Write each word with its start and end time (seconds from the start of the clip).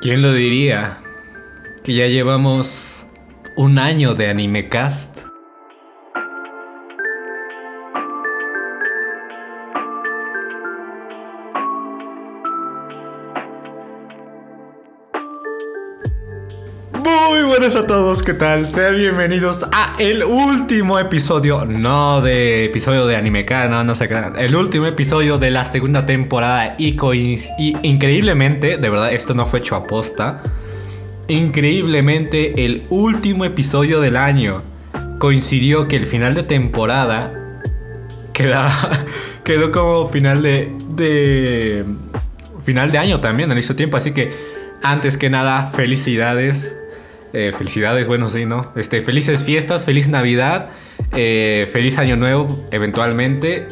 ¿Quién 0.00 0.22
lo 0.22 0.32
diría? 0.32 0.96
Que 1.84 1.92
ya 1.92 2.06
llevamos 2.06 3.04
un 3.56 3.78
año 3.78 4.14
de 4.14 4.30
AnimeCast. 4.30 5.29
Buenas 17.70 17.84
a 17.84 17.86
todos, 17.86 18.22
¿qué 18.24 18.34
tal? 18.34 18.66
Sean 18.66 18.96
bienvenidos 18.96 19.64
a 19.70 19.94
el 19.98 20.24
último 20.24 20.98
episodio, 20.98 21.64
no 21.64 22.20
de 22.20 22.64
episodio 22.64 23.06
de 23.06 23.14
AnimeCast, 23.14 23.70
no, 23.70 23.84
no 23.84 23.94
sé 23.94 24.08
qué, 24.08 24.20
el 24.38 24.56
último 24.56 24.86
episodio 24.86 25.38
de 25.38 25.50
la 25.50 25.64
segunda 25.64 26.04
temporada 26.04 26.74
y, 26.78 26.96
y 27.58 27.76
increíblemente, 27.82 28.76
de 28.76 28.90
verdad, 28.90 29.12
esto 29.12 29.34
no 29.34 29.46
fue 29.46 29.60
hecho 29.60 29.76
a 29.76 29.86
posta, 29.86 30.42
increíblemente 31.28 32.64
el 32.64 32.86
último 32.90 33.44
episodio 33.44 34.00
del 34.00 34.16
año 34.16 34.62
coincidió 35.18 35.86
que 35.86 35.94
el 35.94 36.06
final 36.06 36.34
de 36.34 36.42
temporada 36.42 37.60
quedaba, 38.32 38.90
quedó 39.44 39.70
como 39.70 40.08
final 40.08 40.42
de, 40.42 40.72
de 40.96 41.84
final 42.64 42.90
de 42.90 42.98
año 42.98 43.20
también 43.20 43.48
al 43.50 43.56
mismo 43.56 43.76
tiempo, 43.76 43.96
así 43.96 44.10
que 44.10 44.30
antes 44.82 45.16
que 45.16 45.30
nada, 45.30 45.70
felicidades 45.72 46.79
eh, 47.32 47.52
felicidades, 47.56 48.08
bueno, 48.08 48.28
sí, 48.28 48.44
¿no? 48.44 48.72
Este, 48.76 49.02
felices 49.02 49.44
fiestas, 49.44 49.84
feliz 49.84 50.08
Navidad, 50.08 50.70
eh, 51.12 51.68
feliz 51.72 51.98
Año 51.98 52.16
Nuevo, 52.16 52.66
eventualmente. 52.70 53.68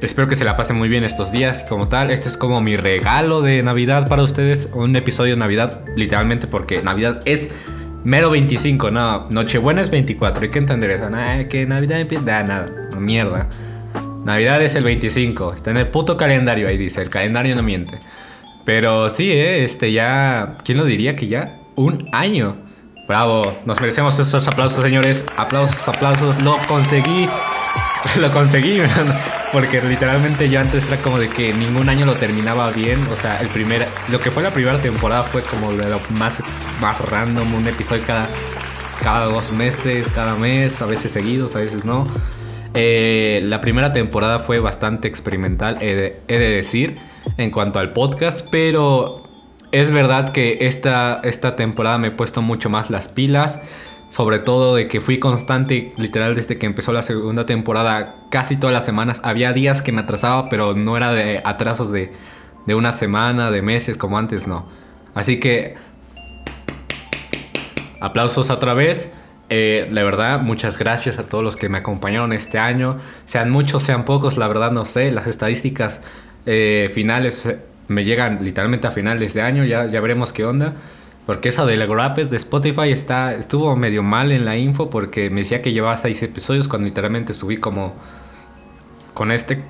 Espero 0.00 0.26
que 0.26 0.34
se 0.34 0.44
la 0.44 0.56
pasen 0.56 0.76
muy 0.76 0.88
bien 0.88 1.04
estos 1.04 1.30
días 1.30 1.64
como 1.68 1.88
tal. 1.88 2.10
Este 2.10 2.28
es 2.28 2.36
como 2.36 2.60
mi 2.60 2.76
regalo 2.76 3.40
de 3.40 3.62
Navidad 3.62 4.08
para 4.08 4.24
ustedes. 4.24 4.68
Un 4.74 4.96
episodio 4.96 5.34
de 5.34 5.38
Navidad, 5.38 5.84
literalmente, 5.96 6.48
porque 6.48 6.82
Navidad 6.82 7.22
es 7.24 7.50
mero 8.02 8.28
25, 8.30 8.90
no. 8.90 9.26
Nochebuena 9.30 9.80
es 9.80 9.90
24, 9.90 10.42
hay 10.42 10.50
que 10.50 10.58
entender 10.58 10.90
eso. 10.90 11.08
Nada, 11.08 11.44
que 11.44 11.66
Navidad 11.66 12.00
empieza. 12.00 12.24
Nada, 12.24 12.42
nada, 12.42 12.98
mierda. 12.98 13.48
Navidad 14.24 14.60
es 14.62 14.74
el 14.74 14.84
25, 14.84 15.54
está 15.54 15.70
en 15.70 15.76
el 15.76 15.88
puto 15.88 16.16
calendario, 16.16 16.68
ahí 16.68 16.76
dice. 16.76 17.00
El 17.00 17.08
calendario 17.08 17.54
no 17.54 17.62
miente. 17.62 18.00
Pero 18.64 19.08
sí, 19.08 19.30
¿eh? 19.30 19.64
este 19.64 19.92
ya. 19.92 20.58
¿Quién 20.64 20.78
lo 20.78 20.84
diría 20.84 21.16
que 21.16 21.28
ya? 21.28 21.61
Un 21.82 22.08
año. 22.12 22.56
Bravo, 23.08 23.42
nos 23.66 23.80
merecemos 23.80 24.18
esos 24.18 24.46
aplausos, 24.46 24.82
señores. 24.82 25.24
Aplausos, 25.36 25.86
aplausos. 25.88 26.40
Lo 26.42 26.56
conseguí. 26.68 27.28
lo 28.20 28.30
conseguí, 28.30 28.80
porque 29.52 29.80
literalmente 29.82 30.48
yo 30.48 30.60
antes 30.60 30.88
era 30.88 30.96
como 30.98 31.18
de 31.18 31.28
que 31.28 31.52
ningún 31.52 31.88
año 31.88 32.06
lo 32.06 32.14
terminaba 32.14 32.70
bien. 32.70 32.98
O 33.12 33.16
sea, 33.16 33.40
el 33.40 33.48
primer, 33.48 33.86
lo 34.10 34.20
que 34.20 34.30
fue 34.30 34.42
la 34.42 34.50
primera 34.50 34.80
temporada 34.80 35.24
fue 35.24 35.42
como 35.42 35.72
lo 35.72 36.00
más, 36.18 36.40
más 36.80 37.00
random, 37.00 37.54
un 37.54 37.66
episodio 37.66 38.02
cada, 38.06 38.26
cada 39.02 39.26
dos 39.26 39.52
meses, 39.52 40.06
cada 40.14 40.34
mes, 40.36 40.80
a 40.80 40.86
veces 40.86 41.12
seguidos, 41.12 41.56
a 41.56 41.60
veces 41.60 41.84
no. 41.84 42.06
Eh, 42.74 43.40
la 43.44 43.60
primera 43.60 43.92
temporada 43.92 44.38
fue 44.38 44.58
bastante 44.58 45.06
experimental, 45.06 45.78
he 45.80 45.94
de 45.94 46.38
decir, 46.38 46.98
en 47.36 47.50
cuanto 47.50 47.78
al 47.78 47.92
podcast, 47.92 48.46
pero 48.50 49.21
es 49.72 49.90
verdad 49.90 50.28
que 50.28 50.58
esta, 50.60 51.20
esta 51.24 51.56
temporada 51.56 51.98
me 51.98 52.08
he 52.08 52.10
puesto 52.10 52.42
mucho 52.42 52.70
más 52.70 52.90
las 52.90 53.08
pilas. 53.08 53.58
Sobre 54.10 54.38
todo 54.38 54.74
de 54.74 54.88
que 54.88 55.00
fui 55.00 55.18
constante, 55.18 55.94
literal, 55.96 56.34
desde 56.34 56.58
que 56.58 56.66
empezó 56.66 56.92
la 56.92 57.00
segunda 57.00 57.46
temporada, 57.46 58.16
casi 58.30 58.58
todas 58.58 58.74
las 58.74 58.84
semanas. 58.84 59.22
Había 59.24 59.54
días 59.54 59.80
que 59.80 59.90
me 59.90 60.02
atrasaba, 60.02 60.50
pero 60.50 60.74
no 60.74 60.98
era 60.98 61.12
de 61.12 61.40
atrasos 61.42 61.90
de, 61.90 62.12
de 62.66 62.74
una 62.74 62.92
semana, 62.92 63.50
de 63.50 63.62
meses, 63.62 63.96
como 63.96 64.18
antes, 64.18 64.46
no. 64.46 64.68
Así 65.14 65.40
que, 65.40 65.76
aplausos 68.00 68.50
otra 68.50 68.74
vez. 68.74 69.10
Eh, 69.48 69.88
la 69.90 70.02
verdad, 70.02 70.40
muchas 70.42 70.78
gracias 70.78 71.18
a 71.18 71.24
todos 71.24 71.42
los 71.42 71.56
que 71.56 71.70
me 71.70 71.78
acompañaron 71.78 72.34
este 72.34 72.58
año. 72.58 72.98
Sean 73.24 73.48
muchos, 73.48 73.82
sean 73.82 74.04
pocos, 74.04 74.36
la 74.36 74.46
verdad 74.46 74.72
no 74.72 74.84
sé. 74.84 75.10
Las 75.10 75.26
estadísticas 75.26 76.02
eh, 76.44 76.90
finales 76.94 77.48
me 77.88 78.04
llegan 78.04 78.38
literalmente 78.42 78.86
a 78.86 78.90
finales 78.90 79.34
de 79.34 79.42
año, 79.42 79.64
ya, 79.64 79.86
ya 79.86 80.00
veremos 80.00 80.32
qué 80.32 80.44
onda. 80.44 80.74
Porque 81.26 81.50
esa 81.50 81.64
de 81.64 81.76
la 81.76 81.86
Rapid 81.86 82.26
de 82.26 82.36
Spotify 82.36 82.90
está, 82.90 83.34
estuvo 83.34 83.76
medio 83.76 84.02
mal 84.02 84.32
en 84.32 84.44
la 84.44 84.56
info 84.56 84.90
porque 84.90 85.30
me 85.30 85.42
decía 85.42 85.62
que 85.62 85.72
llevaba 85.72 85.96
seis 85.96 86.20
episodios 86.22 86.66
cuando 86.66 86.86
literalmente 86.86 87.32
subí 87.32 87.58
como 87.58 87.94
con 89.14 89.30
este 89.30 89.62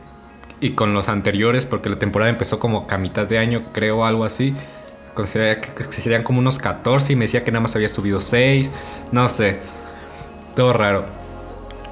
y 0.60 0.70
con 0.70 0.94
los 0.94 1.08
anteriores 1.08 1.66
porque 1.66 1.90
la 1.90 1.98
temporada 1.98 2.30
empezó 2.30 2.58
como 2.58 2.86
a 2.88 2.96
mitad 2.96 3.26
de 3.26 3.38
año, 3.38 3.64
creo, 3.72 4.06
algo 4.06 4.24
así. 4.24 4.54
Consideraría 5.12 5.60
que 5.60 5.84
serían 5.92 6.22
como 6.22 6.38
unos 6.38 6.58
14 6.58 7.12
y 7.12 7.16
me 7.16 7.26
decía 7.26 7.44
que 7.44 7.50
nada 7.52 7.60
más 7.60 7.76
había 7.76 7.88
subido 7.88 8.18
6, 8.18 8.70
no 9.12 9.28
sé. 9.28 9.58
Todo 10.56 10.72
raro. 10.72 11.04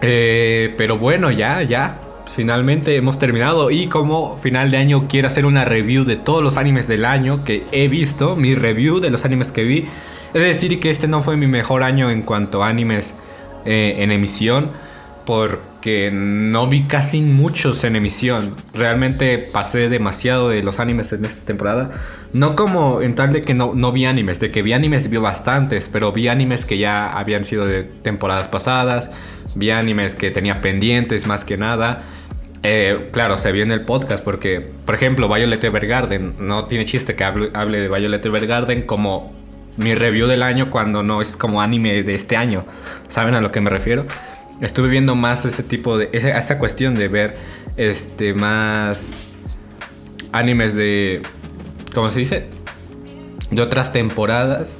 Eh, 0.00 0.74
pero 0.78 0.96
bueno, 0.96 1.30
ya, 1.30 1.62
ya 1.62 1.98
finalmente 2.34 2.96
hemos 2.96 3.18
terminado 3.18 3.70
y 3.70 3.86
como 3.86 4.38
final 4.38 4.70
de 4.70 4.76
año 4.76 5.06
quiero 5.08 5.28
hacer 5.28 5.46
una 5.46 5.64
review 5.64 6.04
de 6.04 6.16
todos 6.16 6.42
los 6.42 6.56
animes 6.56 6.88
del 6.88 7.04
año 7.04 7.44
que 7.44 7.64
he 7.72 7.88
visto, 7.88 8.36
mi 8.36 8.54
review 8.54 9.00
de 9.00 9.10
los 9.10 9.24
animes 9.24 9.52
que 9.52 9.64
vi. 9.64 9.86
Es 10.32 10.42
decir 10.42 10.78
que 10.80 10.90
este 10.90 11.08
no 11.08 11.22
fue 11.22 11.36
mi 11.36 11.46
mejor 11.46 11.82
año 11.82 12.10
en 12.10 12.22
cuanto 12.22 12.62
a 12.62 12.68
animes 12.68 13.14
eh, 13.64 13.96
en 13.98 14.12
emisión 14.12 14.70
porque 15.30 16.10
no 16.12 16.66
vi 16.66 16.82
casi 16.82 17.22
muchos 17.22 17.84
en 17.84 17.94
emisión. 17.94 18.56
Realmente 18.74 19.38
pasé 19.38 19.88
demasiado 19.88 20.48
de 20.48 20.62
los 20.62 20.80
animes 20.80 21.12
en 21.12 21.24
esta 21.24 21.44
temporada. 21.44 21.92
No 22.32 22.56
como 22.56 23.00
en 23.00 23.14
tal 23.14 23.32
de 23.32 23.42
que 23.42 23.54
no, 23.54 23.72
no 23.74 23.92
vi 23.92 24.06
animes, 24.06 24.40
de 24.40 24.50
que 24.50 24.62
vi 24.62 24.72
animes 24.72 25.08
vi 25.08 25.18
bastantes, 25.18 25.88
pero 25.88 26.10
vi 26.12 26.28
animes 26.28 26.64
que 26.64 26.78
ya 26.78 27.16
habían 27.16 27.44
sido 27.44 27.66
de 27.66 27.84
temporadas 27.84 28.48
pasadas, 28.48 29.10
vi 29.54 29.70
animes 29.70 30.14
que 30.14 30.30
tenía 30.30 30.60
pendientes 30.60 31.26
más 31.26 31.44
que 31.44 31.56
nada. 31.56 32.02
Eh, 32.62 33.08
claro, 33.12 33.38
se 33.38 33.52
vio 33.52 33.62
en 33.62 33.70
el 33.70 33.82
podcast 33.82 34.22
porque, 34.22 34.60
por 34.84 34.94
ejemplo, 34.94 35.28
Violet 35.32 35.62
Evergarden, 35.64 36.34
no 36.38 36.64
tiene 36.64 36.84
chiste 36.84 37.14
que 37.14 37.24
hable, 37.24 37.78
de 37.78 37.88
Violet 37.88 38.24
Evergarden 38.24 38.82
como 38.82 39.32
mi 39.76 39.94
review 39.94 40.26
del 40.26 40.42
año 40.42 40.70
cuando 40.70 41.02
no 41.02 41.22
es 41.22 41.36
como 41.36 41.62
anime 41.62 42.02
de 42.02 42.14
este 42.14 42.36
año. 42.36 42.66
¿Saben 43.08 43.34
a 43.34 43.40
lo 43.40 43.50
que 43.50 43.60
me 43.60 43.70
refiero? 43.70 44.04
Estuve 44.60 44.88
viendo 44.88 45.14
más 45.14 45.46
ese 45.46 45.62
tipo 45.62 45.96
de. 45.96 46.10
esta 46.12 46.58
cuestión 46.58 46.94
de 46.94 47.08
ver 47.08 47.34
este 47.76 48.34
más 48.34 49.12
animes 50.32 50.74
de. 50.74 51.22
¿Cómo 51.94 52.10
se 52.10 52.18
dice? 52.18 52.46
De 53.50 53.62
otras 53.62 53.92
temporadas 53.92 54.76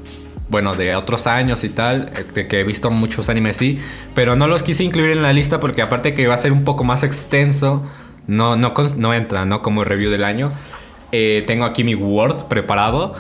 bueno, 0.50 0.74
de 0.74 0.96
otros 0.96 1.26
años 1.26 1.64
y 1.64 1.68
tal, 1.68 2.12
de 2.34 2.46
que 2.48 2.60
he 2.60 2.64
visto 2.64 2.90
muchos 2.90 3.28
animes 3.28 3.56
sí, 3.56 3.78
pero 4.14 4.36
no 4.36 4.48
los 4.48 4.62
quise 4.62 4.84
incluir 4.84 5.10
en 5.10 5.22
la 5.22 5.32
lista 5.32 5.60
porque 5.60 5.80
aparte 5.80 6.12
que 6.12 6.26
va 6.26 6.34
a 6.34 6.38
ser 6.38 6.52
un 6.52 6.64
poco 6.64 6.84
más 6.84 7.04
extenso, 7.04 7.84
no, 8.26 8.56
no, 8.56 8.74
no 8.96 9.14
entra, 9.14 9.44
¿no? 9.44 9.62
Como 9.62 9.84
review 9.84 10.10
del 10.10 10.24
año. 10.24 10.52
Eh, 11.12 11.44
tengo 11.46 11.64
aquí 11.64 11.84
mi 11.84 11.94
Word 11.94 12.44
preparado. 12.44 13.14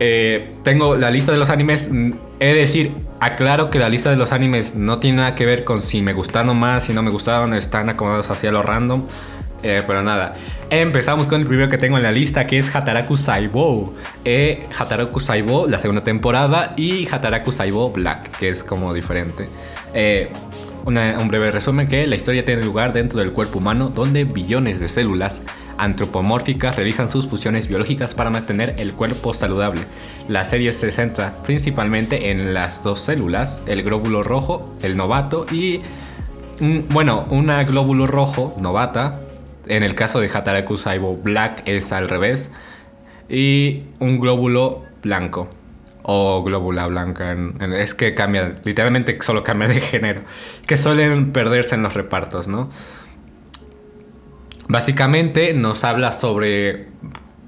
Eh, 0.00 0.48
tengo 0.62 0.96
la 0.96 1.10
lista 1.10 1.32
de 1.32 1.38
los 1.38 1.50
animes. 1.50 1.90
Mm, 1.90 2.12
he 2.40 2.46
de 2.48 2.60
decir, 2.60 2.92
aclaro 3.20 3.70
que 3.70 3.78
la 3.78 3.88
lista 3.88 4.10
de 4.10 4.16
los 4.16 4.32
animes 4.32 4.74
no 4.74 4.98
tiene 4.98 5.18
nada 5.18 5.34
que 5.34 5.44
ver 5.44 5.64
con 5.64 5.82
si 5.82 6.02
me 6.02 6.12
gustaron 6.12 6.58
más, 6.58 6.84
si 6.84 6.92
no 6.92 7.02
me 7.02 7.10
gustaron, 7.10 7.54
están 7.54 7.88
acomodados 7.88 8.30
hacia 8.30 8.52
lo 8.52 8.62
random. 8.62 9.04
Eh, 9.62 9.82
pero 9.86 10.02
nada, 10.02 10.36
empezamos 10.70 11.26
con 11.26 11.40
el 11.40 11.46
primero 11.46 11.68
que 11.68 11.78
tengo 11.78 11.96
en 11.96 12.04
la 12.04 12.12
lista 12.12 12.46
que 12.46 12.58
es 12.58 12.74
Hataraku 12.74 13.16
Saibou. 13.16 13.94
Eh, 14.24 14.66
Hataraku 14.78 15.20
Saibou, 15.20 15.68
la 15.68 15.78
segunda 15.78 16.02
temporada, 16.04 16.74
y 16.76 17.08
Hataraku 17.08 17.52
Saibou 17.52 17.92
Black, 17.92 18.38
que 18.38 18.48
es 18.50 18.62
como 18.62 18.94
diferente. 18.94 19.48
Eh, 19.94 20.30
un 20.86 21.28
breve 21.28 21.50
resumen 21.50 21.86
que 21.86 22.06
la 22.06 22.16
historia 22.16 22.44
tiene 22.44 22.62
lugar 22.62 22.94
dentro 22.94 23.18
del 23.18 23.32
cuerpo 23.32 23.58
humano 23.58 23.88
donde 23.88 24.24
billones 24.24 24.80
de 24.80 24.88
células 24.88 25.42
antropomórficas 25.76 26.76
realizan 26.76 27.10
sus 27.10 27.26
funciones 27.28 27.68
biológicas 27.68 28.14
para 28.14 28.30
mantener 28.30 28.74
el 28.78 28.94
cuerpo 28.94 29.34
saludable. 29.34 29.82
La 30.28 30.46
serie 30.46 30.72
se 30.72 30.90
centra 30.90 31.34
principalmente 31.44 32.30
en 32.30 32.54
las 32.54 32.82
dos 32.82 33.00
células, 33.00 33.62
el 33.66 33.82
glóbulo 33.82 34.22
rojo, 34.22 34.74
el 34.82 34.96
novato 34.96 35.44
y... 35.50 35.82
Bueno, 36.90 37.26
una 37.30 37.62
glóbulo 37.62 38.08
rojo 38.08 38.56
novata 38.58 39.20
en 39.68 39.82
el 39.82 39.94
caso 39.94 40.20
de 40.20 40.30
Hataraku 40.32 40.76
Saibo 40.76 41.16
Black 41.16 41.62
es 41.66 41.92
al 41.92 42.08
revés. 42.08 42.50
Y 43.28 43.84
un 43.98 44.20
glóbulo 44.20 44.84
blanco. 45.02 45.48
O 46.02 46.42
glóbula 46.42 46.86
blanca. 46.86 47.36
es 47.76 47.94
que 47.94 48.14
cambia, 48.14 48.56
literalmente 48.64 49.18
solo 49.20 49.44
cambia 49.44 49.68
de 49.68 49.80
género. 49.80 50.22
Que 50.66 50.76
suelen 50.76 51.32
perderse 51.32 51.74
en 51.74 51.82
los 51.82 51.94
repartos, 51.94 52.48
¿no? 52.48 52.70
Básicamente 54.68 55.54
nos 55.54 55.84
habla 55.84 56.12
sobre 56.12 56.88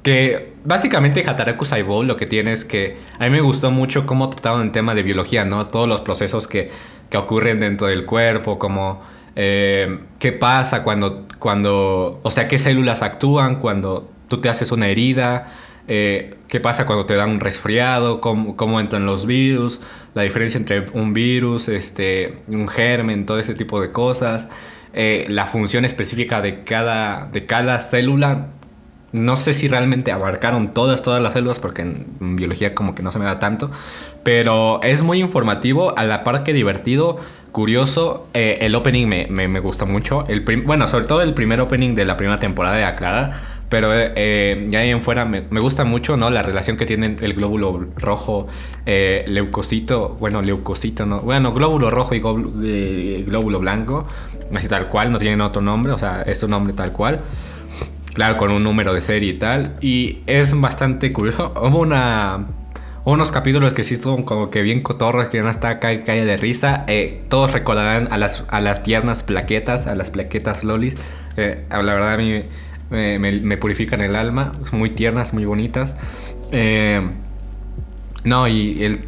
que 0.03 0.55
básicamente 0.65 1.25
Hataraku 1.27 1.65
Saibo 1.65 2.03
lo 2.03 2.17
que 2.17 2.27
tiene 2.27 2.53
es 2.53 2.65
que 2.65 2.97
a 3.19 3.25
mí 3.25 3.31
me 3.31 3.41
gustó 3.41 3.71
mucho 3.71 4.07
cómo 4.07 4.31
trataban 4.31 4.63
el 4.63 4.73
tema 4.73 4.95
de 4.95 5.03
biología, 5.03 5.45
¿no? 5.45 5.67
Todos 5.67 5.89
los 5.89 6.01
procesos 6.01 6.47
que, 6.47 6.71
que 7.11 7.19
ocurren 7.19 7.61
dentro 7.61 7.89
del 7.89 8.07
cuerpo, 8.07 8.59
como 8.59 9.03
eh, 9.37 9.99
qué 10.19 10.33
pasa 10.33 10.83
cuando, 10.83 11.27
cuando, 11.41 12.21
o 12.23 12.31
sea, 12.31 12.47
qué 12.47 12.59
células 12.61 13.03
actúan 13.03 13.57
cuando 13.57 14.09
tú 14.29 14.41
te 14.41 14.49
haces 14.49 14.71
una 14.71 14.87
herida, 14.87 15.53
eh, 15.89 16.37
qué 16.47 16.61
pasa 16.61 16.87
cuando 16.87 17.07
te 17.07 17.17
dan 17.17 17.31
un 17.31 17.41
resfriado, 17.41 18.21
cómo, 18.21 18.57
cómo, 18.57 18.79
entran 18.79 19.07
los 19.07 19.27
virus, 19.27 19.81
la 20.15 20.23
diferencia 20.23 20.59
entre 20.59 20.87
un 20.93 21.13
virus, 21.13 21.69
este, 21.69 22.39
un 22.47 22.69
germen, 22.69 23.27
todo 23.27 23.41
ese 23.41 23.55
tipo 23.55 23.81
de 23.81 23.91
cosas, 23.91 24.47
eh, 24.93 25.27
la 25.29 25.47
función 25.47 25.85
específica 25.85 26.43
de 26.43 26.63
cada, 26.63 27.27
de 27.27 27.47
cada 27.47 27.81
célula. 27.81 28.49
No 29.13 29.35
sé 29.35 29.55
si 29.55 29.67
realmente 29.67 30.13
abarcaron 30.13 30.73
todas, 30.73 31.03
todas 31.03 31.21
las 31.21 31.33
células, 31.33 31.59
porque 31.59 31.83
en 31.83 32.37
biología 32.37 32.77
como 32.77 32.95
que 32.95 33.03
no 33.03 33.11
se 33.11 33.19
me 33.19 33.25
da 33.25 33.41
tanto, 33.41 33.73
pero 34.23 34.81
es 34.85 35.03
muy 35.03 35.19
informativo, 35.19 35.99
a 35.99 36.05
la 36.05 36.23
par 36.23 36.45
que 36.45 36.53
divertido, 36.53 37.19
curioso. 37.53 38.27
Eh, 38.35 38.59
el 38.63 38.75
opening 38.75 39.07
me, 39.07 39.27
me, 39.29 39.49
me, 39.49 39.61
gusta 39.61 39.85
mucho. 39.85 40.25
El 40.29 40.41
bueno, 40.65 40.87
sobre 40.87 41.05
todo 41.05 41.23
el 41.23 41.35
primer 41.35 41.61
opening 41.61 41.95
de 41.95 42.05
la 42.05 42.17
primera 42.17 42.39
temporada 42.39 42.77
de 42.77 42.85
Aclarar 42.85 43.61
pero 43.71 43.91
eh, 43.95 44.67
ya 44.69 44.81
ahí 44.81 44.91
en 44.91 45.01
fuera 45.01 45.25
me, 45.25 45.45
me, 45.49 45.61
gusta 45.61 45.85
mucho, 45.85 46.17
¿no? 46.17 46.29
La 46.29 46.43
relación 46.43 46.77
que 46.77 46.85
tiene 46.85 47.17
el 47.21 47.35
glóbulo 47.35 47.87
rojo, 47.97 48.49
eh, 48.85 49.25
leucocito, 49.29 50.17
bueno, 50.19 50.43
leucocito, 50.43 51.07
¿no? 51.07 51.21
Bueno, 51.21 51.53
glóbulo 51.53 51.89
rojo 51.89 52.15
y 52.17 52.21
eh, 52.65 53.25
glóbulo 53.25 53.61
blanco, 53.61 54.09
así 54.53 54.67
tal 54.67 54.89
cual, 54.89 55.13
no 55.13 55.19
tienen 55.19 55.41
otro 55.41 55.63
nombre, 55.63 55.93
o 55.93 55.99
sea, 55.99 56.23
es 56.23 56.43
un 56.43 56.51
nombre 56.51 56.75
tal 56.75 56.91
cual. 56.91 57.21
Claro, 58.13 58.37
con 58.37 58.51
un 58.51 58.65
número 58.65 58.93
de 58.93 59.01
serie 59.01 59.35
y 59.35 59.39
tal. 59.39 59.77
Y 59.81 60.19
es 60.27 60.53
bastante 60.61 61.13
curioso. 61.13 61.55
Hubo 61.63 61.79
una 61.79 62.49
unos 63.05 63.33
capítulos 63.33 63.73
que 63.73 63.85
sí 63.85 63.97
son 63.97 64.25
como 64.25 64.51
que 64.51 64.63
bien 64.63 64.83
cotorros, 64.83 65.29
que 65.29 65.43
no 65.43 65.51
está 65.51 65.79
calle, 65.79 66.03
calle 66.05 66.25
de 66.25 66.37
risa. 66.37 66.85
Eh, 66.87 67.23
todos 67.29 67.53
recordarán 67.53 68.09
a 68.11 68.19
las, 68.19 68.45
a 68.49 68.61
las 68.61 68.83
tiernas 68.83 69.23
plaquetas, 69.23 69.87
a 69.87 69.95
las 69.95 70.11
plaquetas 70.11 70.65
lolis. 70.65 70.97
Eh, 71.37 71.65
la 71.71 71.79
verdad 71.79 72.15
a 72.15 72.17
mí 72.17 72.45
me, 72.91 73.57
purifican 73.57 74.01
el 74.01 74.17
alma, 74.17 74.53
muy 74.73 74.91
tiernas, 74.91 75.33
muy 75.33 75.45
bonitas. 75.45 75.97
Eh, 76.53 77.01
no, 78.25 78.49
y, 78.49 78.85
el, 78.85 79.01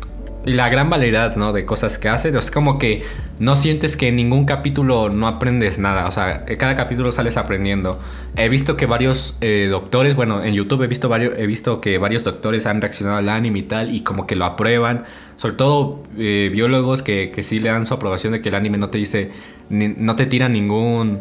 la 0.45 0.69
gran 0.69 0.91
variedad 0.91 1.37
¿no? 1.37 1.53
de 1.53 1.65
cosas 1.65 1.99
que 1.99 2.09
hace, 2.09 2.37
es 2.37 2.51
como 2.51 2.79
que 2.79 3.03
no 3.39 3.55
sientes 3.57 3.97
que 3.97 4.09
en 4.09 4.17
ningún 4.17 4.45
capítulo 4.45 5.09
no 5.09 5.29
aprendes 5.29 5.79
nada, 5.79 6.07
o 6.07 6.11
sea, 6.11 6.45
cada 6.59 6.75
capítulo 6.75 7.13
sales 7.13 7.37
aprendiendo. 7.37 8.01
He 8.37 8.49
visto 8.49 8.77
que 8.77 8.87
varios 8.87 9.37
eh, 9.41 9.69
doctores, 9.71 10.17
bueno, 10.17 10.43
en 10.43 10.55
YouTube 10.55 10.83
he 10.83 10.87
visto, 10.87 11.09
varios, 11.09 11.35
he 11.39 11.47
visto 11.47 11.81
que 11.81 11.99
varios 11.99 12.25
doctores 12.25 12.67
han 12.67 12.81
reaccionado 12.81 13.19
al 13.19 13.29
anime 13.29 13.61
y 13.61 13.63
tal, 13.63 13.95
y 13.95 14.01
como 14.01 14.27
que 14.27 14.37
lo 14.37 14.45
aprueban, 14.45 15.05
sobre 15.37 15.57
todo 15.57 16.03
eh, 16.19 16.51
biólogos 16.53 17.03
que, 17.03 17.31
que 17.35 17.43
sí 17.43 17.59
le 17.59 17.69
dan 17.69 17.87
su 17.87 17.95
aprobación 17.95 18.33
de 18.33 18.41
que 18.41 18.49
el 18.49 18.55
anime 18.55 18.79
no 18.79 18.91
te 18.91 18.99
dice, 18.99 19.31
no 19.71 20.17
te 20.17 20.27
tira 20.27 20.49
ningún... 20.49 21.21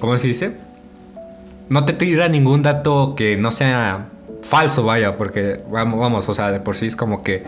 ¿Cómo 0.00 0.16
se 0.18 0.26
dice? 0.26 0.52
no 1.68 1.84
te 1.84 1.92
tira 1.92 2.28
ningún 2.28 2.62
dato 2.62 3.14
que 3.16 3.36
no 3.36 3.50
sea 3.50 4.08
falso, 4.42 4.84
vaya, 4.84 5.16
porque 5.16 5.62
vamos, 5.70 5.98
vamos, 5.98 6.28
o 6.28 6.34
sea, 6.34 6.52
de 6.52 6.60
por 6.60 6.76
sí 6.76 6.86
es 6.86 6.96
como 6.96 7.22
que 7.22 7.42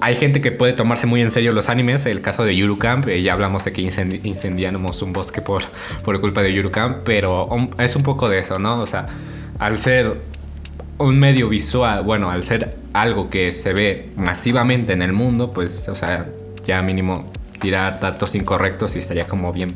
hay 0.00 0.16
gente 0.16 0.40
que 0.40 0.52
puede 0.52 0.72
tomarse 0.72 1.06
muy 1.06 1.22
en 1.22 1.30
serio 1.30 1.52
los 1.52 1.68
animes, 1.68 2.06
el 2.06 2.20
caso 2.20 2.44
de 2.44 2.54
Yurukam, 2.54 3.02
eh, 3.08 3.22
ya 3.22 3.32
hablamos 3.32 3.64
de 3.64 3.72
que 3.72 3.82
incendiamos 3.82 5.02
un 5.02 5.12
bosque 5.12 5.40
por, 5.40 5.62
por 6.04 6.20
culpa 6.20 6.42
de 6.42 6.52
Yurukam, 6.52 6.98
pero 7.04 7.48
es 7.78 7.96
un 7.96 8.02
poco 8.02 8.28
de 8.28 8.40
eso, 8.40 8.58
¿no? 8.58 8.80
O 8.80 8.86
sea, 8.86 9.06
al 9.58 9.78
ser 9.78 10.16
un 10.98 11.18
medio 11.18 11.48
visual, 11.48 12.02
bueno, 12.02 12.30
al 12.30 12.44
ser 12.44 12.76
algo 12.92 13.30
que 13.30 13.52
se 13.52 13.72
ve 13.72 14.10
masivamente 14.16 14.92
en 14.92 15.02
el 15.02 15.12
mundo, 15.12 15.52
pues, 15.52 15.88
o 15.88 15.94
sea, 15.94 16.26
ya 16.66 16.82
mínimo 16.82 17.30
tirar 17.60 18.00
datos 18.00 18.34
incorrectos 18.34 18.96
y 18.96 18.98
estaría 18.98 19.26
como 19.26 19.52
bien, 19.52 19.74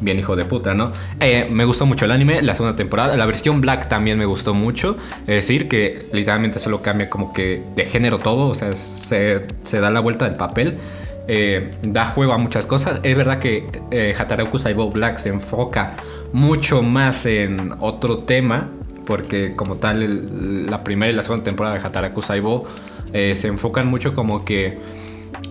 bien 0.00 0.18
hijo 0.18 0.36
de 0.36 0.44
puta, 0.44 0.74
¿no? 0.74 0.92
Eh, 1.20 1.48
me 1.50 1.64
gustó 1.64 1.86
mucho 1.86 2.04
el 2.04 2.10
anime, 2.10 2.42
la 2.42 2.54
segunda 2.54 2.76
temporada. 2.76 3.16
La 3.16 3.26
versión 3.26 3.60
Black 3.60 3.88
también 3.88 4.18
me 4.18 4.26
gustó 4.26 4.54
mucho. 4.54 4.96
Es 5.20 5.34
decir, 5.36 5.68
que 5.68 6.06
literalmente 6.12 6.58
solo 6.58 6.82
cambia 6.82 7.08
como 7.08 7.32
que 7.32 7.62
de 7.74 7.84
género 7.84 8.18
todo, 8.18 8.48
o 8.48 8.54
sea, 8.54 8.72
se, 8.72 9.40
da 9.80 9.90
la 9.90 10.00
vuelta 10.00 10.28
del 10.28 10.36
papel. 10.36 10.78
Eh, 11.26 11.70
da 11.82 12.06
juego 12.06 12.32
a 12.34 12.38
muchas 12.38 12.66
cosas. 12.66 13.00
Es 13.02 13.16
verdad 13.16 13.38
que 13.38 13.66
eh, 13.90 14.14
Hataraku 14.18 14.58
Saibou 14.58 14.90
Black 14.90 15.18
se 15.18 15.30
enfoca 15.30 15.94
mucho 16.32 16.82
más 16.82 17.24
en 17.24 17.74
otro 17.80 18.18
tema, 18.18 18.68
porque 19.06 19.54
como 19.56 19.76
tal 19.76 20.66
la 20.70 20.84
primera 20.84 21.10
y 21.10 21.14
la 21.14 21.22
segunda 21.22 21.44
temporada 21.44 21.76
de 21.76 21.86
Hataraku 21.86 22.20
Saibou 22.20 22.64
se 23.12 23.46
enfocan 23.46 23.86
mucho 23.86 24.12
como 24.12 24.44
que 24.44 24.76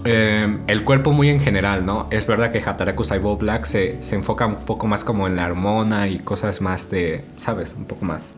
eh, 0.05 0.57
el 0.67 0.83
cuerpo 0.83 1.11
muy 1.11 1.29
en 1.29 1.39
general, 1.39 1.85
¿no? 1.85 2.07
Es 2.11 2.27
verdad 2.27 2.51
que 2.51 2.59
Hataraku 2.59 3.03
Saibou 3.03 3.37
Black 3.37 3.65
se, 3.65 4.01
se, 4.03 4.15
enfoca 4.15 4.45
un 4.45 4.65
poco 4.65 4.87
más 4.87 5.03
como 5.03 5.27
en 5.27 5.35
la 5.35 5.45
hormona 5.45 6.07
y 6.07 6.19
cosas 6.19 6.61
más 6.61 6.89
de, 6.89 7.23
¿sabes? 7.37 7.73
Un 7.73 7.85
poco 7.85 8.05
más 8.05 8.33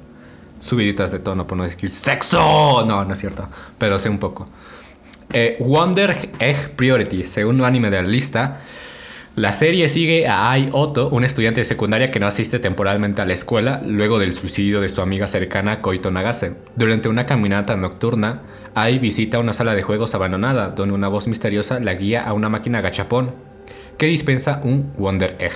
subiditas 0.60 1.12
de 1.12 1.20
tono, 1.20 1.46
por 1.46 1.58
no 1.58 1.64
decir 1.64 1.90
¡sexo! 1.90 2.84
No, 2.86 3.04
no 3.04 3.14
es 3.14 3.20
cierto, 3.20 3.48
pero 3.78 4.00
sé 4.00 4.10
un 4.10 4.20
poco. 4.20 4.48
Eh, 5.34 5.58
Wonder 5.60 6.16
Egg 6.40 6.76
Priority, 6.76 7.24
segundo 7.24 7.66
anime 7.66 7.90
de 7.90 8.02
la 8.02 8.08
lista, 8.08 8.62
la 9.36 9.52
serie 9.52 9.90
sigue 9.90 10.28
a 10.28 10.50
Ai 10.50 10.70
Oto, 10.72 11.10
un 11.10 11.26
estudiante 11.26 11.60
de 11.60 11.66
secundaria 11.66 12.10
que 12.10 12.22
no 12.22 12.28
asiste 12.28 12.58
temporalmente 12.58 13.22
a 13.22 13.26
la 13.26 13.34
escuela 13.34 13.82
luego 13.86 14.18
del 14.18 14.32
suicidio 14.32 14.80
de 14.80 14.88
su 14.88 15.02
amiga 15.02 15.28
cercana 15.28 15.82
Koito 15.82 16.10
Nagase. 16.10 16.56
Durante 16.78 17.10
una 17.10 17.26
caminata 17.26 17.76
nocturna, 17.76 18.44
Ai 18.76 18.98
visita 18.98 19.40
una 19.40 19.52
sala 19.52 19.76
de 19.76 19.82
juegos 19.82 20.16
abandonada 20.16 20.70
donde 20.70 20.96
una 20.96 21.10
voz 21.10 21.28
misteriosa 21.28 21.82
la 21.82 21.96
guía 21.96 22.24
a 22.24 22.32
una 22.32 22.48
máquina 22.48 22.80
gachapón 22.80 23.34
que 23.98 24.06
dispensa 24.06 24.62
un 24.64 24.94
Wonder 24.98 25.36
Egg. 25.40 25.52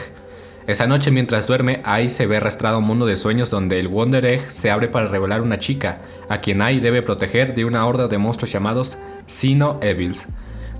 Esa 0.67 0.85
noche 0.85 1.09
mientras 1.09 1.47
duerme, 1.47 1.79
Ai 1.85 2.09
se 2.09 2.27
ve 2.27 2.35
arrastrado 2.35 2.75
a 2.75 2.79
un 2.79 2.85
mundo 2.85 3.05
de 3.05 3.15
sueños 3.15 3.49
donde 3.49 3.79
el 3.79 3.87
Wonder 3.87 4.25
Egg 4.25 4.51
se 4.51 4.71
abre 4.71 4.89
para 4.89 5.07
revelar 5.07 5.41
una 5.41 5.57
chica, 5.57 5.99
a 6.27 6.41
quien 6.41 6.61
Ai 6.61 6.81
debe 6.81 7.01
proteger 7.01 7.55
de 7.55 7.63
una 7.63 7.85
horda 7.85 8.09
de 8.09 8.17
monstruos 8.17 8.51
llamados 8.51 8.97
Sino 9.25 9.79
Evils. 9.81 10.27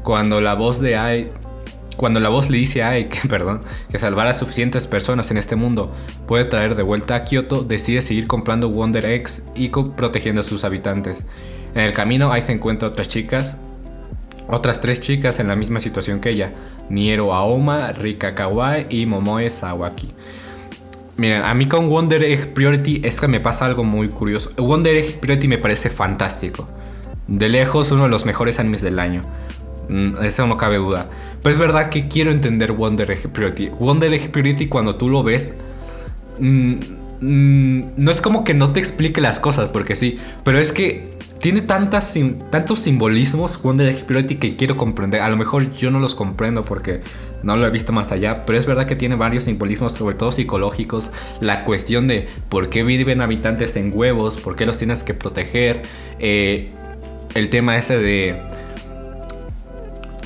Cuando 0.04 0.42
la 0.42 0.56
voz 0.56 0.82
de 0.82 0.98
Ai 0.98 1.32
cuando 2.00 2.22
la 2.22 2.30
voz 2.30 2.50
le 2.50 2.58
dice 2.58 2.82
a 2.82 2.94
que, 3.10 3.28
perdón, 3.28 3.60
que 3.92 4.00
salvar 4.00 4.26
a 4.28 4.34
suficientes 4.34 4.88
personas 4.88 5.32
en 5.32 5.38
este 5.38 5.58
mundo 5.58 5.94
puede 6.28 6.46
traer 6.46 6.76
de 6.76 6.84
vuelta 6.84 7.14
a 7.14 7.24
Kyoto, 7.26 7.62
decide 7.62 8.02
seguir 8.02 8.26
comprando 8.26 8.70
Wonder 8.70 9.06
Eggs 9.06 9.44
y 9.54 9.68
protegiendo 9.68 10.40
a 10.40 10.46
sus 10.46 10.64
habitantes. 10.64 11.26
En 11.76 11.82
el 11.82 11.92
camino 11.92 12.32
Ai 12.32 12.42
se 12.42 12.54
encuentra 12.54 12.88
otras 12.88 13.10
chicas, 13.10 13.58
otras 14.48 14.80
tres 14.80 15.02
chicas 15.02 15.42
en 15.42 15.50
la 15.50 15.58
misma 15.58 15.82
situación 15.82 16.22
que 16.22 16.30
ella, 16.30 16.54
Niero 16.90 17.34
Aoma, 17.34 17.92
Rika 17.92 18.34
Kawai 18.34 18.88
y 18.90 19.06
Momoe 19.06 19.50
Sawaki. 19.50 20.14
Miren, 21.18 21.42
a 21.42 21.54
mí 21.54 21.68
con 21.68 21.90
Wonder 21.90 22.24
Egg 22.24 22.54
Priority 22.54 23.02
es 23.04 23.20
que 23.20 23.28
me 23.28 23.42
pasa 23.42 23.66
algo 23.66 23.84
muy 23.84 24.08
curioso. 24.08 24.52
Wonder 24.56 24.96
Egg 24.96 25.20
Priority 25.20 25.50
me 25.50 25.58
parece 25.58 25.90
fantástico. 25.90 26.66
De 27.28 27.50
lejos 27.50 27.92
uno 27.92 28.04
de 28.04 28.10
los 28.10 28.26
mejores 28.26 28.58
animes 28.58 28.82
del 28.82 29.00
año. 29.00 29.26
Mm, 29.90 30.24
eso 30.24 30.48
no 30.48 30.58
cabe 30.58 30.78
duda. 30.78 31.10
Pero 31.42 31.54
es 31.54 31.60
verdad 31.60 31.90
que 31.90 32.08
quiero 32.08 32.32
entender 32.32 32.72
Wonder 32.72 33.10
Egg 33.12 33.30
Purity. 33.30 33.70
Wonder 33.70 34.14
Egg 34.14 34.32
Purity 34.32 34.68
cuando 34.68 34.96
tú 34.96 35.10
lo 35.10 35.24
ves... 35.24 35.54
Mm, 36.40 36.76
mm, 37.20 37.84
no 37.98 38.12
es 38.12 38.22
como 38.22 38.44
que 38.44 38.54
no 38.54 38.72
te 38.72 38.80
explique 38.80 39.20
las 39.20 39.40
cosas, 39.40 39.70
porque 39.70 39.96
sí. 39.96 40.18
Pero 40.44 40.60
es 40.60 40.72
que 40.72 41.18
tiene 41.40 41.62
tantas, 41.62 42.18
tantos 42.52 42.80
simbolismos 42.80 43.62
Wonder 43.62 43.90
Egg 43.90 44.06
Purity 44.06 44.36
que 44.36 44.56
quiero 44.56 44.78
comprender. 44.78 45.22
A 45.22 45.30
lo 45.30 45.38
mejor 45.38 45.74
yo 45.74 45.90
no 45.90 46.00
los 46.00 46.14
comprendo 46.14 46.64
porque 46.64 47.02
no 47.42 47.58
lo 47.58 47.66
he 47.66 47.72
visto 47.72 47.92
más 47.92 48.12
allá. 48.12 48.46
Pero 48.46 48.60
es 48.60 48.68
verdad 48.68 48.86
que 48.86 48.96
tiene 48.96 49.16
varios 49.16 49.46
simbolismos, 49.46 49.94
sobre 49.94 50.16
todo 50.16 50.32
psicológicos. 50.32 51.10
La 51.42 51.66
cuestión 51.66 52.08
de 52.08 52.28
por 52.50 52.70
qué 52.70 52.84
viven 52.84 53.22
habitantes 53.22 53.76
en 53.76 53.92
huevos, 53.94 54.38
por 54.38 54.56
qué 54.56 54.68
los 54.68 54.78
tienes 54.78 55.02
que 55.02 55.16
proteger. 55.16 55.82
Eh, 56.20 56.70
el 57.36 57.50
tema 57.50 57.78
ese 57.78 57.98
de 57.98 58.42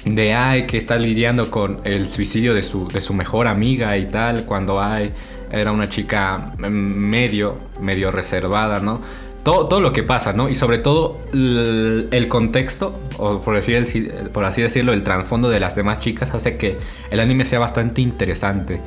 de 0.05 0.33
Ai 0.33 0.67
que 0.67 0.77
está 0.77 0.97
lidiando 0.97 1.49
con 1.49 1.79
el 1.83 2.07
suicidio 2.07 2.53
de 2.53 2.61
su, 2.61 2.87
de 2.87 3.01
su 3.01 3.13
mejor 3.13 3.47
amiga 3.47 3.97
y 3.97 4.05
tal, 4.05 4.45
cuando 4.45 4.81
Ai 4.81 5.11
era 5.51 5.71
una 5.71 5.87
chica 5.87 6.53
medio, 6.57 7.57
medio 7.79 8.11
reservada, 8.11 8.79
¿no? 8.79 9.01
Todo, 9.43 9.67
todo, 9.67 9.81
lo 9.81 9.91
que 9.91 10.03
pasa, 10.03 10.31
¿no? 10.31 10.47
Y 10.49 10.55
sobre 10.55 10.77
todo 10.77 11.19
el, 11.33 12.27
contexto, 12.29 12.97
o 13.17 13.41
por, 13.41 13.55
decir, 13.55 14.29
por 14.31 14.45
así 14.45 14.61
decirlo, 14.61 14.93
el 14.93 15.03
trasfondo 15.03 15.49
de 15.49 15.59
las 15.59 15.75
demás 15.75 15.99
chicas 15.99 16.33
hace 16.33 16.55
que 16.55 16.77
el 17.11 17.19
anime 17.19 17.43
sea 17.43 17.59
bastante 17.59 18.01
interesante. 18.01 18.79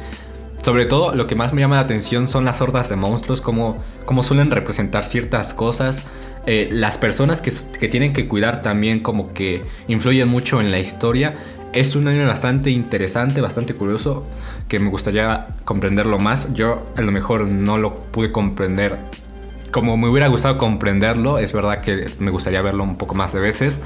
Sobre 0.63 0.87
todo 0.87 1.15
lo 1.15 1.27
que 1.27 1.35
más 1.35 1.53
me 1.53 1.61
llama 1.61 1.77
la 1.77 1.83
atención 1.83 2.27
son 2.27 2.47
las 2.47 2.63
hordas 2.63 2.89
de 2.89 2.97
monstruos, 2.97 3.43
como, 3.43 3.77
como 4.07 4.23
suelen 4.23 4.51
representar 4.51 5.05
ciertas 5.05 5.53
cosas, 5.53 6.03
eh, 6.47 6.69
las 6.71 6.99
personas 6.99 7.43
que, 7.43 7.89
tienen 7.89 8.13
que 8.13 8.29
cuidar 8.29 8.63
también 8.63 9.01
como 9.01 9.33
que 9.33 9.63
influyen 9.89 10.29
mucho 10.29 10.61
en 10.61 10.71
la 10.71 10.79
historia. 10.79 11.35
Es 11.73 11.97
un 11.97 12.09
anime 12.09 12.25
bastante 12.25 12.71
interesante, 12.71 13.41
bastante 13.41 13.75
curioso, 13.75 14.25
que 14.69 14.79
me 14.79 14.89
gustaría 14.89 15.49
comprenderlo 15.65 16.19
más. 16.19 16.53
Yo 16.55 16.87
a 16.97 17.03
lo 17.03 17.13
mejor 17.13 17.47
no 17.47 17.79
lo 17.79 17.97
pude 17.97 18.33
comprender 18.33 18.99
como 19.73 19.99
me 19.99 20.09
hubiera 20.09 20.29
gustado 20.29 20.57
comprenderlo, 20.57 21.39
es 21.39 21.53
verdad 21.53 21.83
que 21.83 22.07
me 22.19 22.31
gustaría 22.31 22.63
verlo 22.63 22.83
un 22.83 22.97
poco 22.97 23.15
más 23.15 23.35
de 23.35 23.41
veces. 23.41 23.81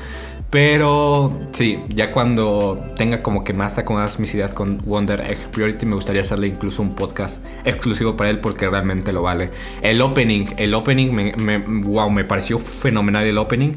Pero 0.51 1.33
sí, 1.53 1.79
ya 1.91 2.11
cuando 2.11 2.93
tenga 2.97 3.21
como 3.21 3.45
que 3.45 3.53
más 3.53 3.79
acomodadas 3.79 4.19
mis 4.19 4.35
ideas 4.35 4.53
con 4.53 4.79
Wonder 4.85 5.21
Egg 5.21 5.39
Priority, 5.53 5.87
me 5.87 5.95
gustaría 5.95 6.23
hacerle 6.23 6.49
incluso 6.49 6.83
un 6.83 6.97
podcast 6.97 7.45
exclusivo 7.65 8.17
para 8.17 8.31
él 8.31 8.41
porque 8.41 8.69
realmente 8.69 9.13
lo 9.13 9.23
vale. 9.23 9.51
El 9.81 10.03
opening, 10.03 10.47
el 10.57 10.75
opening, 10.75 11.83
wow, 11.85 12.11
me 12.11 12.25
pareció 12.25 12.59
fenomenal 12.59 13.25
el 13.25 13.39
opening. 13.39 13.75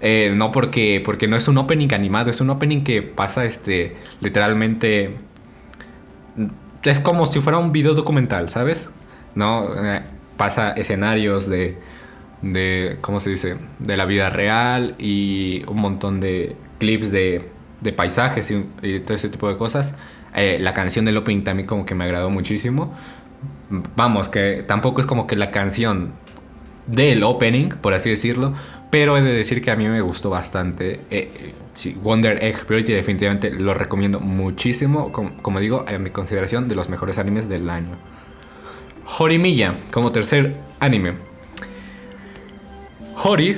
Eh, 0.00 0.32
no 0.34 0.50
porque, 0.50 1.00
porque 1.04 1.28
no 1.28 1.36
es 1.36 1.46
un 1.46 1.58
opening 1.58 1.94
animado, 1.94 2.30
es 2.30 2.40
un 2.40 2.50
opening 2.50 2.82
que 2.82 3.02
pasa 3.02 3.44
este, 3.44 3.96
literalmente... 4.20 5.16
Es 6.82 6.98
como 7.00 7.26
si 7.26 7.40
fuera 7.40 7.58
un 7.58 7.70
video 7.70 7.94
documental, 7.94 8.48
¿sabes? 8.48 8.90
¿No? 9.36 9.68
Eh, 9.76 10.02
pasa 10.36 10.72
escenarios 10.72 11.48
de 11.48 11.78
de, 12.52 12.98
¿cómo 13.00 13.20
se 13.20 13.30
dice? 13.30 13.56
De 13.78 13.96
la 13.96 14.04
vida 14.04 14.30
real 14.30 14.94
y 14.98 15.62
un 15.66 15.80
montón 15.80 16.20
de 16.20 16.56
clips 16.78 17.10
de, 17.10 17.48
de 17.80 17.92
paisajes 17.92 18.50
y, 18.50 19.00
todo 19.00 19.14
ese 19.14 19.28
tipo 19.28 19.48
de 19.48 19.56
cosas. 19.56 19.94
Eh, 20.34 20.58
la 20.60 20.74
canción 20.74 21.04
del 21.04 21.16
opening 21.16 21.44
también 21.44 21.66
como 21.66 21.86
que 21.86 21.94
me 21.94 22.04
agradó 22.04 22.30
muchísimo. 22.30 22.94
Vamos, 23.96 24.28
que 24.28 24.64
tampoco 24.66 25.00
es 25.00 25.06
como 25.06 25.26
que 25.26 25.36
la 25.36 25.48
canción 25.48 26.12
del 26.86 27.24
opening, 27.24 27.70
por 27.70 27.94
así 27.94 28.10
decirlo, 28.10 28.54
pero 28.90 29.16
he 29.16 29.22
de 29.22 29.32
decir 29.32 29.62
que 29.62 29.70
a 29.70 29.76
mí 29.76 29.88
me 29.88 30.00
gustó 30.00 30.30
bastante. 30.30 31.00
Eh, 31.10 31.52
Wonder 32.02 32.42
Egg 32.42 32.64
Priority 32.64 32.92
definitivamente 32.92 33.50
lo 33.50 33.74
recomiendo 33.74 34.20
muchísimo, 34.20 35.12
como, 35.12 35.60
digo, 35.60 35.84
en 35.88 36.02
mi 36.02 36.10
consideración 36.10 36.68
de 36.68 36.74
los 36.74 36.88
mejores 36.88 37.18
animes 37.18 37.48
del 37.48 37.68
año. 37.68 37.96
Jorimilla, 39.04 39.76
como 39.90 40.12
tercer 40.12 40.56
anime. 40.80 41.14
Hori 43.18 43.56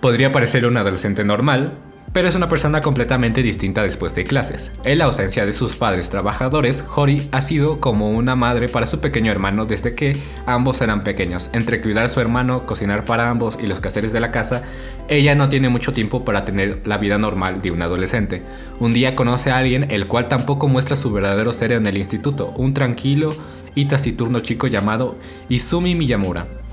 podría 0.00 0.32
parecer 0.32 0.66
un 0.66 0.76
adolescente 0.76 1.24
normal, 1.24 1.72
pero 2.12 2.28
es 2.28 2.34
una 2.34 2.48
persona 2.48 2.82
completamente 2.82 3.42
distinta 3.42 3.82
después 3.82 4.14
de 4.14 4.24
clases. 4.24 4.70
En 4.84 4.98
la 4.98 5.06
ausencia 5.06 5.46
de 5.46 5.52
sus 5.52 5.76
padres 5.76 6.10
trabajadores, 6.10 6.84
Hori 6.94 7.26
ha 7.32 7.40
sido 7.40 7.80
como 7.80 8.10
una 8.10 8.36
madre 8.36 8.68
para 8.68 8.86
su 8.86 9.00
pequeño 9.00 9.32
hermano 9.32 9.64
desde 9.64 9.94
que 9.94 10.18
ambos 10.46 10.82
eran 10.82 11.04
pequeños. 11.04 11.48
Entre 11.54 11.80
cuidar 11.80 12.04
a 12.04 12.08
su 12.08 12.20
hermano, 12.20 12.66
cocinar 12.66 13.06
para 13.06 13.30
ambos 13.30 13.58
y 13.60 13.66
los 13.66 13.80
quehaceres 13.80 14.12
de 14.12 14.20
la 14.20 14.30
casa, 14.30 14.62
ella 15.08 15.34
no 15.34 15.48
tiene 15.48 15.70
mucho 15.70 15.94
tiempo 15.94 16.24
para 16.24 16.44
tener 16.44 16.82
la 16.84 16.98
vida 16.98 17.16
normal 17.16 17.62
de 17.62 17.70
un 17.70 17.80
adolescente. 17.80 18.42
Un 18.78 18.92
día 18.92 19.16
conoce 19.16 19.50
a 19.50 19.56
alguien 19.56 19.90
el 19.90 20.06
cual 20.06 20.28
tampoco 20.28 20.68
muestra 20.68 20.96
su 20.96 21.10
verdadero 21.10 21.52
ser 21.52 21.72
en 21.72 21.86
el 21.86 21.96
instituto, 21.96 22.52
un 22.56 22.74
tranquilo 22.74 23.34
y 23.74 23.86
taciturno 23.86 24.40
chico 24.40 24.66
llamado 24.66 25.16
Izumi 25.48 25.94
Miyamura. 25.94 26.67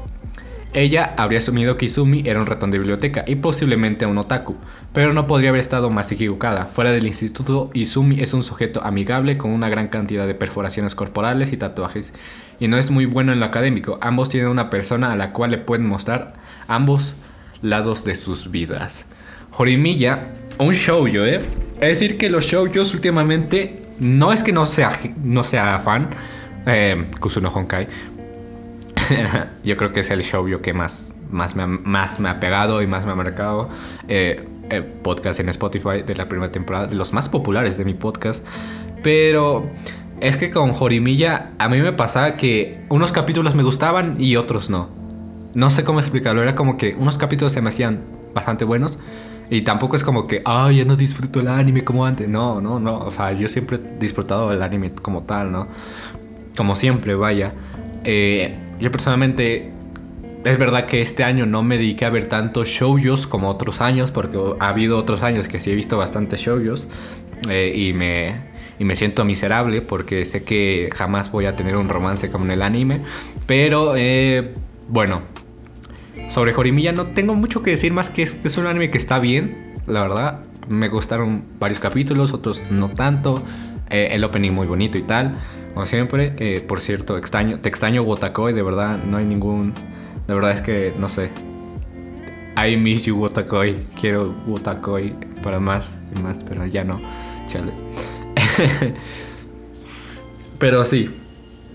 Ella 0.75 1.13
habría 1.15 1.38
asumido 1.38 1.77
que 1.77 1.86
Izumi 1.86 2.24
era 2.25 2.41
un 2.41 2.48
ratón 2.48 2.70
de 2.70 2.77
biblioteca 2.77 3.24
y 3.25 3.36
posiblemente 3.36 4.05
un 4.05 4.17
otaku, 4.17 4.58
pero 4.91 5.13
no 5.13 5.25
podría 5.25 5.51
haber 5.51 5.62
estado 5.62 5.89
más 5.89 6.12
equivocada. 6.12 6.65
Fuera 6.65 6.91
del 6.91 7.08
instituto, 7.08 7.70
Izumi 7.74 8.20
es 8.20 8.34
un 8.34 8.44
sujeto 8.44 8.84
amigable 8.84 9.38
con 9.38 9.51
una 9.51 9.70
gran 9.70 9.88
cantidad 9.88 10.27
de 10.27 10.36
perforaciones 10.36 10.94
corporales 10.94 11.53
y 11.53 11.58
tatuajes, 11.58 12.12
y 12.60 12.67
no 12.67 12.77
es 12.77 12.91
muy 12.91 13.05
bueno 13.05 13.32
en 13.32 13.39
lo 13.39 13.46
académico. 13.46 13.98
Ambos 14.01 14.27
tienen 14.27 14.50
una 14.50 14.70
persona 14.70 15.13
a 15.13 15.15
la 15.15 15.32
cual 15.32 15.51
le 15.51 15.60
pueden 15.60 15.88
mostrar 15.88 16.34
ambos 16.67 17.13
lados 17.62 18.03
de 18.03 18.15
sus 18.15 18.51
vidas. 18.51 19.05
Jorimilla, 19.51 20.27
un 20.60 20.74
shoujo, 20.74 21.24
¿eh? 21.25 21.39
Es 21.75 22.00
decir, 22.00 22.17
que 22.17 22.29
los 22.29 22.48
shoujos 22.48 22.94
últimamente 22.94 23.88
no 24.01 24.34
es 24.34 24.44
que 24.44 24.51
no 24.51 24.65
sea, 24.65 24.91
no 25.24 25.41
sea 25.41 25.79
fan, 25.79 26.10
eh, 26.65 27.05
Kusuno 27.22 27.48
Honkai, 27.48 27.88
yo 29.63 29.77
creo 29.77 29.91
que 29.93 30.01
es 30.01 30.09
el 30.09 30.24
show 30.24 30.45
que 30.62 30.74
más, 30.74 31.13
más, 31.31 31.55
me, 31.55 31.67
más 31.67 32.19
me 32.19 32.29
ha 32.29 32.39
pegado 32.39 32.81
y 32.81 32.88
más 32.88 33.05
me 33.05 33.12
ha 33.12 33.15
marcado. 33.15 33.69
Eh, 34.07 34.47
eh, 34.69 34.81
podcast 34.81 35.39
en 35.39 35.50
Spotify 35.50 36.01
de 36.05 36.15
la 36.15 36.27
primera 36.27 36.51
temporada, 36.51 36.88
de 36.88 36.95
los 36.95 37.13
más 37.13 37.29
populares 37.29 37.77
de 37.77 37.85
mi 37.85 37.93
podcast. 37.93 38.43
Pero 39.03 39.69
es 40.19 40.38
que 40.38 40.50
con 40.50 40.71
Jorimilla 40.71 41.51
a 41.59 41.69
mí 41.69 41.79
me 41.79 41.93
pasaba 41.93 42.35
que 42.35 42.79
unos 42.89 43.12
capítulos 43.12 43.53
me 43.53 43.62
gustaban 43.62 44.15
y 44.17 44.38
otros 44.38 44.69
no. 44.69 44.89
No 45.53 45.69
sé 45.69 45.83
cómo 45.83 46.00
explicarlo, 46.00 46.41
era 46.41 46.55
como 46.55 46.77
que 46.77 46.95
unos 46.97 47.17
capítulos 47.17 47.53
se 47.53 47.62
me 47.62 47.69
hacían 47.69 48.01
bastante 48.33 48.65
buenos. 48.65 48.97
Y 49.50 49.62
tampoco 49.62 49.95
es 49.95 50.03
como 50.03 50.25
que, 50.25 50.41
ay, 50.43 50.77
ya 50.77 50.85
no 50.85 50.95
disfruto 50.95 51.39
el 51.39 51.47
anime 51.47 51.83
como 51.83 52.03
antes. 52.05 52.27
No, 52.27 52.59
no, 52.59 52.79
no. 52.79 52.97
O 53.00 53.12
sea, 53.12 53.31
yo 53.33 53.47
siempre 53.47 53.77
he 53.77 54.00
disfrutado 54.00 54.51
el 54.51 54.63
anime 54.63 54.91
como 54.91 55.21
tal, 55.21 55.51
¿no? 55.51 55.67
Como 56.57 56.75
siempre, 56.75 57.13
vaya. 57.13 57.53
Eh, 58.03 58.55
yo 58.79 58.91
personalmente 58.91 59.72
es 60.46 60.60
verdad 60.60 60.86
que 60.86 61.01
este 61.01 61.24
año 61.24 61.46
no 61.46 61.63
me 61.63 61.77
dediqué 61.77 62.05
a 62.05 62.10
ver 62.12 62.29
tantos 62.29 62.67
shoujos 62.67 63.25
como 63.25 63.50
otros 63.50 63.82
años, 63.82 64.12
porque 64.12 64.38
ha 64.60 64.70
habido 64.70 64.98
otros 64.98 65.24
años 65.24 65.48
que 65.48 65.60
sí 65.60 65.72
he 65.72 65.75
visto 65.75 65.98
bastantes 65.98 66.39
shoujos 66.39 66.88
eh, 67.50 67.74
y, 67.75 67.94
me, 67.94 68.41
y 68.77 68.86
me 68.86 68.96
siento 68.96 69.25
miserable 69.25 69.82
porque 69.82 70.24
sé 70.25 70.44
que 70.44 70.89
jamás 70.94 71.32
voy 71.32 71.46
a 71.46 71.55
tener 71.55 71.75
un 71.75 71.89
romance 71.89 72.29
como 72.29 72.46
en 72.46 72.51
el 72.51 72.62
anime. 72.62 73.01
Pero 73.48 73.96
eh, 73.98 74.53
bueno, 74.88 75.24
sobre 76.29 76.53
Jorimilla 76.53 76.91
no 76.91 77.08
tengo 77.08 77.34
mucho 77.34 77.63
que 77.63 77.72
decir 77.72 77.91
más 77.91 78.12
que 78.12 78.22
es, 78.22 78.58
un 78.58 78.67
anime 78.67 78.91
que 78.91 79.00
está 79.00 79.17
bien, 79.17 79.74
la 79.88 80.03
verdad. 80.03 80.41
Me 80.67 80.89
gustaron 80.89 81.44
varios 81.60 81.79
capítulos, 81.79 82.34
otros 82.34 82.63
no 82.70 82.89
tanto. 82.89 83.44
Eh, 83.89 84.10
el 84.12 84.24
opening 84.24 84.51
muy 84.51 84.67
bonito 84.67 84.98
y 84.98 85.03
tal. 85.03 85.36
Como 85.75 85.86
siempre, 85.88 86.34
eh, 86.38 86.63
por 86.65 86.79
cierto, 86.79 87.17
extraño, 87.17 87.60
te 87.60 87.67
extraño 87.67 88.01
Wotakoi, 88.01 88.53
de 88.53 88.63
verdad, 88.63 88.98
no 89.03 89.17
hay 89.17 89.25
ningún... 89.25 89.74
De 90.25 90.34
verdad 90.34 90.51
es 90.51 90.62
que, 90.62 90.94
no 90.98 91.10
sé. 91.10 91.29
I 92.55 92.77
miss 92.77 93.03
you 93.03 93.17
Wotakoi, 93.17 93.86
quiero 94.00 94.34
Wotakoi 94.48 95.13
para 95.44 95.60
más 95.60 95.98
y 96.15 96.22
más, 96.22 96.41
pero 96.48 96.65
ya 96.65 96.86
no. 96.86 97.01
Chale. 97.50 97.74
pero 100.60 100.86
sí, 100.86 101.13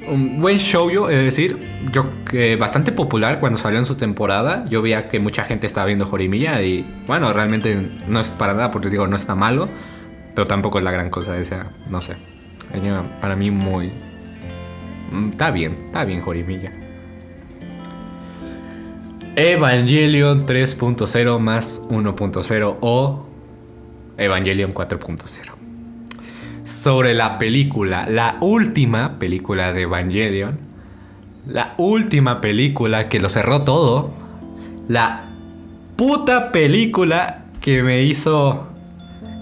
un 0.08 0.40
buen 0.40 0.56
show 0.56 0.90
yo, 0.90 1.10
es 1.10 1.22
decir, 1.22 1.58
yo 1.92 2.06
que 2.24 2.56
bastante 2.56 2.92
popular 2.92 3.38
cuando 3.38 3.58
salió 3.58 3.78
en 3.78 3.84
su 3.84 3.96
temporada. 3.96 4.64
Yo 4.70 4.80
veía 4.80 5.10
que 5.10 5.20
mucha 5.20 5.44
gente 5.44 5.66
estaba 5.66 5.84
viendo 5.84 6.06
Jorimilla 6.06 6.62
y 6.62 6.86
bueno, 7.06 7.34
realmente 7.34 7.76
no 8.08 8.18
es 8.18 8.30
para 8.30 8.54
nada, 8.54 8.70
porque 8.70 8.88
digo, 8.88 9.06
no 9.06 9.16
está 9.16 9.34
malo, 9.34 9.68
pero 10.34 10.46
tampoco 10.46 10.78
es 10.78 10.86
la 10.86 10.90
gran 10.90 11.10
cosa, 11.10 11.34
o 11.38 11.44
sea, 11.44 11.70
no 11.90 12.00
sé 12.00 12.29
para 13.20 13.36
mí 13.36 13.50
muy... 13.50 13.92
Mm, 15.12 15.30
está 15.30 15.50
bien, 15.50 15.76
está 15.86 16.04
bien 16.04 16.20
Jorimilla. 16.20 16.72
Evangelion 19.36 20.44
3.0 20.44 21.38
más 21.38 21.80
1.0 21.88 22.76
o 22.80 23.26
Evangelion 24.18 24.74
4.0. 24.74 25.52
Sobre 26.64 27.14
la 27.14 27.38
película, 27.38 28.06
la 28.08 28.36
última 28.40 29.18
película 29.18 29.72
de 29.72 29.82
Evangelion, 29.82 30.58
la 31.46 31.74
última 31.78 32.40
película 32.40 33.08
que 33.08 33.18
lo 33.18 33.28
cerró 33.28 33.62
todo, 33.62 34.12
la 34.88 35.24
puta 35.96 36.52
película 36.52 37.44
que 37.60 37.82
me 37.82 38.02
hizo 38.02 38.68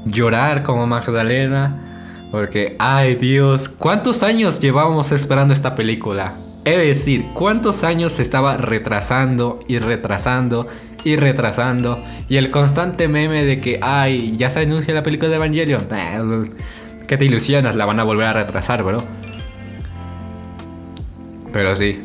llorar 0.04 0.62
como 0.62 0.86
Magdalena, 0.86 1.87
porque, 2.30 2.76
ay 2.78 3.14
Dios, 3.14 3.68
¿cuántos 3.68 4.22
años 4.22 4.60
llevábamos 4.60 5.12
esperando 5.12 5.54
esta 5.54 5.74
película? 5.74 6.34
Es 6.64 6.76
decir, 6.76 7.24
¿cuántos 7.32 7.82
años 7.82 8.12
se 8.12 8.22
estaba 8.22 8.58
retrasando 8.58 9.60
y 9.68 9.78
retrasando 9.78 10.66
y 11.02 11.16
retrasando? 11.16 12.04
Y 12.28 12.36
el 12.36 12.50
constante 12.50 13.08
meme 13.08 13.44
de 13.44 13.60
que, 13.60 13.78
ay, 13.80 14.36
ya 14.36 14.50
se 14.50 14.60
anuncia 14.60 14.92
la 14.92 15.02
película 15.02 15.30
de 15.30 15.36
Evangelion. 15.36 15.86
¿Qué 17.06 17.16
te 17.16 17.24
ilusionas? 17.24 17.74
La 17.74 17.86
van 17.86 18.00
a 18.00 18.04
volver 18.04 18.26
a 18.26 18.34
retrasar, 18.34 18.82
bro. 18.82 19.02
Pero 21.52 21.74
sí. 21.74 22.04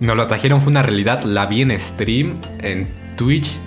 Nos 0.00 0.16
lo 0.16 0.26
trajeron, 0.26 0.60
fue 0.60 0.70
una 0.70 0.82
realidad. 0.82 1.22
La 1.22 1.46
vi 1.46 1.62
en 1.62 1.78
stream, 1.80 2.40
en 2.60 2.90
Twitch 3.16 3.58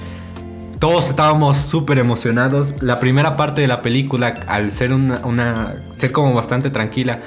todos 0.86 1.10
estábamos 1.10 1.58
súper 1.58 1.98
emocionados. 1.98 2.76
La 2.80 3.00
primera 3.00 3.36
parte 3.36 3.62
de 3.62 3.68
la 3.68 3.82
película, 3.82 4.40
al 4.46 4.72
ser 4.72 4.94
una, 4.94 5.78
ser 5.98 6.12
como 6.12 6.32
bastante 6.36 6.70
tranquila, 6.70 7.22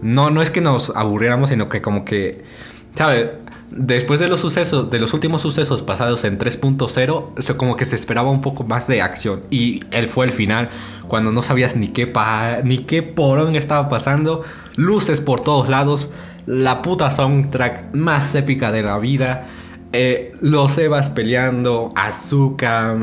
no, 0.00 0.30
no 0.30 0.40
es 0.40 0.48
que 0.48 0.62
nos 0.62 0.88
aburriéramos, 0.96 1.50
sino 1.50 1.68
que 1.68 1.82
como 1.82 2.06
que, 2.06 2.42
¿sabes? 2.94 3.26
Después 3.70 4.18
de 4.18 4.28
los 4.28 4.40
sucesos, 4.40 4.88
de 4.88 4.98
los 4.98 5.12
últimos 5.12 5.42
sucesos 5.42 5.82
pasados 5.82 6.24
en 6.24 6.38
3.0, 6.38 7.56
como 7.58 7.76
que 7.76 7.84
se 7.84 7.96
esperaba 7.96 8.30
un 8.30 8.40
poco 8.40 8.64
más 8.64 8.88
de 8.88 9.02
acción. 9.02 9.42
Y 9.50 9.84
él 9.90 10.08
fue 10.08 10.24
el 10.24 10.32
final, 10.32 10.70
cuando 11.06 11.32
no 11.32 11.42
sabías 11.42 11.76
ni 11.76 11.88
qué, 11.88 12.06
pa, 12.06 12.60
ni 12.64 12.78
qué 12.78 13.02
porón 13.02 13.56
estaba 13.56 13.90
pasando, 13.90 14.42
luces 14.76 15.20
por 15.20 15.42
todos 15.42 15.68
lados, 15.68 16.14
la 16.46 16.80
puta 16.80 17.10
soundtrack 17.10 17.94
más 17.94 18.34
épica 18.34 18.72
de 18.72 18.82
la 18.82 18.96
vida. 18.96 19.48
Eh, 19.92 20.32
los 20.40 20.78
Evas 20.78 21.10
peleando, 21.10 21.92
Azuka, 21.94 22.96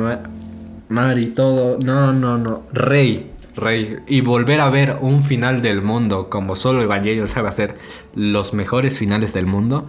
Mari, 0.89 1.27
todo. 1.27 1.77
No, 1.86 2.13
no, 2.13 2.38
no. 2.38 2.63
Rey, 2.74 3.31
Rey. 3.55 3.98
Y 4.08 4.22
volver 4.22 4.60
a 4.60 4.69
ver 4.69 4.98
un 5.01 5.24
final 5.24 5.62
del 5.62 5.84
mundo 5.84 6.29
como 6.29 6.55
solo 6.55 6.81
Evangelion 6.81 7.27
sabe 7.27 7.50
hacer 7.50 7.75
los 8.15 8.53
mejores 8.53 8.98
finales 8.98 9.34
del 9.34 9.46
mundo. 9.46 9.88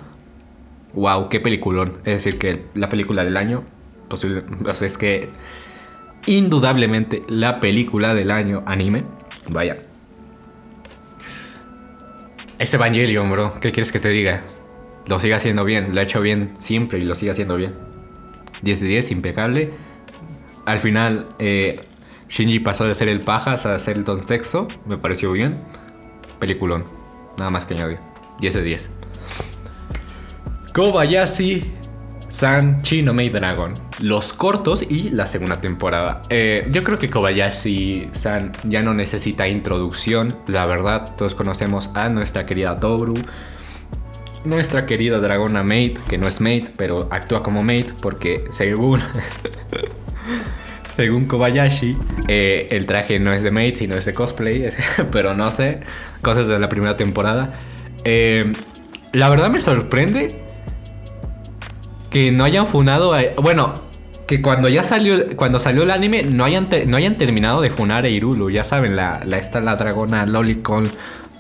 wow, 0.92 1.28
qué 1.30 1.40
peliculón. 1.40 1.94
Es 2.04 2.24
decir, 2.24 2.38
que 2.38 2.64
la 2.74 2.90
película 2.90 3.24
del 3.24 3.36
año, 3.38 3.62
posible, 4.08 4.44
es 4.80 4.98
que 4.98 5.30
indudablemente 6.26 7.22
la 7.28 7.60
película 7.60 8.14
del 8.14 8.30
año 8.30 8.62
anime, 8.66 9.04
vaya. 9.48 9.78
Es 12.58 12.74
Evangelion, 12.74 13.30
bro. 13.30 13.54
¿Qué 13.58 13.72
quieres 13.72 13.90
que 13.90 14.00
te 14.00 14.10
diga? 14.10 14.42
Lo 15.06 15.18
sigue 15.18 15.34
haciendo 15.34 15.64
bien, 15.64 15.94
lo 15.94 16.00
ha 16.00 16.04
hecho 16.04 16.20
bien 16.20 16.52
siempre 16.58 16.98
y 16.98 17.02
lo 17.02 17.14
sigue 17.14 17.32
haciendo 17.32 17.56
bien. 17.56 17.74
10 18.62 18.80
de 18.80 18.86
10, 18.86 19.10
impecable. 19.10 19.70
Al 20.66 20.78
final, 20.80 21.26
eh, 21.38 21.80
Shinji 22.28 22.60
pasó 22.60 22.84
de 22.84 22.94
ser 22.94 23.08
el 23.08 23.20
pajas 23.20 23.66
a 23.66 23.78
ser 23.78 23.96
el 23.96 24.04
don 24.04 24.26
sexo. 24.26 24.68
Me 24.86 24.96
pareció 24.96 25.32
bien. 25.32 25.58
Peliculón. 26.38 26.84
Nada 27.38 27.50
más 27.50 27.64
que 27.64 27.74
añadir. 27.74 27.98
10 28.40 28.54
de 28.54 28.62
10. 28.62 28.90
Kobayashi 30.72 31.64
San 32.28 32.82
Chino 32.82 33.12
Made 33.12 33.30
Dragon. 33.30 33.74
Los 33.98 34.32
cortos 34.32 34.82
y 34.88 35.10
la 35.10 35.26
segunda 35.26 35.60
temporada. 35.60 36.22
Eh, 36.30 36.68
yo 36.70 36.82
creo 36.84 36.98
que 36.98 37.10
Kobayashi 37.10 38.10
San 38.12 38.52
ya 38.62 38.82
no 38.82 38.94
necesita 38.94 39.48
introducción. 39.48 40.36
La 40.46 40.66
verdad, 40.66 41.16
todos 41.16 41.34
conocemos 41.34 41.90
a 41.94 42.08
nuestra 42.08 42.46
querida 42.46 42.78
Toru. 42.78 43.14
Nuestra 44.44 44.86
querida 44.86 45.18
dragona 45.18 45.62
Maid, 45.62 45.98
que 46.08 46.16
no 46.16 46.26
es 46.26 46.40
Maid, 46.40 46.68
pero 46.76 47.08
actúa 47.10 47.42
como 47.42 47.62
Maid 47.62 47.92
porque 48.00 48.44
según 48.50 49.00
según 50.96 51.26
Kobayashi, 51.26 51.96
eh, 52.28 52.68
el 52.70 52.86
traje 52.86 53.18
no 53.18 53.32
es 53.32 53.42
de 53.42 53.50
Maid, 53.50 53.76
sino 53.76 53.96
es 53.96 54.04
de 54.04 54.14
cosplay, 54.14 54.68
pero 55.12 55.34
no 55.34 55.52
sé, 55.52 55.80
cosas 56.22 56.46
de 56.46 56.58
la 56.58 56.68
primera 56.68 56.96
temporada. 56.96 57.54
Eh, 58.04 58.52
la 59.12 59.28
verdad 59.28 59.50
me 59.50 59.60
sorprende 59.60 60.40
que 62.10 62.32
no 62.32 62.44
hayan 62.44 62.66
funado, 62.66 63.14
bueno, 63.42 63.74
que 64.26 64.40
cuando 64.40 64.68
ya 64.68 64.84
salió, 64.84 65.36
cuando 65.36 65.58
salió 65.58 65.82
el 65.82 65.90
anime 65.90 66.22
no 66.22 66.44
hayan, 66.44 66.68
no 66.86 66.96
hayan 66.96 67.16
terminado 67.16 67.60
de 67.60 67.70
funar 67.70 68.04
a 68.04 68.08
Irulu, 68.08 68.50
ya 68.50 68.64
saben, 68.64 68.96
la, 68.96 69.20
la 69.24 69.38
esta 69.38 69.60
la 69.60 69.76
dragona 69.76 70.24
Loli 70.26 70.56
con 70.56 70.90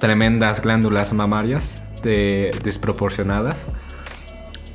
tremendas 0.00 0.62
glándulas 0.62 1.12
mamarias 1.12 1.82
desproporcionadas 2.02 3.66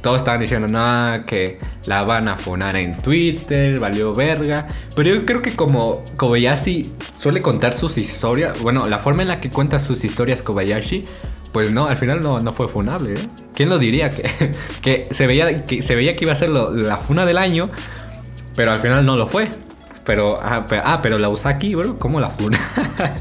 todos 0.05 0.17
estaban 0.17 0.39
diciendo, 0.39 0.67
no, 0.67 1.25
que 1.25 1.57
la 1.87 2.03
van 2.03 2.27
a 2.27 2.37
funar 2.37 2.75
en 2.75 2.95
Twitter, 3.01 3.79
valió 3.79 4.13
verga. 4.13 4.67
Pero 4.95 5.15
yo 5.15 5.25
creo 5.25 5.41
que 5.41 5.55
como 5.55 6.05
Kobayashi 6.15 6.93
suele 7.17 7.41
contar 7.41 7.73
sus 7.73 7.97
historias, 7.97 8.61
bueno, 8.61 8.85
la 8.85 8.99
forma 8.99 9.23
en 9.23 9.29
la 9.29 9.41
que 9.41 9.49
cuenta 9.49 9.79
sus 9.79 10.05
historias 10.05 10.43
Kobayashi, 10.43 11.05
pues 11.51 11.71
no, 11.71 11.87
al 11.87 11.97
final 11.97 12.21
no, 12.21 12.53
fue 12.53 12.67
funable. 12.67 13.15
¿eh? 13.15 13.27
¿Quién 13.55 13.67
lo 13.69 13.79
diría? 13.79 14.11
Que, 14.13 14.53
que, 14.83 15.07
se 15.09 15.25
veía, 15.25 15.65
que 15.65 15.81
se 15.81 15.95
veía 15.95 16.15
que 16.15 16.25
iba 16.25 16.33
a 16.33 16.35
ser 16.35 16.49
la 16.49 16.97
funa 16.97 17.25
del 17.25 17.39
año, 17.39 17.71
pero 18.55 18.73
al 18.73 18.79
final 18.81 19.07
no 19.07 19.15
lo 19.15 19.27
fue. 19.27 19.47
Pero, 20.05 20.39
ah, 20.39 20.67
pero, 20.69 20.83
ah, 20.85 21.19
la 21.19 21.29
Usaki, 21.29 21.73
bro, 21.73 21.97
¿cómo 21.97 22.19
la 22.19 22.29
funa? 22.29 22.59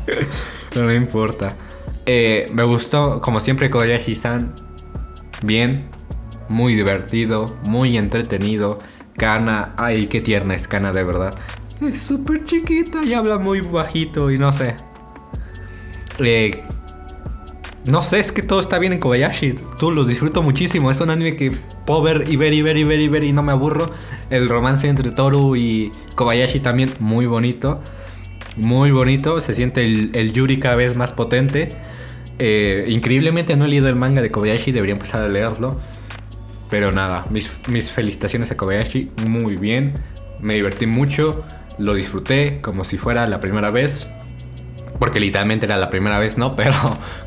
no 0.74 0.92
importa. 0.92 1.54
Eh, 2.06 2.50
me 2.52 2.64
gustó, 2.64 3.20
como 3.20 3.40
siempre, 3.40 3.70
Kobayashi-san. 3.70 4.54
Bien, 5.42 5.86
muy 6.48 6.74
divertido, 6.74 7.56
muy 7.64 7.96
entretenido. 7.96 8.78
Kana, 9.16 9.74
ay, 9.76 10.06
qué 10.06 10.20
tierna 10.20 10.54
es 10.54 10.68
Kana 10.68 10.92
de 10.92 11.04
verdad. 11.04 11.34
Es 11.80 12.02
súper 12.02 12.44
chiquita 12.44 13.04
y 13.04 13.14
habla 13.14 13.38
muy 13.38 13.60
bajito 13.60 14.30
y 14.30 14.38
no 14.38 14.52
sé. 14.52 14.76
Eh, 16.18 16.62
no 17.86 18.00
sé, 18.02 18.20
es 18.20 18.32
que 18.32 18.42
todo 18.42 18.60
está 18.60 18.78
bien 18.78 18.94
en 18.94 18.98
Kobayashi. 18.98 19.54
Tú 19.78 19.90
los 19.90 20.08
disfruto 20.08 20.42
muchísimo. 20.42 20.90
Es 20.90 21.00
un 21.00 21.10
anime 21.10 21.36
que 21.36 21.52
puedo 21.84 22.02
ver 22.02 22.24
y 22.28 22.36
ver 22.36 22.54
y 22.54 22.62
ver 22.62 22.78
y 22.78 22.84
ver 22.84 23.00
y 23.00 23.08
ver 23.08 23.24
y 23.24 23.32
no 23.32 23.42
me 23.42 23.52
aburro. 23.52 23.90
El 24.30 24.48
romance 24.48 24.88
entre 24.88 25.10
Toru 25.10 25.54
y 25.54 25.92
Kobayashi 26.14 26.60
también 26.60 26.94
muy 26.98 27.26
bonito. 27.26 27.82
Muy 28.56 28.90
bonito. 28.90 29.40
Se 29.40 29.52
siente 29.52 29.84
el, 29.84 30.32
Yuri 30.32 30.58
cada 30.58 30.76
vez 30.76 30.96
más 30.96 31.12
potente. 31.12 31.68
Eh, 32.38 32.84
increíblemente 32.88 33.56
no 33.56 33.64
he 33.64 33.68
leído 33.68 33.88
el 33.88 33.96
manga 33.96 34.22
de 34.22 34.30
Kobayashi. 34.30 34.72
Debería 34.72 34.94
empezar 34.94 35.22
a 35.22 35.28
leerlo. 35.28 35.80
Pero 36.70 36.92
nada, 36.92 37.26
mis, 37.30 37.50
mis 37.68 37.90
felicitaciones 37.90 38.50
a 38.50 38.56
Kobayashi, 38.56 39.10
muy 39.26 39.56
bien, 39.56 39.94
me 40.40 40.54
divertí 40.54 40.86
mucho, 40.86 41.44
lo 41.78 41.94
disfruté 41.94 42.60
como 42.62 42.84
si 42.84 42.98
fuera 42.98 43.28
la 43.28 43.38
primera 43.38 43.70
vez, 43.70 44.08
porque 44.98 45.20
literalmente 45.20 45.66
era 45.66 45.76
la 45.76 45.90
primera 45.90 46.18
vez, 46.18 46.36
¿no? 46.36 46.56
Pero 46.56 46.74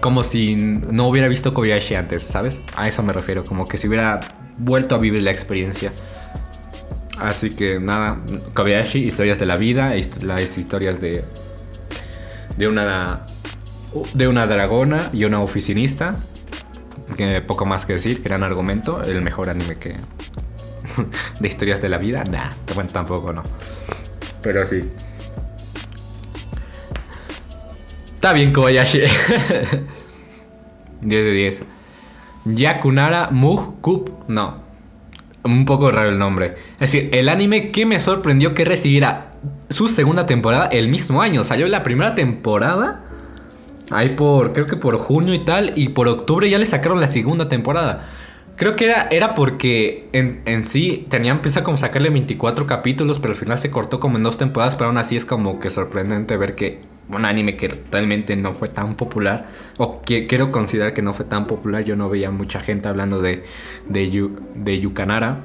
como 0.02 0.24
si 0.24 0.56
no 0.56 1.08
hubiera 1.08 1.30
visto 1.30 1.54
Kobayashi 1.54 1.96
antes, 1.96 2.24
¿sabes? 2.24 2.60
A 2.76 2.88
eso 2.88 3.04
me 3.04 3.14
refiero, 3.14 3.46
como 3.46 3.66
que 3.68 3.78
si 3.78 3.88
hubiera 3.88 4.20
vuelto 4.58 4.96
a 4.96 4.98
vivir 4.98 5.24
la 5.24 5.32
experiencia. 5.32 5.94
Así 7.20 7.52
que 7.52 7.80
nada, 7.80 8.18
Kobayashi, 8.54 9.00
historias 9.00 9.40
de 9.40 9.46
la 9.46 9.56
vida, 9.56 9.94
las 10.22 10.58
historias 10.58 11.00
de 11.00 11.24
de 12.58 12.68
una 12.68 13.22
de 14.14 14.28
una 14.28 14.48
dragona 14.48 15.10
y 15.14 15.26
una 15.26 15.42
oficinista 15.42 16.18
poco 17.46 17.66
más 17.66 17.86
que 17.86 17.94
decir, 17.94 18.22
gran 18.22 18.44
argumento, 18.44 19.02
el 19.04 19.22
mejor 19.22 19.50
anime 19.50 19.78
que 19.78 19.96
de 21.40 21.48
historias 21.48 21.82
de 21.82 21.90
la 21.90 21.98
vida, 21.98 22.24
nah, 22.26 22.52
bueno, 22.76 22.90
tampoco 22.92 23.34
no. 23.34 23.44
Pero 24.42 24.66
sí. 24.68 24.84
Está 28.16 28.34
bien 28.34 28.52
Kobayashi. 28.52 29.00
10 31.02 31.10
de 31.10 31.32
10. 31.32 31.64
Yakunara 32.46 33.30
Mug 33.32 33.80
Kup, 33.82 34.10
no. 34.28 34.66
Un 35.44 35.66
poco 35.66 35.92
raro 35.92 36.10
el 36.10 36.18
nombre. 36.18 36.56
Es 36.74 36.92
decir, 36.92 37.10
el 37.14 37.30
anime 37.30 37.72
que 37.72 37.86
me 37.86 38.00
sorprendió 38.00 38.54
que 38.54 38.66
recibiera 38.66 39.32
su 39.70 39.88
segunda 39.88 40.26
temporada 40.26 40.66
el 40.68 40.90
mismo 40.90 41.22
año. 41.22 41.44
Salió 41.44 41.68
la 41.68 41.84
primera 41.84 42.16
temporada 42.16 43.04
Ahí 43.90 44.10
por, 44.10 44.54
creo 44.54 44.68
que 44.68 44.76
por 44.76 44.98
junio 44.98 45.34
y 45.34 45.40
tal, 45.40 45.74
y 45.76 45.90
por 45.90 46.08
octubre 46.08 46.50
ya 46.50 46.58
le 46.58 46.66
sacaron 46.66 47.00
la 47.00 47.08
segunda 47.08 47.48
temporada. 47.48 48.08
Creo 48.58 48.76
que 48.76 48.86
era, 48.86 49.08
era 49.12 49.36
porque 49.36 50.10
en, 50.14 50.42
en 50.46 50.66
sí 50.66 51.06
tenían 51.10 51.42
pensado 51.42 51.64
como 51.64 51.78
sacarle 51.78 52.10
24 52.10 52.66
capítulos, 52.66 53.20
pero 53.20 53.34
al 53.34 53.40
final 53.40 53.60
se 53.60 53.70
cortó 53.70 54.00
como 54.00 54.18
en 54.18 54.24
dos 54.24 54.38
temporadas, 54.38 54.76
pero 54.76 54.88
aún 54.88 54.98
así 54.98 55.16
es 55.16 55.26
como 55.26 55.60
que 55.60 55.70
sorprendente 55.70 56.36
ver 56.38 56.56
que 56.56 56.82
un 57.10 57.26
anime 57.26 57.56
que 57.56 57.68
realmente 57.92 58.36
no 58.36 58.54
fue 58.54 58.68
tan 58.68 58.96
popular, 58.96 59.48
o 59.78 60.02
que 60.02 60.28
quiero 60.28 60.52
considerar 60.52 60.94
que 60.94 61.02
no 61.02 61.14
fue 61.14 61.26
tan 61.26 61.48
popular, 61.48 61.84
yo 61.84 61.96
no 61.96 62.10
veía 62.10 62.32
mucha 62.32 62.60
gente 62.60 62.90
hablando 62.90 63.22
de, 63.22 63.44
de, 63.88 64.30
de 64.56 64.80
Yukanara, 64.80 65.42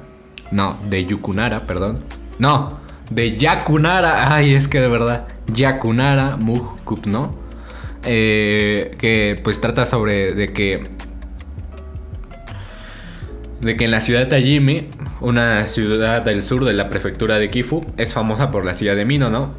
no, 0.51 0.77
de 0.89 1.05
Yukunara, 1.05 1.61
perdón, 1.61 1.99
no, 2.39 2.79
de 3.09 3.37
Yakunara, 3.37 4.33
ay, 4.33 4.55
es 4.55 4.67
que 4.67 4.81
de 4.81 4.87
verdad, 4.87 5.27
Yakunara 5.47 6.37
Mujkup, 6.37 7.05
¿no? 7.05 7.42
Eh, 8.05 8.95
que 8.97 9.39
pues 9.43 9.61
trata 9.61 9.85
sobre 9.85 10.33
de 10.33 10.51
que 10.51 10.87
de 13.61 13.77
que 13.77 13.85
en 13.85 13.91
la 13.91 14.01
ciudad 14.01 14.19
de 14.19 14.25
Tajimi, 14.25 14.89
una 15.21 15.65
ciudad 15.67 16.21
del 16.21 16.41
sur 16.41 16.65
de 16.65 16.73
la 16.73 16.89
prefectura 16.89 17.39
de 17.39 17.49
Kifu, 17.49 17.85
es 17.97 18.13
famosa 18.13 18.51
por 18.51 18.65
la 18.65 18.73
silla 18.73 18.93
de 18.93 19.05
Mino, 19.05 19.29
¿no? 19.29 19.53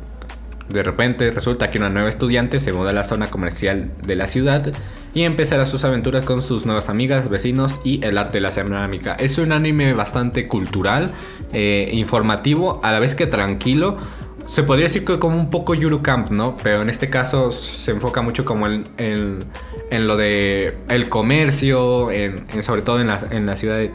De 0.68 0.82
repente 0.82 1.30
resulta 1.30 1.70
que 1.70 1.78
una 1.78 1.90
nueva 1.90 2.08
estudiante 2.08 2.58
se 2.58 2.72
muda 2.72 2.90
a 2.90 2.92
la 2.92 3.04
zona 3.04 3.26
comercial 3.28 3.90
de 4.06 4.16
la 4.16 4.26
ciudad 4.26 4.72
y 5.12 5.22
empezará 5.22 5.66
sus 5.66 5.84
aventuras 5.84 6.24
con 6.24 6.42
sus 6.42 6.66
nuevas 6.66 6.88
amigas, 6.88 7.28
vecinos 7.28 7.80
y 7.84 8.04
el 8.04 8.18
arte 8.18 8.38
de 8.38 8.40
la 8.40 8.50
cerámica. 8.50 9.14
Es 9.14 9.38
un 9.38 9.52
anime 9.52 9.92
bastante 9.92 10.48
cultural, 10.48 11.12
eh, 11.52 11.90
informativo, 11.92 12.80
a 12.82 12.92
la 12.92 12.98
vez 12.98 13.14
que 13.14 13.26
tranquilo, 13.26 13.98
se 14.46 14.62
podría 14.62 14.84
decir 14.84 15.04
que 15.04 15.18
como 15.18 15.36
un 15.36 15.50
poco 15.50 15.74
Yuru 15.74 16.02
Camp, 16.02 16.30
¿no? 16.30 16.56
Pero 16.62 16.82
en 16.82 16.90
este 16.90 17.08
caso 17.10 17.50
se 17.50 17.90
enfoca 17.90 18.22
mucho 18.22 18.44
como 18.44 18.66
en, 18.66 18.84
en, 18.98 20.06
lo 20.06 20.16
de 20.16 20.76
el 20.88 21.08
comercio, 21.08 22.10
en, 22.10 22.62
sobre 22.62 22.82
todo 22.82 23.00
en 23.00 23.06
la, 23.06 23.20
en 23.30 23.46
la 23.46 23.56
ciudad 23.56 23.76
de, 23.76 23.90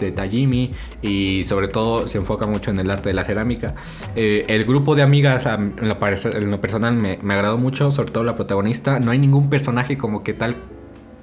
de, 0.00 0.12
Tajimi 0.12 0.72
y 1.02 1.44
sobre 1.44 1.68
todo 1.68 2.08
se 2.08 2.18
enfoca 2.18 2.46
mucho 2.46 2.70
en 2.70 2.80
el 2.80 2.90
arte 2.90 3.10
de 3.10 3.14
la 3.14 3.24
cerámica. 3.24 3.74
Eh, 4.16 4.44
el 4.48 4.64
grupo 4.64 4.94
de 4.94 5.02
amigas 5.02 5.46
en 5.46 5.88
lo, 5.88 5.96
en 6.06 6.50
lo 6.50 6.60
personal 6.60 6.94
me, 6.94 7.18
me, 7.22 7.34
agradó 7.34 7.58
mucho, 7.58 7.90
sobre 7.90 8.10
todo 8.10 8.24
la 8.24 8.34
protagonista. 8.34 8.98
No 8.98 9.12
hay 9.12 9.18
ningún 9.18 9.50
personaje 9.50 9.96
como 9.96 10.22
que 10.22 10.34
tal 10.34 10.56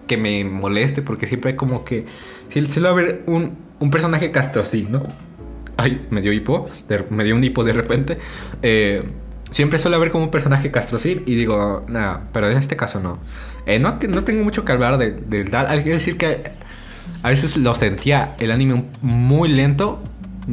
que 0.07 0.17
me 0.17 0.43
moleste 0.43 1.01
porque 1.01 1.27
siempre 1.27 1.51
hay 1.51 1.57
como 1.57 1.83
que... 1.83 2.05
Si, 2.49 2.65
si 2.65 2.79
lo 2.79 2.95
ver 2.95 3.23
un, 3.27 3.57
un 3.79 3.89
personaje 3.91 4.31
castrosí, 4.31 4.87
¿no? 4.89 5.03
Ay, 5.79 6.05
me 6.09 6.21
dio 6.21 6.33
hipo. 6.33 6.67
me 7.09 7.23
dio 7.23 7.35
un 7.35 7.43
hipo 7.43 7.63
de 7.63 7.73
repente. 7.73 8.17
Eh, 8.61 9.03
siempre 9.51 9.79
suele 9.79 9.95
haber 9.95 10.11
como 10.11 10.25
un 10.25 10.31
personaje 10.31 10.71
castrocil 10.71 11.23
y 11.25 11.35
digo, 11.35 11.85
nada, 11.87 12.27
pero 12.33 12.49
en 12.49 12.57
este 12.57 12.75
caso 12.75 12.99
no. 12.99 13.19
Eh, 13.65 13.79
no, 13.79 13.97
no 14.09 14.23
tengo 14.23 14.43
mucho 14.43 14.65
que 14.65 14.71
hablar 14.71 14.97
del 14.97 15.29
de 15.29 15.45
tal. 15.45 15.67
Hay 15.67 15.83
que 15.83 15.91
decir 15.91 16.17
que 16.17 16.51
a 17.23 17.29
veces 17.29 17.57
lo 17.57 17.75
sentía 17.75 18.35
el 18.39 18.51
anime 18.51 18.85
muy 19.01 19.49
lento. 19.49 20.01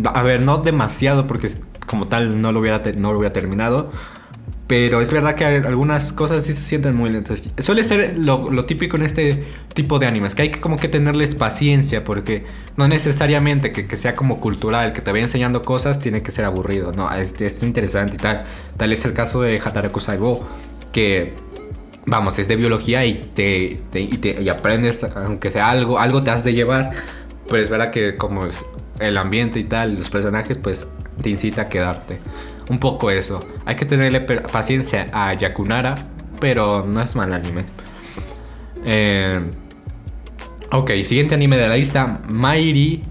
A 0.05 0.23
ver, 0.23 0.43
no 0.43 0.59
demasiado 0.59 1.27
porque 1.27 1.51
como 1.87 2.09
tal 2.09 2.41
no 2.41 2.53
lo 2.53 2.61
hubiera, 2.61 2.83
no 2.97 3.12
lo 3.12 3.19
hubiera 3.19 3.33
terminado. 3.33 3.91
Pero 4.67 5.01
es 5.01 5.13
verdad 5.13 5.37
que 5.37 5.45
algunas 5.45 6.13
cosas 6.13 6.43
sí 6.43 6.53
se 6.53 6.63
sienten 6.63 6.97
muy 6.97 7.09
lentas. 7.09 7.43
Suele 7.59 7.85
ser 7.85 8.19
lo, 8.19 8.65
típico 8.65 8.97
en 8.97 9.05
este 9.05 9.45
tipo 9.75 10.01
de 10.01 10.07
animes, 10.07 10.35
que 10.35 10.43
hay 10.43 10.51
que 10.51 10.61
como 10.61 10.77
que 10.77 10.89
tenerles 10.89 11.37
paciencia, 11.37 12.03
porque 12.03 12.45
no 12.77 12.89
necesariamente 12.89 13.71
que, 13.71 13.97
sea 13.97 14.17
como 14.17 14.41
cultural, 14.41 14.93
que 14.93 15.01
te 15.03 15.13
vaya 15.13 15.23
enseñando 15.23 15.63
cosas, 15.63 16.01
tiene 16.01 16.23
que 16.23 16.33
ser 16.33 16.45
aburrido, 16.45 16.91
¿no? 16.93 17.13
Es, 17.15 17.41
es 17.41 17.63
interesante 17.63 18.17
y 18.17 18.19
tal. 18.19 18.45
Tal 18.77 18.93
es 18.93 19.05
el 19.05 19.13
caso 19.13 19.41
de 19.41 19.61
Hataraku 19.65 20.01
Saibo, 20.01 20.45
que, 20.91 21.35
vamos, 22.05 22.37
es 22.41 22.49
de 22.49 22.57
biología 22.57 23.07
y 23.07 23.31
te, 23.35 23.81
y 23.95 24.49
aprendes, 24.49 25.05
aunque 25.05 25.53
sea 25.53 25.71
algo, 25.71 26.01
algo 26.01 26.25
te 26.25 26.33
has 26.33 26.43
de 26.43 26.55
llevar, 26.55 26.91
pero 27.49 27.63
es 27.63 27.71
verdad 27.71 27.93
que 27.93 28.17
como 28.17 28.47
es 28.47 28.65
el 28.99 29.17
ambiente 29.17 29.61
y 29.61 29.65
tal, 29.65 29.95
los 29.95 30.11
personajes, 30.11 30.59
pues 30.59 30.89
te 31.23 31.31
incita 31.31 31.63
a 31.63 31.69
quedarte 31.69 32.19
un 32.69 32.79
poco 32.79 33.11
eso. 33.11 33.45
Hay 33.65 33.77
que 33.77 33.85
tenerle 33.85 34.21
paciencia 34.21 35.07
a 35.13 35.35
Yakunara, 35.35 35.95
pero 36.41 36.85
no 36.87 37.01
es 37.01 37.15
mal 37.17 37.33
anime. 37.33 37.65
Eh, 38.85 39.41
ok, 40.73 40.91
siguiente 41.05 41.35
anime 41.35 41.57
de 41.57 41.69
la 41.69 41.77
lista, 41.77 42.21
Mairi. 42.29 43.03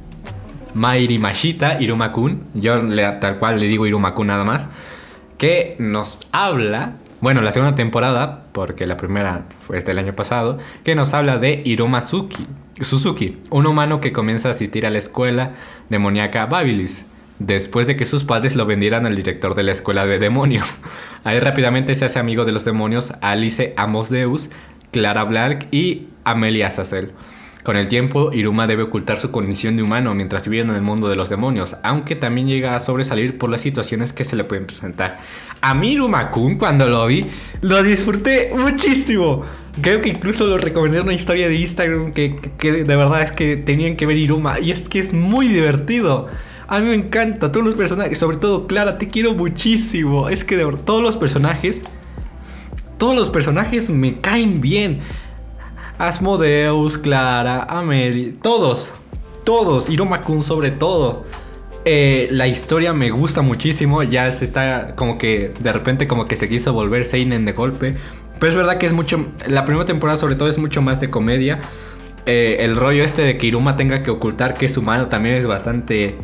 Mairi 0.74 1.18
Mashita 1.20 1.82
Irumakun. 1.82 2.44
Yo 2.54 2.76
tal 3.20 3.40
cual 3.40 3.60
le 3.60 3.68
digo 3.68 3.88
Irumakun 3.88 4.28
nada 4.28 4.44
más. 4.44 4.68
Que 5.38 5.76
nos 5.80 6.20
habla, 6.32 6.96
bueno, 7.22 7.42
la 7.42 7.52
segunda 7.52 7.76
temporada, 7.76 8.44
porque 8.52 8.86
la 8.86 8.98
primera 8.98 9.44
fue 9.66 9.82
del 9.82 10.00
año 10.00 10.16
pasado, 10.16 10.58
que 10.84 10.96
nos 10.96 11.14
habla 11.14 11.38
de 11.38 11.62
Iruma 11.66 12.02
Suzuki, 12.02 13.42
un 13.50 13.68
humano 13.68 14.02
que 14.02 14.12
comienza 14.12 14.50
a 14.50 14.52
asistir 14.52 14.86
a 14.86 14.90
la 14.90 14.98
escuela 14.98 15.54
demoníaca 15.90 16.46
Babilis 16.46 17.06
después 17.40 17.88
de 17.88 17.96
que 17.96 18.06
sus 18.06 18.24
padres 18.24 18.56
lo 18.56 18.66
vendieran 18.66 19.06
al 19.06 19.16
director 19.16 19.56
de 19.56 19.64
la 19.64 19.72
escuela 19.72 20.06
de 20.06 20.20
demonios. 20.20 20.76
Ahí 21.24 21.40
rápidamente 21.40 21.96
se 21.96 22.06
hace 22.06 22.20
amigo 22.20 22.46
de 22.46 22.52
los 22.52 22.66
demonios 22.66 23.14
Alice 23.22 23.74
Amosdeus, 23.78 24.50
Clara 24.92 25.24
Black 25.24 25.68
y 25.72 26.08
Amelia 26.24 26.72
Sassel. 26.72 27.12
Con 27.66 27.78
el 27.78 27.90
tiempo, 27.90 28.30
Iruma 28.32 28.68
debe 28.68 28.84
ocultar 28.84 29.18
su 29.18 29.32
condición 29.32 29.76
de 29.76 29.82
humano 29.82 30.14
mientras 30.14 30.48
vive 30.48 30.62
en 30.62 30.70
el 30.70 30.84
mundo 30.84 31.10
de 31.10 31.16
los 31.16 31.30
demonios, 31.30 31.78
aunque 31.82 32.16
también 32.16 32.46
llega 32.46 32.76
a 32.76 32.80
sobresalir 32.80 33.40
por 33.40 33.50
las 33.50 33.62
situaciones 33.62 34.14
que 34.14 34.24
se 34.24 34.36
le 34.36 34.44
pueden 34.44 34.68
presentar. 34.68 35.18
A 35.62 35.74
mí 35.74 35.94
Iruma-kun, 35.94 36.60
cuando 36.60 36.88
lo 36.88 37.08
vi, 37.08 37.26
lo 37.62 37.82
disfruté 37.82 38.52
muchísimo. 38.56 39.44
Creo 39.82 40.00
que 40.00 40.10
incluso 40.10 40.46
lo 40.46 40.60
recomendé 40.60 41.00
en 41.00 41.06
una 41.06 41.16
historia 41.16 41.50
de 41.50 41.56
Instagram 41.56 42.14
que, 42.14 42.40
que 42.60 42.84
de 42.84 42.96
verdad 42.96 43.24
es 43.24 43.32
que 43.32 43.58
tenían 43.58 43.96
que 43.96 44.06
ver 44.06 44.18
Iruma. 44.18 44.60
Y 44.60 44.70
es 44.70 44.88
que 44.88 45.00
es 45.00 45.12
muy 45.12 45.48
divertido. 45.48 46.28
A 46.68 46.80
mí 46.80 46.88
me 46.88 46.96
encanta 46.96 47.52
todos 47.52 47.66
los 47.66 47.76
personajes, 47.76 48.18
sobre 48.18 48.38
todo 48.38 48.66
Clara, 48.66 48.98
te 48.98 49.08
quiero 49.08 49.34
muchísimo. 49.34 50.30
Es 50.30 50.44
que 50.44 50.58
de 50.58 50.66
verdad, 50.66 50.82
todos 50.84 51.02
los 51.02 51.16
personajes, 51.16 51.84
todos 52.98 53.16
los 53.16 53.30
personajes 53.30 53.90
me 53.90 54.20
caen 54.20 54.62
bien. 54.62 55.00
Asmodeus, 55.98 56.98
Clara, 56.98 57.64
Amelie, 57.70 58.34
todos, 58.34 58.92
todos, 59.44 59.90
Iroma-kun 59.90 60.44
sobre 60.44 60.72
todo. 60.72 61.24
Eh, 61.86 62.28
la 62.32 62.48
historia 62.48 62.94
me 62.94 63.12
gusta 63.12 63.44
muchísimo, 63.44 64.02
ya 64.02 64.32
se 64.32 64.44
está 64.44 64.96
como 64.96 65.20
que 65.20 65.54
de 65.60 65.72
repente 65.72 66.08
como 66.08 66.28
que 66.28 66.36
se 66.36 66.50
quiso 66.50 66.74
volver 66.74 67.06
Seinen 67.06 67.46
de 67.46 67.52
golpe. 67.54 67.96
Pero 68.40 68.50
es 68.50 68.58
verdad 68.58 68.80
que 68.80 68.88
es 68.88 68.94
mucho, 68.94 69.28
la 69.48 69.66
primera 69.66 69.86
temporada 69.86 70.18
sobre 70.18 70.36
todo 70.36 70.50
es 70.50 70.58
mucho 70.58 70.82
más 70.82 71.00
de 71.00 71.12
comedia. 71.12 71.60
Eh, 72.26 72.58
el 72.62 72.76
rollo 72.76 73.04
este 73.04 73.22
de 73.22 73.38
que 73.38 73.46
Iruma 73.46 73.76
tenga 73.76 74.02
que 74.02 74.10
ocultar 74.10 74.56
que 74.56 74.66
es 74.66 74.76
humano 74.78 75.10
también 75.10 75.36
es 75.36 75.46
bastante 75.46 76.18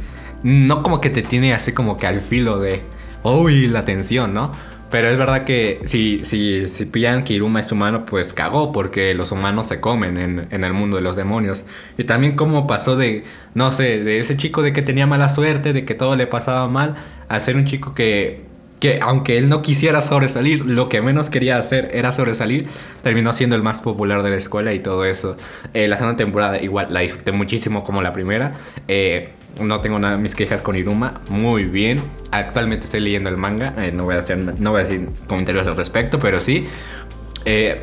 no 0.43 0.83
como 0.83 1.01
que 1.01 1.09
te 1.09 1.21
tiene 1.21 1.53
así 1.53 1.73
como 1.73 1.97
que 1.97 2.07
al 2.07 2.21
filo 2.21 2.59
de, 2.59 2.81
uy, 3.23 3.67
la 3.67 3.85
tensión, 3.85 4.33
¿no? 4.33 4.51
Pero 4.91 5.07
es 5.07 5.17
verdad 5.17 5.45
que 5.45 5.79
si, 5.85 6.19
si, 6.25 6.67
si 6.67 6.85
pillan 6.85 7.23
que 7.23 7.33
Iruma 7.33 7.61
es 7.61 7.71
humano, 7.71 8.05
pues 8.05 8.33
cagó, 8.33 8.73
porque 8.73 9.13
los 9.13 9.31
humanos 9.31 9.67
se 9.67 9.79
comen 9.79 10.17
en, 10.17 10.47
en, 10.51 10.63
el 10.65 10.73
mundo 10.73 10.97
de 10.97 11.01
los 11.01 11.15
demonios. 11.15 11.63
Y 11.97 12.03
también 12.03 12.35
como 12.35 12.67
pasó 12.67 12.97
de, 12.97 13.23
no 13.53 13.71
sé, 13.71 14.03
de 14.03 14.19
ese 14.19 14.35
chico 14.35 14.61
de 14.61 14.73
que 14.73 14.81
tenía 14.81 15.07
mala 15.07 15.29
suerte, 15.29 15.71
de 15.71 15.85
que 15.85 15.95
todo 15.95 16.17
le 16.17 16.27
pasaba 16.27 16.67
mal, 16.67 16.95
a 17.29 17.39
ser 17.39 17.55
un 17.55 17.65
chico 17.65 17.93
que 17.93 18.51
que 18.81 18.97
aunque 18.99 19.37
él 19.37 19.47
no 19.47 19.61
quisiera 19.61 20.01
sobresalir, 20.01 20.65
lo 20.65 20.89
que 20.89 21.01
menos 21.01 21.29
quería 21.29 21.59
hacer 21.59 21.91
era 21.93 22.11
sobresalir, 22.11 22.67
terminó 23.03 23.31
siendo 23.31 23.55
el 23.55 23.61
más 23.61 23.79
popular 23.79 24.23
de 24.23 24.31
la 24.31 24.37
escuela 24.37 24.73
y 24.73 24.79
todo 24.79 25.05
eso. 25.05 25.37
Eh, 25.75 25.87
la 25.87 25.97
segunda 25.97 26.17
temporada 26.17 26.59
igual 26.59 26.87
la 26.89 27.01
disfruté 27.01 27.31
muchísimo 27.31 27.83
como 27.83 28.01
la 28.01 28.11
primera. 28.11 28.55
Eh, 28.87 29.29
no 29.59 29.81
tengo 29.81 29.99
nada 29.99 30.17
mis 30.17 30.35
quejas 30.35 30.61
con 30.61 30.75
Iruma, 30.75 31.21
muy 31.29 31.65
bien. 31.65 32.01
Actualmente 32.31 32.85
estoy 32.85 33.01
leyendo 33.01 33.29
el 33.29 33.37
manga, 33.37 33.73
eh, 33.77 33.91
no, 33.91 34.05
voy 34.05 34.15
a 34.15 34.19
hacer, 34.19 34.37
no 34.37 34.71
voy 34.71 34.81
a 34.81 34.83
decir 34.83 35.09
comentarios 35.27 35.67
al 35.67 35.75
respecto, 35.75 36.19
pero 36.19 36.39
sí. 36.39 36.65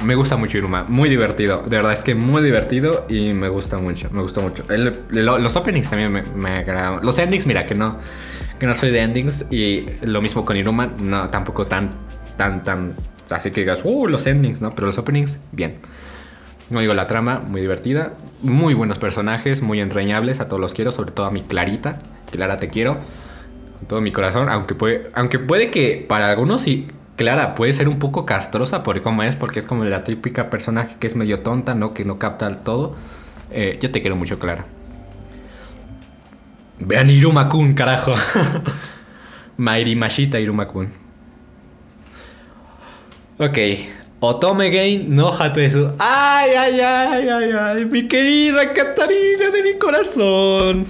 me 0.03 0.15
gusta 0.15 0.37
mucho 0.37 0.59
Iruma, 0.59 0.85
muy 0.89 1.09
divertido. 1.09 1.63
De 1.67 1.77
verdad 1.77 1.93
es 1.93 2.01
que 2.01 2.15
muy 2.15 2.43
divertido 2.43 3.07
y 3.09 3.33
me 3.33 3.49
gusta 3.49 3.79
mucho, 3.79 4.09
me 4.11 4.23
gusta 4.23 4.41
mucho. 4.41 4.65
los 5.11 5.57
openings 5.57 5.89
también 5.89 6.13
me, 6.13 6.23
me 6.23 6.51
agradan. 6.59 7.01
Los 7.03 7.19
endings, 7.19 7.47
mira 7.47 7.67
que 7.67 7.75
no 7.75 7.99
que 8.59 8.67
no 8.67 8.75
soy 8.75 8.91
de 8.91 9.01
endings 9.01 9.47
y 9.51 9.87
lo 10.03 10.21
mismo 10.21 10.45
con 10.45 10.57
Iruma, 10.57 10.87
no 10.99 11.31
tampoco 11.31 11.65
tan, 11.65 11.91
tan, 12.37 12.65
tan, 12.65 12.95
así 13.31 13.51
que 13.51 13.61
digas, 13.61 13.81
uh, 13.85 14.09
los 14.09 14.27
endings, 14.27 14.61
¿no? 14.61 14.75
Pero 14.75 14.87
los 14.87 14.99
openings, 14.99 15.39
bien. 15.53 15.77
No 16.71 16.81
digo 16.81 16.93
la 16.95 17.07
trama, 17.07 17.41
muy 17.41 17.61
divertida, 17.61 18.13
muy 18.43 18.75
buenos 18.75 18.99
personajes, 18.99 19.63
muy 19.63 19.81
entrañables, 19.81 20.41
a 20.41 20.49
todos 20.49 20.61
los 20.61 20.75
quiero, 20.75 20.93
sobre 20.93 21.13
todo 21.13 21.27
a 21.27 21.31
mi 21.31 21.43
Clarita, 21.43 21.99
Clara 22.31 22.59
te 22.59 22.69
quiero, 22.69 22.99
con 23.79 23.89
todo 23.89 24.01
mi 24.01 24.13
corazón, 24.13 24.51
aunque 24.51 24.75
puede, 24.75 25.11
aunque 25.15 25.39
puede 25.39 25.71
que 25.71 26.05
para 26.07 26.29
algunos 26.29 26.63
sí, 26.63 26.89
Clara 27.17 27.55
puede 27.55 27.73
ser 27.73 27.89
un 27.89 27.99
poco 27.99 28.27
castrosa 28.27 28.83
por 28.83 29.01
cómo 29.03 29.23
es, 29.23 29.35
porque 29.35 29.59
es 29.59 29.67
como 29.67 29.85
la 29.85 30.05
típica 30.05 30.51
personaje 30.51 30.97
que 31.01 31.07
es 31.07 31.17
medio 31.17 31.41
tonta, 31.41 31.75
¿no? 31.75 31.93
Que 31.93 32.05
no 32.05 32.19
capta 32.19 32.49
todo. 32.59 32.95
Eh, 33.51 33.79
yo 33.83 33.91
te 33.91 34.01
quiero 34.01 34.15
mucho, 34.15 34.39
Clara. 34.39 34.67
Vean 36.79 37.11
Irumakun, 37.11 37.73
carajo. 37.73 38.15
Mairi 39.57 39.97
Mashita 39.97 40.39
Irumakun. 40.39 40.93
Ok. 43.39 43.59
Otome 44.21 44.71
Gain, 44.71 45.15
no 45.15 45.29
Hatesu. 45.29 45.93
Ay, 45.99 46.51
ay, 46.51 46.81
ay, 46.81 47.29
ay, 47.29 47.51
ay. 47.57 47.85
Mi 47.85 48.09
querida 48.09 48.73
Katarina 48.73 49.51
de 49.53 49.63
mi 49.63 49.79
corazón. 49.79 50.87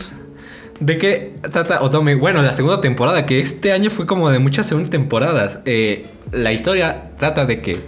¿De 0.80 0.96
qué 0.96 1.34
trata 1.52 1.82
Otome? 1.82 2.14
Bueno, 2.14 2.40
la 2.40 2.54
segunda 2.54 2.80
temporada, 2.80 3.26
que 3.26 3.40
este 3.40 3.72
año 3.72 3.90
fue 3.90 4.06
como 4.06 4.30
de 4.30 4.38
muchas 4.38 4.66
segundas 4.66 4.90
temporadas. 4.90 5.58
Eh, 5.66 6.06
la 6.32 6.52
historia 6.52 7.10
trata 7.18 7.44
de 7.44 7.60
que 7.60 7.78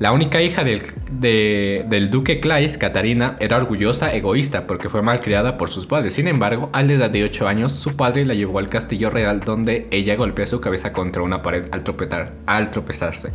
la 0.00 0.10
única 0.10 0.42
hija 0.42 0.64
del, 0.64 0.82
del 1.20 2.10
duque 2.10 2.40
Claes, 2.40 2.76
Catarina, 2.76 3.36
era 3.38 3.58
orgullosa, 3.58 4.12
egoísta, 4.12 4.66
porque 4.66 4.88
fue 4.88 5.02
mal 5.02 5.20
criada 5.20 5.56
por 5.56 5.70
sus 5.70 5.86
padres. 5.86 6.14
Sin 6.14 6.26
embargo, 6.26 6.68
a 6.72 6.82
la 6.82 6.94
edad 6.94 7.10
de 7.10 7.22
8 7.22 7.46
años, 7.46 7.72
su 7.72 7.94
padre 7.94 8.24
la 8.24 8.34
llevó 8.34 8.58
al 8.58 8.68
castillo 8.68 9.08
real 9.10 9.40
donde 9.40 9.86
ella 9.92 10.16
golpea 10.16 10.46
su 10.46 10.60
cabeza 10.60 10.92
contra 10.92 11.22
una 11.22 11.42
pared 11.42 11.66
al, 11.70 11.84
al 12.46 12.70
tropezarse. 12.72 13.30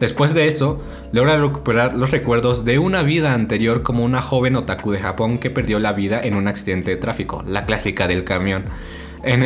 Después 0.00 0.34
de 0.34 0.48
eso, 0.48 0.82
logra 1.12 1.36
recuperar 1.36 1.94
los 1.94 2.10
recuerdos 2.10 2.64
de 2.64 2.78
una 2.78 3.02
vida 3.02 3.32
anterior 3.32 3.82
como 3.82 4.04
una 4.04 4.20
joven 4.20 4.56
otaku 4.56 4.90
de 4.90 4.98
Japón 4.98 5.38
que 5.38 5.50
perdió 5.50 5.78
la 5.78 5.92
vida 5.92 6.20
en 6.22 6.34
un 6.34 6.48
accidente 6.48 6.90
de 6.90 6.96
tráfico, 6.96 7.42
la 7.46 7.64
clásica 7.64 8.08
del 8.08 8.24
camión. 8.24 8.64
En 9.22 9.44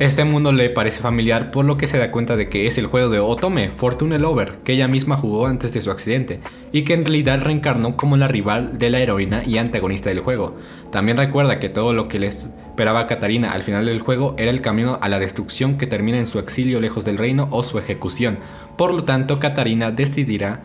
este 0.00 0.24
mundo 0.24 0.50
le 0.50 0.70
parece 0.70 1.02
familiar 1.02 1.50
por 1.50 1.66
lo 1.66 1.76
que 1.76 1.86
se 1.86 1.98
da 1.98 2.10
cuenta 2.10 2.34
de 2.34 2.48
que 2.48 2.66
es 2.66 2.78
el 2.78 2.86
juego 2.86 3.10
de 3.10 3.18
Otome, 3.18 3.70
Fortune 3.70 4.18
Lover, 4.18 4.52
que 4.64 4.72
ella 4.72 4.88
misma 4.88 5.18
jugó 5.18 5.46
antes 5.46 5.74
de 5.74 5.82
su 5.82 5.90
accidente, 5.90 6.40
y 6.72 6.84
que 6.84 6.94
en 6.94 7.04
realidad 7.04 7.42
reencarnó 7.42 7.98
como 7.98 8.16
la 8.16 8.26
rival 8.26 8.78
de 8.78 8.88
la 8.88 9.00
heroína 9.00 9.44
y 9.44 9.58
antagonista 9.58 10.08
del 10.08 10.20
juego. 10.20 10.56
También 10.90 11.18
recuerda 11.18 11.58
que 11.58 11.68
todo 11.68 11.92
lo 11.92 12.08
que 12.08 12.18
le 12.18 12.28
esperaba 12.28 13.00
a 13.00 13.06
Katarina 13.06 13.52
al 13.52 13.62
final 13.62 13.84
del 13.84 14.00
juego 14.00 14.34
era 14.38 14.50
el 14.50 14.62
camino 14.62 14.98
a 15.02 15.10
la 15.10 15.18
destrucción 15.18 15.76
que 15.76 15.86
termina 15.86 16.16
en 16.16 16.24
su 16.24 16.38
exilio 16.38 16.80
lejos 16.80 17.04
del 17.04 17.18
reino 17.18 17.48
o 17.50 17.62
su 17.62 17.78
ejecución. 17.78 18.38
Por 18.78 18.94
lo 18.94 19.04
tanto, 19.04 19.38
Katarina 19.38 19.90
decidirá 19.90 20.62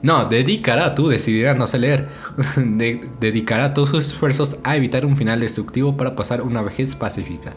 no, 0.00 0.26
dedicará, 0.26 0.94
tú 0.94 1.08
decidirás, 1.08 1.56
no 1.56 1.66
sé 1.66 1.80
leer. 1.80 2.08
dedicará 3.20 3.74
todos 3.74 3.88
sus 3.88 4.06
esfuerzos 4.06 4.56
a 4.62 4.76
evitar 4.76 5.04
un 5.04 5.16
final 5.16 5.40
destructivo 5.40 5.96
para 5.96 6.14
pasar 6.14 6.42
una 6.42 6.62
vejez 6.62 6.94
pacífica. 6.94 7.54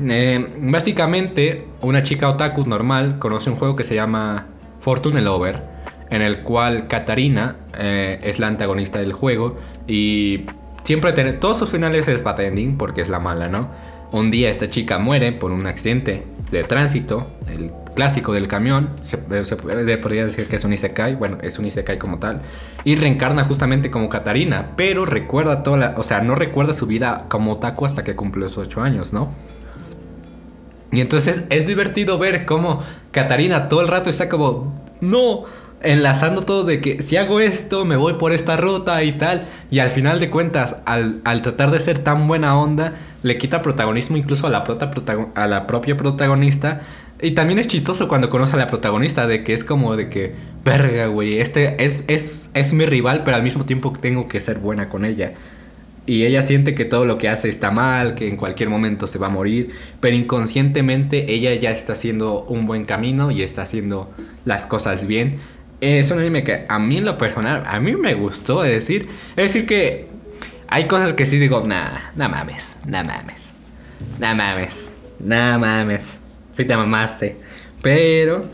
Eh, 0.00 0.54
básicamente, 0.60 1.66
una 1.80 2.02
chica 2.02 2.28
otaku 2.28 2.64
normal 2.66 3.18
conoce 3.18 3.50
un 3.50 3.56
juego 3.56 3.76
que 3.76 3.84
se 3.84 3.94
llama 3.94 4.46
Fortune 4.80 5.20
Lover, 5.20 5.62
en 6.10 6.22
el 6.22 6.42
cual 6.42 6.86
Katarina 6.86 7.56
eh, 7.76 8.18
es 8.22 8.38
la 8.38 8.46
antagonista 8.46 9.00
del 9.00 9.12
juego 9.12 9.58
y 9.86 10.46
siempre 10.84 11.12
tiene 11.12 11.32
todos 11.32 11.58
sus 11.58 11.70
finales 11.70 12.08
es 12.08 12.22
bad 12.22 12.40
porque 12.78 13.00
es 13.00 13.08
la 13.08 13.18
mala, 13.18 13.48
¿no? 13.48 13.68
Un 14.10 14.30
día 14.30 14.48
esta 14.48 14.70
chica 14.70 14.98
muere 14.98 15.32
por 15.32 15.50
un 15.50 15.66
accidente 15.66 16.24
de 16.50 16.64
tránsito, 16.64 17.26
el 17.46 17.70
clásico 17.94 18.32
del 18.32 18.48
camión, 18.48 18.90
se, 19.02 19.18
podría 19.18 20.24
decir 20.24 20.48
que 20.48 20.56
es 20.56 20.64
un 20.64 20.72
isekai, 20.72 21.16
bueno, 21.16 21.38
es 21.42 21.58
un 21.58 21.66
isekai 21.66 21.98
como 21.98 22.18
tal, 22.18 22.40
y 22.84 22.96
reencarna 22.96 23.44
justamente 23.44 23.90
como 23.90 24.08
Katarina, 24.08 24.70
pero 24.76 25.04
recuerda 25.04 25.62
toda 25.62 25.76
la, 25.76 25.94
o 25.98 26.02
sea, 26.02 26.22
no 26.22 26.34
recuerda 26.34 26.72
su 26.72 26.86
vida 26.86 27.26
como 27.28 27.52
otaku 27.52 27.84
hasta 27.84 28.02
que 28.02 28.16
cumplió 28.16 28.48
sus 28.48 28.68
8 28.68 28.80
años, 28.80 29.12
¿no? 29.12 29.32
Y 30.90 31.00
entonces 31.00 31.42
es 31.50 31.66
divertido 31.66 32.18
ver 32.18 32.46
cómo 32.46 32.82
Katarina 33.10 33.68
todo 33.68 33.80
el 33.80 33.88
rato 33.88 34.08
está 34.08 34.28
como, 34.28 34.74
no, 35.00 35.44
enlazando 35.82 36.42
todo 36.42 36.64
de 36.64 36.80
que 36.80 37.02
si 37.02 37.16
hago 37.16 37.40
esto, 37.40 37.84
me 37.84 37.96
voy 37.96 38.14
por 38.14 38.32
esta 38.32 38.56
ruta 38.56 39.02
y 39.02 39.12
tal. 39.12 39.46
Y 39.70 39.80
al 39.80 39.90
final 39.90 40.18
de 40.20 40.30
cuentas, 40.30 40.76
al, 40.86 41.22
tratar 41.42 41.70
de 41.70 41.80
ser 41.80 41.98
tan 41.98 42.26
buena 42.26 42.58
onda, 42.58 42.94
le 43.22 43.36
quita 43.38 43.62
protagonismo 43.62 44.16
incluso 44.16 44.46
a 44.46 44.50
la, 44.50 44.64
a 45.34 45.46
la 45.46 45.66
propia 45.66 45.96
protagonista. 45.96 46.80
Y 47.20 47.32
también 47.32 47.58
es 47.58 47.66
chistoso 47.66 48.08
cuando 48.08 48.30
conoce 48.30 48.54
a 48.54 48.58
la 48.58 48.68
protagonista, 48.68 49.26
de 49.26 49.42
que 49.42 49.52
es 49.52 49.64
como 49.64 49.96
de 49.96 50.08
que, 50.08 50.34
verga, 50.64 51.06
güey, 51.06 51.38
este 51.38 51.84
es, 51.84 52.04
es, 52.06 52.50
es 52.54 52.72
mi 52.72 52.86
rival, 52.86 53.22
pero 53.24 53.36
al 53.36 53.42
mismo 53.42 53.66
tiempo 53.66 53.92
tengo 54.00 54.28
que 54.28 54.40
ser 54.40 54.58
buena 54.58 54.88
con 54.88 55.04
ella 55.04 55.32
y 56.08 56.24
ella 56.24 56.42
siente 56.42 56.74
que 56.74 56.86
todo 56.86 57.04
lo 57.04 57.18
que 57.18 57.28
hace 57.28 57.50
está 57.50 57.70
mal, 57.70 58.14
que 58.14 58.28
en 58.28 58.38
cualquier 58.38 58.70
momento 58.70 59.06
se 59.06 59.18
va 59.18 59.26
a 59.26 59.30
morir, 59.30 59.68
pero 60.00 60.16
inconscientemente 60.16 61.34
ella 61.34 61.52
ya 61.54 61.70
está 61.70 61.92
haciendo 61.92 62.44
un 62.44 62.66
buen 62.66 62.86
camino 62.86 63.30
y 63.30 63.42
está 63.42 63.60
haciendo 63.60 64.10
las 64.46 64.64
cosas 64.64 65.06
bien. 65.06 65.38
Es 65.82 66.10
un 66.10 66.18
anime 66.18 66.44
que 66.44 66.64
a 66.66 66.78
mí 66.78 66.96
lo 66.96 67.18
personal, 67.18 67.62
a 67.66 67.78
mí 67.78 67.94
me 67.94 68.14
gustó, 68.14 68.62
decir, 68.62 69.06
es 69.36 69.52
decir 69.52 69.66
que 69.66 70.06
hay 70.66 70.86
cosas 70.86 71.12
que 71.12 71.26
sí 71.26 71.38
digo, 71.38 71.62
nah, 71.66 71.98
no 72.16 72.26
mames, 72.30 72.78
no 72.86 73.04
mames, 73.04 73.50
no 74.18 74.34
mames, 74.34 74.88
no 75.20 75.58
mames, 75.58 76.18
sí 76.52 76.64
te 76.64 76.74
mamaste, 76.74 77.36
pero 77.82 78.46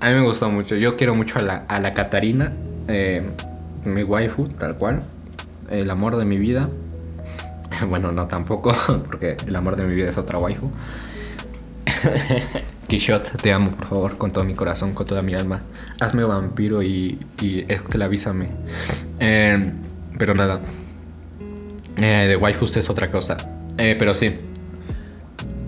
a 0.00 0.08
mí 0.08 0.14
me 0.14 0.22
gustó 0.22 0.48
mucho, 0.48 0.76
yo 0.76 0.96
quiero 0.96 1.14
mucho 1.14 1.40
a 1.40 1.42
la, 1.42 1.64
a 1.68 1.78
la 1.78 1.92
Katarina, 1.92 2.54
eh, 2.88 3.20
mi 3.84 4.02
waifu, 4.02 4.48
tal 4.48 4.76
cual 4.76 5.02
el 5.70 5.90
amor 5.90 6.16
de 6.16 6.24
mi 6.24 6.38
vida. 6.38 6.68
Bueno, 7.88 8.10
no 8.10 8.26
tampoco, 8.26 8.74
porque 9.08 9.36
el 9.46 9.54
amor 9.54 9.76
de 9.76 9.84
mi 9.84 9.94
vida 9.94 10.08
es 10.08 10.18
otra 10.18 10.38
waifu. 10.38 10.70
Kishot, 12.88 13.40
te 13.42 13.52
amo, 13.52 13.70
por 13.72 13.86
favor, 13.86 14.18
con 14.18 14.30
todo 14.30 14.44
mi 14.44 14.54
corazón, 14.54 14.94
con 14.94 15.06
toda 15.06 15.20
mi 15.22 15.34
alma. 15.34 15.62
Hazme 16.00 16.24
vampiro 16.24 16.82
y, 16.82 17.18
y 17.40 17.64
esclavízame. 17.70 18.48
Eh, 19.20 19.72
pero 20.18 20.34
nada. 20.34 20.60
Eh, 21.96 22.26
de 22.28 22.36
waifus 22.36 22.76
es 22.78 22.88
otra 22.88 23.10
cosa. 23.10 23.36
Eh, 23.76 23.94
pero 23.98 24.14
sí. 24.14 24.34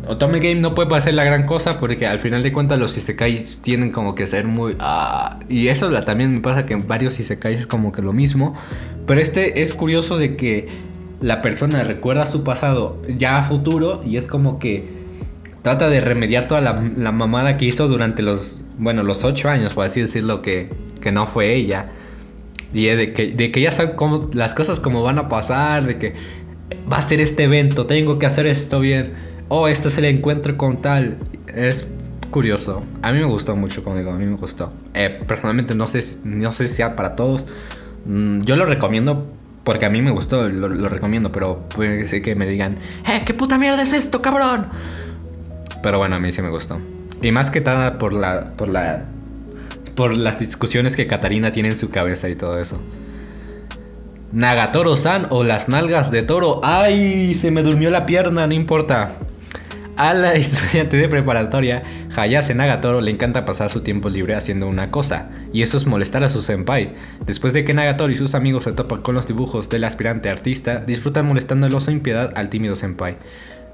Otome 0.07 0.41
Game 0.41 0.57
no 0.57 0.75
puede 0.75 0.89
parecer 0.89 1.15
la 1.15 1.25
gran 1.25 1.47
cosa 1.47 1.79
porque 1.79 2.07
al 2.07 2.21
final 2.21 2.43
de 2.43 2.53
cuentas 2.53 2.79
los 2.79 2.97
isekais 2.97 3.61
tienen 3.63 3.93
como 3.93 4.15
que 4.15 4.27
ser 4.27 4.47
muy... 4.47 4.77
Ah, 4.79 5.39
y 5.49 5.69
eso 5.69 5.91
también 6.05 6.35
me 6.35 6.41
pasa 6.41 6.67
que 6.67 6.73
en 6.73 6.89
varios 6.89 7.21
isekais 7.21 7.61
es 7.61 7.67
como 7.67 7.93
que 7.93 8.03
lo 8.03 8.13
mismo. 8.13 8.55
Pero 9.07 9.21
este 9.21 9.63
es 9.63 9.75
curioso 9.75 10.17
de 10.17 10.37
que 10.37 10.69
la 11.21 11.43
persona 11.43 11.83
recuerda 11.83 12.25
su 12.27 12.43
pasado 12.45 13.01
ya 13.09 13.39
a 13.39 13.43
futuro 13.43 14.03
y 14.05 14.17
es 14.17 14.27
como 14.27 14.59
que 14.59 14.89
trata 15.63 15.91
de 15.91 16.01
remediar 16.01 16.49
toda 16.49 16.61
la, 16.63 17.13
mamada 17.13 17.59
que 17.59 17.67
hizo 17.67 17.87
durante 17.87 18.23
los, 18.23 18.63
bueno, 18.79 19.03
los 19.03 19.25
ocho 19.25 19.51
años, 19.51 19.75
por 19.75 19.85
así 19.85 20.01
decirlo, 20.01 20.41
que, 20.41 20.71
que 21.01 21.13
no 21.13 21.27
fue 21.27 21.55
ella. 21.55 21.91
Y 22.73 22.87
de 22.87 23.13
que, 23.13 23.33
de 23.33 23.51
que 23.51 23.61
ya 23.61 23.73
sabe 23.73 23.95
cómo, 23.97 24.31
las 24.33 24.55
cosas 24.55 24.81
como 24.81 25.03
van 25.03 25.19
a 25.19 25.29
pasar, 25.29 25.87
de 25.87 25.99
que 25.99 26.15
va 26.91 26.99
a 26.99 27.03
ser 27.03 27.21
este 27.21 27.45
evento, 27.45 27.87
tengo 27.87 28.19
que 28.19 28.27
hacer 28.27 28.47
esto 28.47 28.81
bien 28.81 29.30
oh, 29.51 29.69
este 29.69 29.89
es 29.89 29.99
el 29.99 30.07
encuentro 30.07 30.57
con 30.57 30.81
tal. 30.81 31.19
Es 31.55 31.87
curioso. 32.31 32.83
A 33.03 33.13
mí 33.13 33.19
me 33.19 33.27
gustó 33.27 33.55
mucho, 33.57 33.85
como 33.85 33.97
digo, 33.97 34.13
a 34.13 34.17
mí 34.17 34.25
me 34.25 34.37
gustó. 34.37 34.71
Eh, 34.95 35.21
personalmente 35.27 35.75
no 35.75 35.87
sé, 35.87 36.03
no 36.25 36.53
sé 36.53 36.67
si 36.69 36.77
sea 36.77 36.97
para 36.97 37.15
todos. 37.17 37.45
Mm, 38.07 38.41
yo 38.43 38.57
lo 38.57 38.65
recomiendo 38.65 39.31
porque 39.65 39.85
a 39.85 39.91
mí 39.91 40.01
me 40.01 40.11
gustó, 40.11 40.49
lo, 40.49 40.89
recomiendo, 40.89 41.33
pero 41.33 41.69
puede 41.69 42.07
ser 42.09 42.23
que 42.23 42.35
me 42.35 42.47
digan, 42.47 42.79
¡eh, 43.07 43.23
qué 43.27 43.35
puta 43.35 43.59
mierda 43.59 43.83
es 43.83 43.93
esto, 43.93 44.23
cabrón! 44.23 44.69
Pero 45.83 45.99
bueno, 45.99 46.17
a 46.17 46.19
mí 46.19 46.33
sí 46.33 46.41
me 46.41 46.49
gustó. 46.49 46.81
Y 47.21 47.31
más 47.33 47.51
que 47.51 47.61
nada 47.61 47.99
por 47.99 48.13
la, 48.13 48.53
por 48.57 48.69
la, 48.69 49.05
por 49.95 50.17
las 50.17 50.39
discusiones 50.39 50.97
que 50.97 51.07
Katarina 51.07 51.53
tiene 51.53 51.71
en 51.71 51.77
su 51.77 51.91
cabeza 51.91 52.29
y 52.29 52.37
todo 52.37 52.59
eso. 52.59 52.81
Nagatoro-san 54.33 55.27
o 55.31 55.43
las 55.43 55.69
nalgas 55.69 56.11
de 56.11 56.23
toro. 56.23 56.61
¡Ay! 56.63 57.35
Se 57.35 57.51
me 57.51 57.63
durmió 57.63 57.91
la 57.91 58.07
pierna, 58.07 58.47
no 58.47 58.55
importa. 58.55 59.13
A 60.01 60.15
la 60.15 60.33
estudiante 60.35 60.97
de 60.97 61.11
preparatoria, 61.11 61.83
Hayase 62.17 62.55
Nagatoro 62.55 63.03
le 63.03 63.11
encanta 63.11 63.45
pasar 63.45 63.69
su 63.69 63.83
tiempo 63.83 64.09
libre 64.09 64.35
haciendo 64.35 64.67
una 64.67 64.91
cosa, 64.91 65.31
y 65.53 65.61
eso 65.61 65.77
es 65.77 65.87
molestar 65.87 66.25
a 66.25 66.31
su 66.31 66.41
senpai. 66.41 66.95
Después 67.27 67.53
de 67.53 67.67
que 67.67 67.75
Nagatoro 67.75 68.11
y 68.11 68.17
sus 68.17 68.35
amigos 68.35 68.65
se 68.65 68.73
topan 68.73 69.03
con 69.03 69.15
los 69.15 69.27
dibujos 69.27 69.69
del 69.69 69.85
aspirante 69.85 70.31
artista, 70.31 70.79
disfrutan 70.79 71.27
molestándolo 71.27 71.81
sin 71.81 72.01
piedad 72.01 72.33
al 72.35 72.49
tímido 72.49 72.77
senpai. 72.77 73.19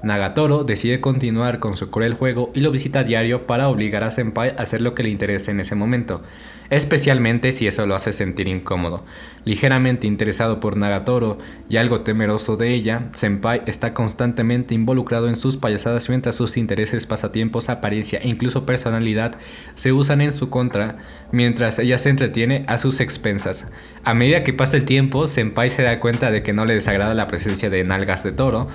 Nagatoro 0.03 0.63
decide 0.65 1.01
continuar 1.01 1.59
con 1.59 1.77
su 1.77 1.89
cruel 1.89 2.13
juego 2.13 2.51
y 2.53 2.59
lo 2.59 2.71
visita 2.71 2.99
a 2.99 3.03
diario 3.03 3.47
para 3.47 3.67
obligar 3.67 4.03
a 4.03 4.11
Senpai 4.11 4.49
a 4.49 4.61
hacer 4.61 4.81
lo 4.81 4.93
que 4.93 5.03
le 5.03 5.09
interese 5.09 5.51
en 5.51 5.59
ese 5.59 5.73
momento 5.73 6.21
especialmente 6.69 7.51
si 7.51 7.67
eso 7.67 7.85
lo 7.85 7.95
hace 7.95 8.11
sentir 8.11 8.47
incómodo. 8.47 9.05
Ligeramente 9.45 10.07
interesado 10.07 10.59
por 10.59 10.75
Nagatoro 10.75 11.37
y 11.69 11.77
algo 11.77 12.01
temeroso 12.01 12.57
de 12.57 12.73
ella, 12.73 13.09
Senpai 13.13 13.61
está 13.65 13.93
constantemente 13.93 14.75
involucrado 14.75 15.29
en 15.29 15.35
sus 15.35 15.57
payasadas 15.57 16.09
mientras 16.09 16.35
sus 16.35 16.57
intereses, 16.57 17.05
pasatiempos, 17.05 17.69
apariencia 17.69 18.19
e 18.19 18.27
incluso 18.27 18.65
personalidad 18.65 19.35
se 19.75 19.93
usan 19.93 20.21
en 20.21 20.33
su 20.33 20.49
contra 20.49 20.97
mientras 21.31 21.79
ella 21.79 21.97
se 21.97 22.09
entretiene 22.09 22.65
a 22.67 22.77
sus 22.77 22.99
expensas. 22.99 23.67
A 24.03 24.13
medida 24.13 24.43
que 24.43 24.53
pasa 24.53 24.77
el 24.77 24.85
tiempo, 24.85 25.27
Senpai 25.27 25.69
se 25.69 25.83
da 25.83 25.99
cuenta 25.99 26.31
de 26.31 26.43
que 26.43 26.53
no 26.53 26.65
le 26.65 26.73
desagrada 26.73 27.13
la 27.13 27.27
presencia 27.27 27.69
de 27.69 27.83
nalgas 27.83 28.23
de 28.23 28.31
toro 28.31 28.67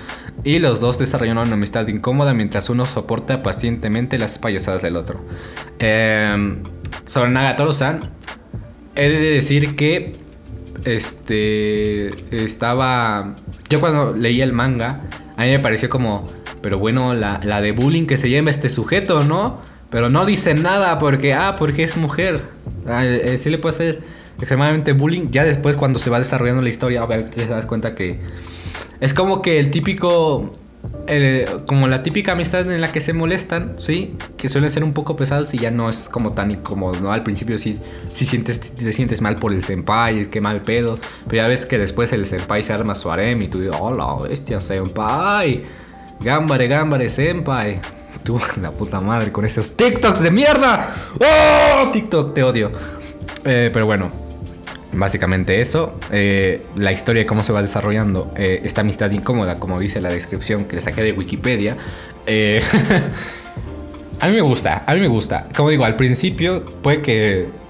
y 0.43 0.59
los 0.59 0.79
dos 0.79 0.97
desarrollan 0.97 1.37
una 1.37 1.53
amistad 1.53 1.87
incómoda 1.87 2.33
mientras 2.33 2.69
uno 2.69 2.85
soporta 2.85 3.43
pacientemente 3.43 4.17
las 4.17 4.37
payasadas 4.39 4.81
del 4.81 4.95
otro. 4.95 5.23
Eh, 5.79 6.55
sobre 7.13 7.29
Nagatoro-san, 7.29 7.99
he 8.95 9.07
de 9.07 9.19
decir 9.19 9.75
que 9.75 10.13
este 10.83 12.09
estaba 12.31 13.35
yo 13.69 13.79
cuando 13.79 14.13
leí 14.13 14.41
el 14.41 14.51
manga 14.51 15.03
a 15.37 15.43
mí 15.43 15.51
me 15.51 15.59
pareció 15.59 15.89
como 15.89 16.23
pero 16.63 16.79
bueno 16.79 17.13
la, 17.13 17.39
de 17.39 17.71
bullying 17.71 18.05
que 18.05 18.17
se 18.17 18.29
lleva 18.29 18.49
este 18.49 18.67
sujeto 18.67 19.23
no 19.23 19.61
pero 19.91 20.09
no 20.09 20.25
dice 20.25 20.55
nada 20.55 20.97
porque 20.97 21.35
ah 21.35 21.55
porque 21.59 21.83
es 21.83 21.97
mujer. 21.97 22.41
Eh, 22.87 23.39
sí 23.41 23.51
le 23.51 23.59
puede 23.59 23.75
ser 23.75 24.01
extremadamente 24.39 24.91
bullying. 24.93 25.29
Ya 25.29 25.43
después 25.43 25.77
cuando 25.77 25.99
se 25.99 26.09
va 26.09 26.17
desarrollando 26.17 26.63
la 26.63 26.69
historia 26.69 27.03
obviamente 27.03 27.45
te 27.45 27.47
das 27.47 27.67
cuenta 27.67 27.93
que 27.93 28.19
es 28.99 29.13
como 29.13 29.43
que 29.43 29.59
el 29.59 29.69
típico 29.69 30.51
como 31.65 31.87
la 31.87 32.01
típica 32.01 32.31
amistad 32.31 32.71
en 32.71 32.79
la 32.79 32.91
que 32.91 33.01
se 33.01 33.13
molestan, 33.13 33.73
¿sí? 33.77 34.15
Que 34.37 34.47
suelen 34.47 34.71
ser 34.71 34.83
un 34.83 34.93
poco 34.93 35.15
pesados 35.15 35.53
y 35.53 35.57
ya 35.57 35.71
no 35.71 35.89
es 35.89 36.07
como 36.07 36.31
tan 36.31 36.51
incómodo, 36.51 36.99
¿no? 37.01 37.11
Al 37.11 37.23
principio 37.23 37.57
sí, 37.57 37.79
sí 38.13 38.25
sientes, 38.25 38.59
te 38.59 38.93
sientes 38.93 39.21
mal 39.21 39.35
por 39.35 39.53
el 39.53 39.63
senpai, 39.63 40.29
qué 40.29 40.41
mal 40.41 40.61
pedo. 40.61 40.97
Pero 41.27 41.43
ya 41.43 41.49
ves 41.49 41.65
que 41.65 41.77
después 41.77 42.13
el 42.13 42.25
senpai 42.25 42.63
se 42.63 42.73
arma 42.73 42.95
su 42.95 43.11
harem 43.11 43.41
y 43.41 43.47
tú 43.47 43.59
dices, 43.59 43.77
hola, 43.79 44.15
bestia 44.27 44.59
senpai. 44.59 45.63
Gambare, 46.21 46.67
gambare, 46.67 47.09
senpai. 47.09 47.79
Tú, 48.23 48.39
la 48.61 48.71
puta 48.71 49.01
madre, 49.01 49.31
con 49.31 49.43
esos 49.43 49.75
TikToks 49.75 50.21
de 50.21 50.31
mierda. 50.31 50.95
¡Oh! 51.19 51.91
TikTok, 51.91 52.33
te 52.33 52.43
odio. 52.43 52.71
Eh, 53.43 53.69
pero 53.73 53.85
bueno, 53.85 54.09
Básicamente 54.95 55.59
eso, 55.59 55.97
eh, 56.11 56.61
la 56.75 56.91
historia 56.91 57.23
de 57.23 57.25
cómo 57.25 57.43
se 57.43 57.51
va 57.51 57.61
desarrollando 57.61 58.31
eh, 58.35 58.61
esta 58.63 58.81
amistad 58.81 59.09
incómoda, 59.11 59.57
como 59.57 59.79
dice 59.79 59.99
la 60.01 60.09
descripción 60.09 60.65
que 60.65 60.75
le 60.75 60.81
saqué 60.81 61.01
de 61.01 61.13
Wikipedia. 61.13 61.75
Eh, 62.27 62.61
a 64.19 64.27
mí 64.27 64.33
me 64.35 64.41
gusta, 64.41 64.83
a 64.85 64.93
mí 64.93 64.99
me 64.99 65.07
gusta. 65.07 65.47
Como 65.55 65.69
digo, 65.69 65.85
al 65.85 65.95
principio 65.95 66.63
puede 66.81 67.01
que... 67.01 67.63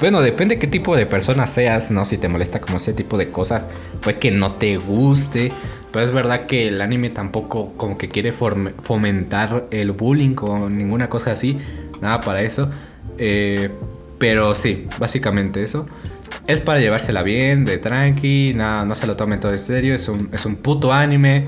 Bueno, 0.00 0.20
depende 0.20 0.58
qué 0.58 0.66
tipo 0.66 0.94
de 0.94 1.06
persona 1.06 1.46
seas, 1.46 1.90
¿no? 1.90 2.04
Si 2.04 2.18
te 2.18 2.28
molesta 2.28 2.60
como 2.60 2.76
ese 2.76 2.92
tipo 2.92 3.16
de 3.16 3.30
cosas, 3.30 3.64
puede 4.02 4.18
que 4.18 4.30
no 4.30 4.54
te 4.54 4.76
guste. 4.76 5.52
Pero 5.90 6.04
es 6.04 6.12
verdad 6.12 6.44
que 6.44 6.68
el 6.68 6.82
anime 6.82 7.08
tampoco 7.08 7.72
como 7.78 7.96
que 7.96 8.10
quiere 8.10 8.32
fomentar 8.32 9.68
el 9.70 9.92
bullying 9.92 10.34
o 10.42 10.68
ninguna 10.68 11.08
cosa 11.08 11.30
así. 11.30 11.56
Nada 12.02 12.20
para 12.20 12.42
eso. 12.42 12.68
Pero 14.18 14.54
sí, 14.54 14.88
básicamente 14.98 15.62
eso. 15.62 15.86
Es 16.46 16.60
para 16.60 16.80
llevársela 16.80 17.22
bien, 17.22 17.64
de 17.64 17.78
tranqui, 17.78 18.52
nada, 18.54 18.84
no 18.84 18.94
se 18.94 19.06
lo 19.06 19.16
tomen 19.16 19.40
todo 19.40 19.52
en 19.52 19.58
serio, 19.58 19.94
es 19.94 20.08
un, 20.08 20.30
es 20.32 20.44
un 20.46 20.56
puto 20.56 20.92
anime. 20.92 21.46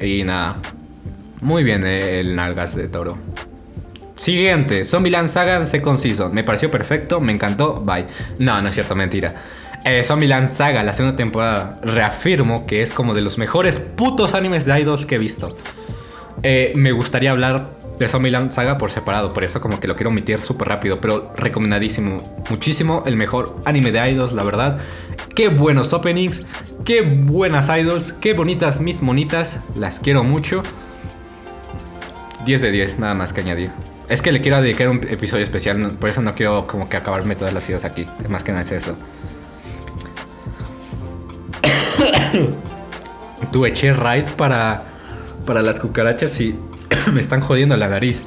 Y 0.00 0.24
nada, 0.24 0.56
muy 1.40 1.64
bien 1.64 1.84
el 1.84 2.34
Nalgas 2.34 2.76
de 2.76 2.88
Toro. 2.88 3.18
Siguiente, 4.16 4.84
Zombieland 4.84 5.28
Saga 5.28 5.64
Second 5.64 5.98
Season. 5.98 6.34
Me 6.34 6.44
pareció 6.44 6.70
perfecto, 6.70 7.20
me 7.20 7.32
encantó, 7.32 7.80
bye. 7.80 8.04
No, 8.38 8.60
no 8.60 8.68
es 8.68 8.74
cierto, 8.74 8.94
mentira. 8.94 9.34
Eh, 9.84 10.04
Zombieland 10.04 10.46
Saga, 10.48 10.82
la 10.82 10.92
segunda 10.92 11.16
temporada, 11.16 11.80
reafirmo 11.82 12.66
que 12.66 12.82
es 12.82 12.92
como 12.92 13.14
de 13.14 13.22
los 13.22 13.38
mejores 13.38 13.78
putos 13.78 14.34
animes 14.34 14.66
de 14.66 14.78
idols 14.78 15.06
que 15.06 15.14
he 15.14 15.18
visto. 15.18 15.54
Eh, 16.42 16.72
me 16.76 16.92
gustaría 16.92 17.30
hablar 17.30 17.70
de 18.00 18.08
Zombieland 18.08 18.50
Saga 18.50 18.78
por 18.78 18.90
separado, 18.90 19.32
por 19.34 19.44
eso 19.44 19.60
como 19.60 19.78
que 19.78 19.86
lo 19.86 19.94
quiero 19.94 20.08
omitir 20.08 20.40
súper 20.40 20.68
rápido, 20.68 21.02
pero 21.02 21.34
recomendadísimo, 21.36 22.42
muchísimo, 22.48 23.02
el 23.04 23.16
mejor 23.16 23.60
anime 23.66 23.92
de 23.92 24.10
idols, 24.10 24.32
la 24.32 24.42
verdad. 24.42 24.78
Qué 25.36 25.48
buenos 25.48 25.92
openings, 25.92 26.40
qué 26.86 27.02
buenas 27.02 27.68
idols, 27.68 28.14
qué 28.14 28.32
bonitas 28.32 28.80
mis 28.80 29.02
monitas, 29.02 29.60
las 29.76 30.00
quiero 30.00 30.24
mucho. 30.24 30.62
10 32.46 32.62
de 32.62 32.70
10, 32.70 32.98
nada 32.98 33.12
más 33.14 33.34
que 33.34 33.42
añadir. 33.42 33.70
Es 34.08 34.22
que 34.22 34.32
le 34.32 34.40
quiero 34.40 34.62
dedicar 34.62 34.88
un 34.88 35.06
episodio 35.06 35.44
especial, 35.44 35.78
por 36.00 36.08
eso 36.08 36.22
no 36.22 36.34
quiero 36.34 36.66
como 36.66 36.88
que 36.88 36.96
acabarme 36.96 37.36
todas 37.36 37.52
las 37.52 37.68
ideas 37.68 37.84
aquí. 37.84 38.08
Más 38.30 38.42
que 38.42 38.52
nada 38.52 38.64
es 38.64 38.72
eso. 38.72 38.96
Tu 43.52 43.66
eché 43.66 43.92
right 43.92 44.30
para, 44.30 44.84
para 45.44 45.60
las 45.60 45.80
cucarachas 45.80 46.40
y 46.40 46.56
me 47.12 47.20
están 47.20 47.40
jodiendo 47.40 47.76
la 47.76 47.88
nariz. 47.88 48.24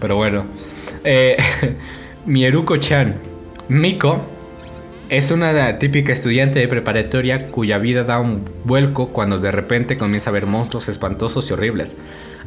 Pero 0.00 0.16
bueno. 0.16 0.46
Eh, 1.04 1.36
Mieruko-chan. 2.26 3.14
Miko 3.68 4.24
es 5.08 5.30
una 5.30 5.78
típica 5.78 6.12
estudiante 6.12 6.58
de 6.58 6.66
preparatoria 6.66 7.46
cuya 7.46 7.78
vida 7.78 8.02
da 8.02 8.18
un 8.18 8.44
vuelco 8.64 9.12
cuando 9.12 9.38
de 9.38 9.52
repente 9.52 9.96
comienza 9.96 10.30
a 10.30 10.32
ver 10.32 10.46
monstruos 10.46 10.88
espantosos 10.88 11.48
y 11.48 11.52
horribles. 11.52 11.96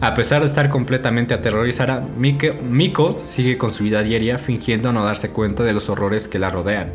A 0.01 0.13
pesar 0.13 0.41
de 0.41 0.47
estar 0.47 0.69
completamente 0.69 1.33
aterrorizada, 1.33 2.05
Miko 2.17 3.19
sigue 3.21 3.57
con 3.57 3.71
su 3.71 3.85
vida 3.85 4.03
diaria 4.03 4.37
fingiendo 4.37 4.91
no 4.91 5.05
darse 5.05 5.29
cuenta 5.29 5.63
de 5.63 5.71
los 5.71 5.89
horrores 5.89 6.27
que 6.27 6.39
la 6.39 6.49
rodean. 6.49 6.91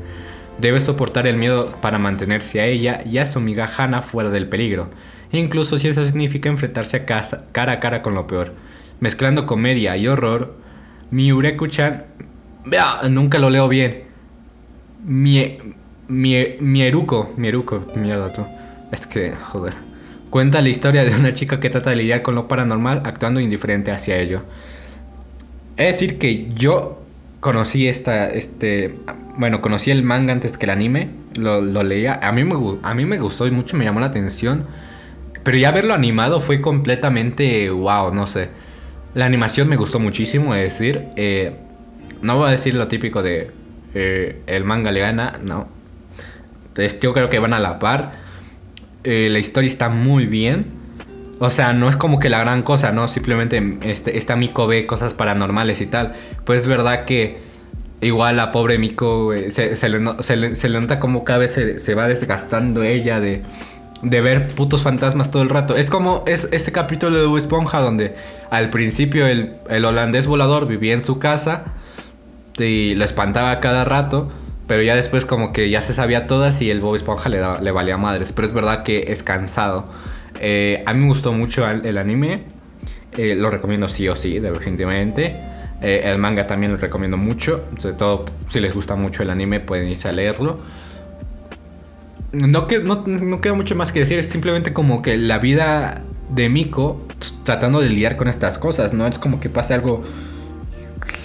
Debe 0.59 0.81
soportar 0.81 1.27
el 1.27 1.37
miedo 1.37 1.73
para 1.81 1.99
mantenerse 1.99 2.61
a 2.61 2.67
ella 2.67 3.03
y 3.05 3.19
a 3.19 3.27
su 3.27 3.39
amiga 3.39 3.69
Hana 3.77 4.03
fuera 4.03 4.31
del 4.31 4.49
peligro, 4.49 4.91
incluso 5.33 5.79
si 5.79 5.89
eso 5.89 6.05
significa 6.05 6.49
enfrentarse 6.49 6.97
a 6.97 7.07
cara 7.53 7.73
a 7.73 7.81
cara 7.81 8.03
con 8.03 8.15
lo 8.15 8.27
peor. 8.27 8.53
Mezclando 9.01 9.47
comedia 9.47 9.97
y 9.97 10.07
horror, 10.07 10.57
Miureku-chan... 11.11 12.05
Nunca 13.11 13.39
lo 13.39 13.51
leo 13.51 13.69
bien. 13.69 14.05
Mie, 15.05 15.59
mie, 16.09 16.57
Mieruko, 16.61 17.35
Mieruko, 17.37 17.87
mierda 17.95 18.33
tú. 18.33 18.47
Es 18.91 19.07
que, 19.07 19.33
joder. 19.33 19.75
Cuenta 20.31 20.61
la 20.61 20.69
historia 20.69 21.05
de 21.05 21.15
una 21.15 21.35
chica 21.35 21.61
que 21.61 21.71
trata 21.71 21.91
de 21.91 21.97
lidiar 21.97 22.23
con 22.23 22.35
lo 22.35 22.49
paranormal 22.49 23.03
actuando 23.05 23.41
indiferente 23.41 23.93
hacia 23.93 24.19
ello. 24.19 24.43
Es 25.77 25.89
decir, 25.89 26.19
que 26.19 26.49
yo 26.55 27.03
conocí 27.41 27.89
esta, 27.89 28.29
este, 28.31 28.95
bueno, 29.37 29.61
conocí 29.61 29.91
el 29.91 30.03
manga 30.03 30.33
antes 30.33 30.57
que 30.57 30.67
el 30.67 30.71
anime, 30.71 31.11
lo, 31.37 31.61
leía, 31.83 32.19
a 32.23 32.33
mí, 32.33 32.43
me, 32.43 32.55
a 32.83 32.95
mí 32.95 33.05
me 33.05 33.19
gustó 33.19 33.47
y 33.47 33.51
mucho 33.51 33.77
me 33.77 33.85
llamó 33.85 34.01
la 34.01 34.07
atención, 34.07 34.65
pero 35.45 35.59
ya 35.59 35.71
verlo 35.71 35.95
animado 35.95 36.41
fue 36.41 36.61
completamente 36.61 37.71
wow, 37.71 38.13
no 38.13 38.27
sé. 38.27 38.49
La 39.15 39.27
animación 39.27 39.69
me 39.69 39.77
gustó 39.77 40.01
muchísimo, 40.01 40.55
es 40.55 40.73
decir, 40.73 41.05
eh, 41.17 41.53
no 42.23 42.39
voy 42.39 42.49
a 42.49 42.51
decir 42.51 42.75
lo 42.75 42.89
típico 42.89 43.23
de 43.23 43.51
eh, 43.95 44.43
el 44.47 44.65
manga 44.65 44.91
le 44.91 45.01
gana, 45.01 45.39
no. 45.43 45.69
Entonces 46.69 46.99
yo 46.99 47.13
creo 47.13 47.31
que 47.31 47.39
van 47.39 47.53
a 47.53 47.61
la 47.61 47.79
par. 47.79 48.13
Eh, 49.05 49.29
la 49.31 49.39
historia 49.39 49.69
está 49.69 49.91
muy 49.91 50.27
bien. 50.27 50.67
O 51.39 51.51
sea, 51.51 51.73
no 51.75 51.89
es 51.89 51.97
como 51.97 52.19
que 52.19 52.31
la 52.31 52.39
gran 52.39 52.63
cosa, 52.63 52.91
¿no? 52.91 53.07
Simplemente 53.07 53.79
este, 53.83 54.17
esta 54.17 54.35
Miko 54.35 54.67
ve 54.67 54.85
cosas 54.87 55.15
paranormales 55.15 55.81
y 55.81 55.87
tal. 55.87 56.15
Pues 56.45 56.63
es 56.63 56.67
verdad 56.67 57.05
que 57.05 57.37
igual 58.01 58.37
la 58.37 58.51
pobre 58.51 58.79
Miko 58.79 59.33
se, 59.51 59.89
le, 59.89 60.01
nota 60.81 60.99
como 60.99 61.25
cada 61.25 61.41
vez 61.41 61.61
se, 61.77 61.95
va 61.95 62.09
desgastando 62.09 62.83
ella 62.83 63.21
de, 63.21 63.43
de, 64.05 64.21
ver 64.21 64.49
putos 64.49 64.83
fantasmas 64.83 65.31
todo 65.31 65.43
el 65.43 65.51
rato. 65.51 65.77
Es 65.77 65.91
como 65.91 66.25
es 66.27 66.49
este 66.53 66.73
capítulo 66.73 67.21
de 67.21 67.27
Bob 67.27 67.37
Esponja 67.37 67.81
donde 67.81 68.15
al 68.51 68.71
principio 68.71 69.27
el, 69.27 69.57
el 69.69 69.85
holandés 69.85 70.27
volador 70.27 70.67
vivía 70.67 70.95
en 70.95 71.03
su 71.03 71.19
casa 71.19 71.65
y 72.59 72.95
lo 72.95 73.05
espantaba 73.05 73.61
cada 73.61 73.85
rato. 73.85 74.31
Pero 74.67 74.83
ya 74.83 74.97
después 74.97 75.27
como 75.27 75.53
que 75.53 75.69
ya 75.69 75.83
se 75.83 75.93
sabía 75.93 76.27
todas 76.27 76.63
y 76.63 76.71
el 76.71 76.81
Bob 76.81 76.95
Esponja 76.95 77.29
le, 77.29 77.41
le 77.61 77.71
valía 77.71 77.99
madres. 77.99 78.33
Pero 78.33 78.49
es 78.49 78.55
verdad 78.55 78.83
que 78.83 79.07
es 79.09 79.23
cansado. 79.23 79.87
Eh, 80.41 80.83
a 80.87 80.95
mí 80.95 81.03
me 81.03 81.09
gustó 81.09 81.33
mucho 81.33 81.69
el, 81.69 81.99
anime. 81.99 82.43
Eh, 83.17 83.35
lo 83.35 83.51
recomiendo 83.51 83.89
sí 83.89 84.09
o 84.09 84.17
sí, 84.17 84.39
definitivamente. 84.39 85.37
Eh, 85.81 86.03
el 86.05 86.19
manga 86.19 86.47
también 86.47 86.73
lo 86.73 86.79
recomiendo 86.79 87.17
mucho. 87.17 87.65
Sobre 87.79 87.95
todo 87.95 88.25
si 88.47 88.61
les 88.61 88.75
gusta 88.75 88.95
mucho 88.97 89.23
el 89.23 89.31
anime 89.31 89.61
pueden 89.61 89.89
irse 89.89 90.09
a 90.09 90.13
leerlo. 90.13 90.61
No, 92.35 92.67
que, 92.67 92.81
no, 92.81 93.05
no 93.07 93.41
queda 93.41 93.55
mucho 93.55 93.75
más 93.75 93.93
que 93.93 94.01
decir. 94.01 94.19
Es 94.19 94.29
simplemente 94.29 94.73
como 94.73 95.03
que 95.03 95.17
la 95.17 95.39
vida 95.39 96.03
de 96.31 96.49
Miko 96.49 97.07
tratando 97.45 97.81
de 97.81 97.89
lidiar 97.89 98.17
con 98.17 98.29
estas 98.29 98.59
cosas. 98.59 98.93
No 98.93 99.07
es 99.07 99.19
como 99.19 99.41
que 99.41 99.49
pase 99.49 99.75
algo 99.75 100.03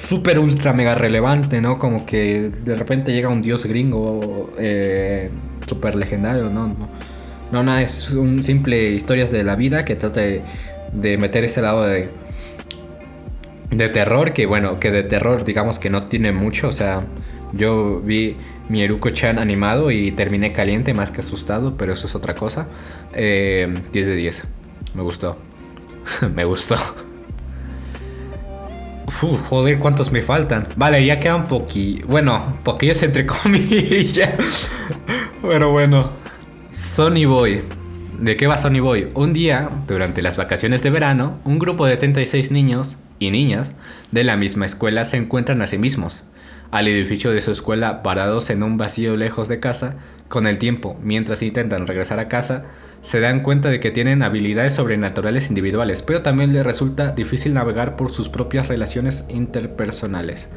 súper 0.10 0.40
ultra 0.40 0.74
mega 0.74 0.96
relevante, 0.96 1.62
¿no? 1.62 1.80
Como 1.80 2.06
que 2.06 2.50
de 2.50 2.76
repente 2.76 3.14
llega 3.14 3.30
un 3.30 3.42
dios 3.42 3.66
gringo 3.66 4.52
eh, 4.58 5.30
súper 5.68 5.96
legendario, 5.96 6.50
¿no? 6.50 6.68
¿no? 6.68 6.90
No, 7.52 7.64
nada, 7.64 7.82
es 7.82 8.12
un 8.12 8.44
simple 8.44 8.92
historias 8.92 9.32
de 9.32 9.44
la 9.44 9.56
vida 9.56 9.86
que 9.86 9.96
trata 9.96 10.22
de, 10.22 11.18
meter 11.18 11.44
ese 11.44 11.62
lado 11.62 11.86
de, 11.86 12.10
de 13.72 13.90
terror, 13.90 14.34
que 14.34 14.46
bueno, 14.46 14.80
que 14.80 14.92
de 14.92 15.04
terror 15.04 15.46
digamos 15.46 15.80
que 15.80 15.90
no 15.90 16.02
tiene 16.04 16.32
mucho, 16.32 16.68
o 16.68 16.72
sea, 16.72 17.06
yo 17.54 18.02
vi 18.02 18.36
mi 18.70 18.84
Eruko-chan 18.84 19.40
animado 19.40 19.92
y 19.92 20.12
terminé 20.12 20.54
caliente 20.54 20.94
más 20.94 21.12
que 21.12 21.22
asustado, 21.22 21.76
pero 21.76 21.94
eso 21.94 22.08
es 22.08 22.16
otra 22.16 22.36
cosa. 22.36 22.68
10 23.12 23.16
eh, 23.16 23.74
de 23.92 24.16
10, 24.16 24.44
me 24.94 25.02
gustó, 25.02 25.38
me 26.34 26.46
gustó. 26.46 26.76
Uf, 29.08 29.50
joder, 29.50 29.80
¿cuántos 29.80 30.12
me 30.12 30.22
faltan? 30.22 30.68
Vale, 30.76 31.04
ya 31.04 31.20
quedan 31.20 31.46
poqui... 31.46 32.04
Bueno, 32.08 32.60
poquillos 32.64 33.02
entre 33.02 33.26
comillas. 33.26 34.70
Pero 35.42 35.72
bueno. 35.72 36.12
Sony 36.70 37.26
Boy. 37.26 37.64
¿De 38.20 38.38
qué 38.38 38.46
va 38.46 38.58
Sony 38.58 38.82
Boy? 38.82 39.10
Un 39.16 39.34
día, 39.34 39.68
durante 39.88 40.22
las 40.22 40.38
vacaciones 40.38 40.84
de 40.84 40.92
verano, 40.92 41.40
un 41.44 41.58
grupo 41.58 41.88
de 41.88 41.98
36 41.98 42.52
niños 42.52 42.98
y 43.18 43.32
niñas 43.32 43.72
de 44.12 44.24
la 44.24 44.38
misma 44.38 44.68
escuela 44.68 45.06
se 45.06 45.18
encuentran 45.18 45.64
a 45.64 45.68
sí 45.68 45.80
mismos 45.80 46.26
al 46.72 46.88
edificio 46.88 47.32
de 47.32 47.42
su 47.42 47.52
escuela 47.52 48.04
parados 48.04 48.50
en 48.50 48.64
un 48.64 48.78
vacío 48.78 49.16
lejos 49.16 49.48
de 49.48 49.60
casa, 49.60 49.96
con 50.28 50.46
el 50.46 50.60
tiempo, 50.60 50.98
mientras 51.02 51.42
intentan 51.42 51.88
regresar 51.88 52.20
a 52.20 52.28
casa, 52.28 52.66
se 53.02 53.20
dan 53.20 53.42
cuenta 53.42 53.70
de 53.70 53.80
que 53.80 53.92
tienen 53.92 54.22
habilidades 54.22 54.74
sobrenaturales 54.74 55.50
individuales, 55.50 56.02
pero 56.02 56.22
también 56.22 56.54
les 56.54 56.66
resulta 56.66 57.12
difícil 57.12 57.54
navegar 57.54 57.96
por 57.96 58.12
sus 58.12 58.30
propias 58.30 58.68
relaciones 58.68 59.26
interpersonales. 59.30 60.50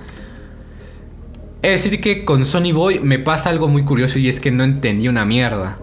Es 1.63 1.85
decir, 1.85 2.01
que 2.01 2.25
con 2.25 2.45
Sony 2.45 2.73
Boy 2.73 2.99
me 2.99 3.19
pasa 3.19 3.49
algo 3.49 3.69
muy 3.69 3.85
curioso 3.85 4.19
y 4.19 4.29
es 4.29 4.41
que 4.41 4.51
no 4.51 4.65
entendí 4.65 5.09
una 5.09 5.25
mierda. 5.25 5.79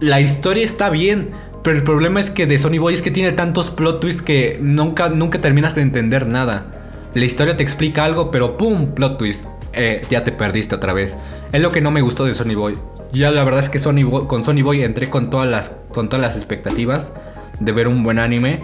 La 0.00 0.20
historia 0.20 0.62
está 0.62 0.90
bien, 0.90 1.30
pero 1.64 1.76
el 1.76 1.82
problema 1.82 2.20
es 2.20 2.30
que 2.30 2.46
de 2.46 2.58
Sony 2.58 2.78
Boy 2.78 2.94
es 2.94 3.02
que 3.02 3.10
tiene 3.10 3.32
tantos 3.32 3.70
plot 3.70 4.00
twists 4.00 4.22
que 4.22 4.58
nunca, 4.62 5.08
nunca 5.08 5.40
terminas 5.40 5.74
de 5.74 5.82
entender 5.82 6.26
nada. 6.28 6.75
La 7.16 7.24
historia 7.24 7.56
te 7.56 7.62
explica 7.62 8.04
algo, 8.04 8.30
pero 8.30 8.58
¡pum! 8.58 8.88
Plot 8.88 9.16
twist. 9.16 9.46
Eh, 9.72 10.02
ya 10.10 10.22
te 10.22 10.32
perdiste 10.32 10.74
otra 10.74 10.92
vez. 10.92 11.16
Es 11.50 11.62
lo 11.62 11.70
que 11.70 11.80
no 11.80 11.90
me 11.90 12.02
gustó 12.02 12.26
de 12.26 12.34
Sony 12.34 12.54
Boy. 12.54 12.76
Ya 13.10 13.30
la 13.30 13.42
verdad 13.42 13.60
es 13.60 13.70
que 13.70 13.78
Sony 13.78 14.26
con 14.26 14.44
Sony 14.44 14.60
Boy 14.62 14.82
entré 14.82 15.08
con 15.08 15.30
todas, 15.30 15.48
las, 15.48 15.70
con 15.88 16.10
todas 16.10 16.20
las 16.20 16.36
expectativas 16.36 17.14
de 17.58 17.72
ver 17.72 17.88
un 17.88 18.02
buen 18.02 18.18
anime. 18.18 18.60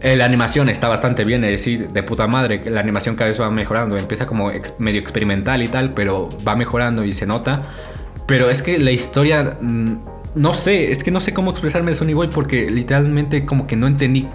Eh, 0.00 0.16
la 0.16 0.24
animación 0.24 0.68
está 0.68 0.88
bastante 0.88 1.24
bien, 1.24 1.44
es 1.44 1.52
decir, 1.52 1.90
de 1.90 2.02
puta 2.02 2.26
madre, 2.26 2.62
la 2.68 2.80
animación 2.80 3.14
cada 3.14 3.30
vez 3.30 3.40
va 3.40 3.48
mejorando. 3.48 3.96
Empieza 3.96 4.26
como 4.26 4.50
medio 4.80 5.00
experimental 5.00 5.62
y 5.62 5.68
tal, 5.68 5.94
pero 5.94 6.28
va 6.46 6.56
mejorando 6.56 7.04
y 7.04 7.14
se 7.14 7.26
nota. 7.26 7.62
Pero 8.26 8.50
es 8.50 8.60
que 8.60 8.78
la 8.78 8.90
historia, 8.90 9.56
mm, 9.60 9.92
no 10.34 10.52
sé, 10.52 10.90
es 10.90 11.04
que 11.04 11.12
no 11.12 11.20
sé 11.20 11.32
cómo 11.32 11.52
expresarme 11.52 11.92
de 11.92 11.96
Sony 11.96 12.14
Boy 12.14 12.26
porque 12.26 12.72
literalmente 12.72 13.46
como 13.46 13.68
que 13.68 13.76
no 13.76 13.86
entendí 13.86 14.26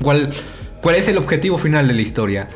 cuál, 0.00 0.32
cuál 0.80 0.94
es 0.94 1.08
el 1.08 1.18
objetivo 1.18 1.58
final 1.58 1.88
de 1.88 1.94
la 1.94 2.02
historia 2.02 2.48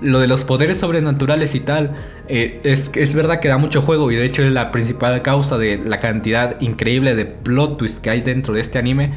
lo 0.00 0.20
de 0.20 0.26
los 0.26 0.44
poderes 0.44 0.78
sobrenaturales 0.78 1.54
y 1.54 1.60
tal, 1.60 1.94
eh, 2.28 2.60
es, 2.64 2.90
es, 2.94 3.14
verdad 3.14 3.40
que 3.40 3.48
da 3.48 3.58
mucho 3.58 3.80
juego 3.80 4.10
y 4.10 4.16
de 4.16 4.24
hecho 4.24 4.42
es 4.42 4.52
la 4.52 4.70
principal 4.72 5.22
causa 5.22 5.56
de 5.58 5.78
la 5.78 6.00
cantidad 6.00 6.60
increíble 6.60 7.14
de 7.14 7.24
plot 7.24 7.78
twists 7.78 8.00
que 8.00 8.10
hay 8.10 8.20
dentro 8.20 8.54
de 8.54 8.60
este 8.60 8.78
anime. 8.78 9.14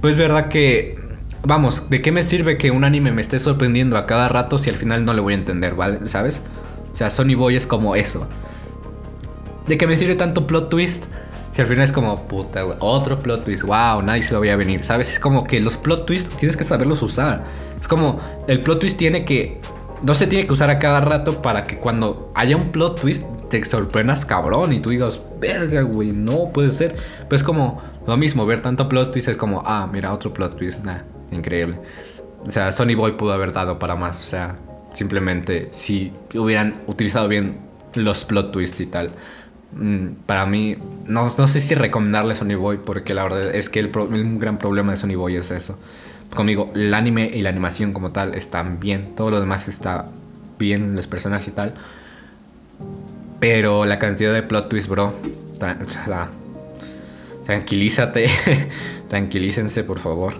Pues 0.00 0.12
es 0.12 0.18
verdad 0.18 0.48
que, 0.48 0.98
vamos, 1.42 1.90
¿de 1.90 2.00
qué 2.00 2.12
me 2.12 2.22
sirve 2.22 2.56
que 2.56 2.70
un 2.70 2.84
anime 2.84 3.12
me 3.12 3.20
esté 3.20 3.38
sorprendiendo 3.38 3.96
a 3.96 4.06
cada 4.06 4.28
rato 4.28 4.58
si 4.58 4.70
al 4.70 4.76
final 4.76 5.04
no 5.04 5.12
le 5.12 5.20
voy 5.20 5.34
a 5.34 5.36
entender, 5.36 5.74
¿vale? 5.74 6.06
¿Sabes? 6.06 6.42
O 6.90 6.94
sea, 6.94 7.10
Sony 7.10 7.34
Boy 7.36 7.56
es 7.56 7.66
como 7.66 7.94
eso. 7.96 8.26
¿De 9.66 9.76
qué 9.76 9.86
me 9.86 9.96
sirve 9.96 10.14
tanto 10.16 10.46
plot 10.46 10.70
twist? 10.70 11.04
Si 11.54 11.60
al 11.60 11.66
final 11.66 11.84
es 11.84 11.92
como, 11.92 12.26
puta, 12.28 12.64
otro 12.78 13.18
plot 13.18 13.44
twist, 13.44 13.62
wow, 13.64 14.02
nadie 14.02 14.22
se 14.22 14.32
lo 14.32 14.38
voy 14.38 14.48
a 14.48 14.56
venir, 14.56 14.82
¿sabes? 14.84 15.12
Es 15.12 15.18
como 15.20 15.44
que 15.44 15.60
los 15.60 15.76
plot 15.76 16.06
twists 16.06 16.36
tienes 16.36 16.56
que 16.56 16.64
saberlos 16.64 17.02
usar. 17.02 17.44
Es 17.80 17.88
como, 17.88 18.20
el 18.46 18.60
plot 18.60 18.80
twist 18.80 18.96
tiene 18.96 19.24
que 19.24 19.60
no 20.02 20.14
se 20.14 20.26
tiene 20.26 20.46
que 20.46 20.52
usar 20.52 20.70
a 20.70 20.78
cada 20.78 21.00
rato 21.00 21.42
para 21.42 21.64
que 21.64 21.76
cuando 21.76 22.30
haya 22.34 22.56
un 22.56 22.70
plot 22.70 23.00
twist 23.00 23.24
te 23.48 23.64
sorprendas 23.64 24.24
cabrón 24.24 24.72
y 24.72 24.80
tú 24.80 24.90
digas, 24.90 25.20
verga, 25.40 25.82
güey, 25.82 26.12
no 26.12 26.50
puede 26.52 26.72
ser. 26.72 26.94
Pero 27.28 27.36
es 27.36 27.42
como 27.42 27.82
lo 28.06 28.16
mismo, 28.16 28.46
ver 28.46 28.62
tanto 28.62 28.88
plot 28.88 29.12
twist 29.12 29.28
es 29.28 29.36
como, 29.36 29.62
ah, 29.64 29.88
mira, 29.92 30.12
otro 30.12 30.32
plot 30.32 30.56
twist, 30.56 30.80
nah, 30.80 31.00
increíble. 31.30 31.78
O 32.44 32.50
sea, 32.50 32.72
Sony 32.72 32.94
Boy 32.96 33.12
pudo 33.12 33.32
haber 33.32 33.52
dado 33.52 33.78
para 33.78 33.96
más, 33.96 34.18
o 34.18 34.24
sea, 34.24 34.56
simplemente 34.92 35.68
si 35.72 36.12
hubieran 36.34 36.76
utilizado 36.86 37.28
bien 37.28 37.58
los 37.94 38.24
plot 38.24 38.52
twists 38.52 38.80
y 38.80 38.86
tal. 38.86 39.12
Mm, 39.72 40.24
para 40.26 40.46
mí, 40.46 40.76
no, 41.06 41.22
no 41.22 41.48
sé 41.48 41.60
si 41.60 41.74
recomendarle 41.74 42.34
Sony 42.34 42.56
Boy 42.56 42.78
porque 42.78 43.14
la 43.14 43.24
verdad 43.24 43.54
es 43.54 43.68
que 43.68 43.80
el, 43.80 43.90
el 44.12 44.38
gran 44.38 44.58
problema 44.58 44.92
de 44.92 44.96
Sony 44.96 45.16
Boy 45.16 45.36
es 45.36 45.50
eso. 45.50 45.78
Conmigo, 46.34 46.70
el 46.74 46.92
anime 46.94 47.30
y 47.32 47.42
la 47.42 47.50
animación 47.50 47.92
como 47.92 48.12
tal 48.12 48.34
están 48.34 48.80
bien. 48.80 49.14
Todo 49.16 49.30
lo 49.30 49.40
demás 49.40 49.68
está 49.68 50.06
bien, 50.58 50.96
los 50.96 51.06
personajes 51.06 51.48
y 51.48 51.50
tal. 51.50 51.74
Pero 53.40 53.86
la 53.86 53.98
cantidad 53.98 54.32
de 54.32 54.42
plot 54.42 54.68
twist, 54.68 54.88
bro. 54.88 55.12
tranquilízate. 57.46 58.28
Tranquilícense, 59.08 59.82
por 59.82 59.98
favor. 59.98 60.34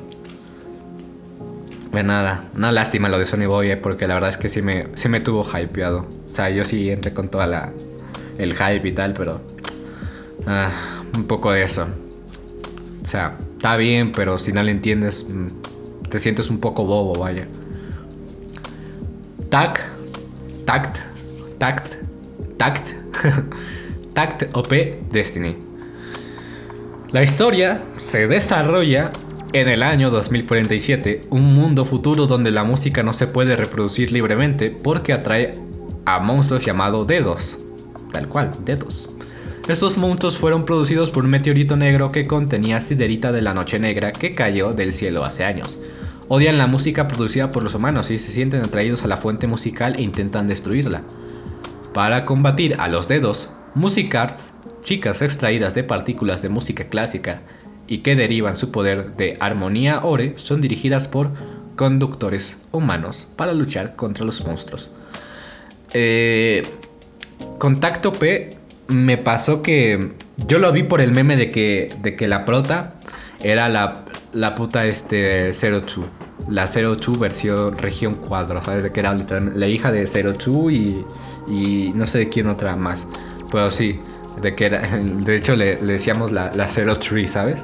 Pues 1.91 2.05
nada, 2.05 2.45
una 2.55 2.71
lástima 2.71 3.09
lo 3.09 3.19
de 3.19 3.27
Sony 3.27 3.47
Boy, 3.47 3.73
eh, 3.73 3.77
porque 3.77 4.07
la 4.07 4.15
verdad 4.15 4.31
es 4.31 4.37
que 4.37 4.49
sí 4.49 4.63
me, 4.63 4.87
sí 4.95 5.09
me 5.09 5.19
tuvo 5.19 5.45
hypeado. 5.45 6.07
O 6.31 6.33
sea, 6.33 6.49
yo 6.51 6.63
sí 6.63 6.89
entré 6.89 7.13
con 7.13 7.29
toda 7.29 7.49
la 7.49 7.73
el 8.39 8.55
hype 8.55 8.89
y 8.89 8.93
tal, 8.93 9.13
pero 9.15 9.41
ah, 10.47 10.71
un 11.15 11.25
poco 11.25 11.51
de 11.53 11.65
eso. 11.65 11.89
O 13.03 13.07
sea, 13.09 13.37
está 13.57 13.77
bien, 13.77 14.13
pero 14.13 14.39
si 14.39 14.53
no 14.53 14.63
le 14.63 14.71
entiendes, 14.71 15.27
mm, 15.29 15.60
te 16.11 16.19
sientes 16.19 16.51
un 16.51 16.59
poco 16.59 16.85
bobo, 16.85 17.15
vaya. 17.15 17.47
Tac, 19.49 19.81
tact, 20.67 20.99
tact, 21.59 21.95
tact, 22.59 22.93
tact 24.15 24.55
OP 24.55 24.73
Destiny. 25.11 25.57
La 27.13 27.23
historia 27.23 27.83
se 27.97 28.27
desarrolla 28.27 29.11
en 29.53 29.69
el 29.69 29.83
año 29.83 30.11
2047, 30.11 31.23
un 31.31 31.55
mundo 31.55 31.85
futuro 31.85 32.27
donde 32.27 32.53
la 32.53 32.63
música 32.63 33.03
no 33.03 33.13
se 33.13 33.27
puede 33.27 33.57
reproducir 33.57 34.13
libremente 34.13 34.71
porque 34.71 35.13
atrae 35.13 35.55
a 36.05 36.21
monstruos 36.21 36.65
llamados 36.65 37.07
dedos. 37.07 37.57
Tal 38.13 38.29
cual, 38.29 38.51
dedos. 38.65 39.09
Estos 39.69 39.99
monstruos 39.99 40.37
fueron 40.37 40.65
producidos 40.65 41.11
por 41.11 41.25
un 41.25 41.31
meteorito 41.31 41.77
negro 41.77 42.11
que 42.11 42.27
contenía 42.27 42.81
siderita 42.81 43.31
de 43.31 43.43
la 43.43 43.55
noche 43.55 43.79
negra 43.79 44.13
que 44.13 44.33
cayó 44.33 44.73
del 44.73 44.93
cielo 44.93 45.25
hace 45.25 45.45
años. 45.45 45.79
Odian 46.33 46.59
la 46.59 46.69
música 46.69 47.09
producida 47.09 47.51
por 47.51 47.65
los 47.65 47.75
humanos 47.75 48.13
y 48.13 48.19
se 48.19 48.31
sienten 48.31 48.63
atraídos 48.63 49.03
a 49.03 49.09
la 49.09 49.17
fuente 49.17 49.49
musical 49.49 49.97
e 49.97 50.03
intentan 50.03 50.47
destruirla. 50.47 51.03
Para 51.93 52.25
combatir 52.25 52.77
a 52.79 52.87
los 52.87 53.09
dedos, 53.09 53.51
Musicards, 53.75 54.53
chicas 54.81 55.23
extraídas 55.23 55.75
de 55.75 55.83
partículas 55.83 56.41
de 56.41 56.49
música 56.49 56.85
clásica 56.85 57.41
y 57.89 57.99
que 57.99 58.15
derivan 58.15 58.57
su 58.57 58.71
poder 58.71 59.17
de 59.17 59.37
armonía 59.41 60.05
ore, 60.05 60.35
son 60.37 60.61
dirigidas 60.61 61.09
por 61.09 61.33
conductores 61.75 62.59
humanos 62.71 63.27
para 63.35 63.53
luchar 63.53 63.97
contra 63.97 64.25
los 64.25 64.47
monstruos. 64.47 64.89
Eh, 65.95 66.63
Contacto 67.59 68.13
P 68.13 68.57
me 68.87 69.19
pasó 69.19 69.63
que 69.63 70.13
yo 70.47 70.61
lo 70.61 70.71
vi 70.71 70.85
por 70.85 71.01
el 71.01 71.11
meme 71.11 71.35
de 71.35 71.51
que, 71.51 71.93
de 72.03 72.15
que 72.15 72.29
la 72.29 72.45
prota 72.45 72.95
era 73.43 73.69
la, 73.69 74.05
la 74.33 74.55
puta 74.55 74.87
este 74.87 75.51
02. 75.51 76.20
La 76.49 76.67
02 76.67 77.19
versión 77.19 77.77
región 77.79 78.15
cuadro, 78.15 78.63
¿sabes? 78.63 78.83
De 78.83 78.93
que 78.93 79.01
era 79.01 79.13
la 79.13 79.67
hija 79.67 79.93
de 79.93 80.07
02 80.07 80.73
y, 80.73 81.05
y 81.49 81.93
no 81.95 82.07
sé 82.07 82.19
de 82.19 82.29
quién 82.29 82.49
otra 82.49 82.77
más. 82.77 83.07
Pero 83.51 83.71
sí, 83.71 84.01
de 84.41 84.55
que 84.55 84.67
era, 84.67 84.81
de 84.99 85.37
hecho 85.37 85.57
le, 85.57 85.77
decíamos 85.77 86.33
la, 86.33 86.51
la 86.55 86.67
03, 86.67 87.31
¿sabes? 87.31 87.63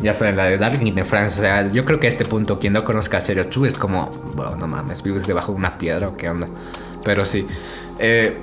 Ya 0.00 0.14
fue 0.14 0.32
la 0.32 0.46
de 0.46 0.56
Darling 0.56 0.94
de 0.94 1.04
France. 1.04 1.38
O 1.38 1.42
sea, 1.42 1.70
yo 1.70 1.84
creo 1.84 2.00
que 2.00 2.06
a 2.06 2.10
este 2.10 2.24
punto, 2.24 2.58
quien 2.58 2.72
no 2.72 2.84
conozca 2.84 3.18
a 3.18 3.20
02 3.20 3.68
es 3.68 3.78
como, 3.78 4.10
bueno, 4.34 4.56
no 4.56 4.66
mames, 4.66 5.02
vives 5.02 5.26
debajo 5.26 5.52
de 5.52 5.58
una 5.58 5.76
piedra 5.76 6.08
o 6.08 6.16
qué 6.16 6.28
onda. 6.30 6.48
Pero 7.04 7.24
sí. 7.24 7.46
Eh, 7.98 8.38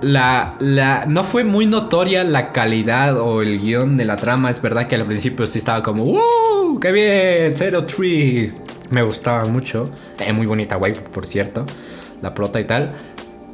la, 0.00 0.56
la, 0.58 1.06
no 1.06 1.22
fue 1.22 1.44
muy 1.44 1.66
notoria 1.66 2.24
la 2.24 2.50
calidad 2.50 3.18
o 3.18 3.40
el 3.40 3.60
guion 3.60 3.96
de 3.96 4.04
la 4.04 4.16
trama. 4.16 4.50
Es 4.50 4.60
verdad 4.60 4.88
que 4.88 4.96
al 4.96 5.06
principio 5.06 5.46
sí 5.46 5.58
estaba 5.58 5.82
como. 5.82 6.04
¡Qué 6.84 6.92
bien! 6.92 7.54
03. 7.54 8.50
Me 8.90 9.00
gustaba 9.00 9.46
mucho. 9.46 9.88
Muy 10.34 10.44
bonita, 10.44 10.76
guay, 10.76 10.92
por 10.92 11.24
cierto. 11.24 11.64
La 12.20 12.34
prota 12.34 12.60
y 12.60 12.64
tal. 12.64 12.92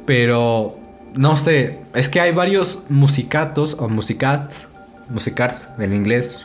Pero, 0.05 0.77
no 1.13 1.37
sé. 1.37 1.79
Es 1.93 2.09
que 2.09 2.19
hay 2.19 2.33
varios 2.33 2.83
musicatos 2.89 3.77
o 3.79 3.87
musicats. 3.87 4.67
Musicats 5.07 5.69
en 5.79 5.93
inglés, 5.93 6.39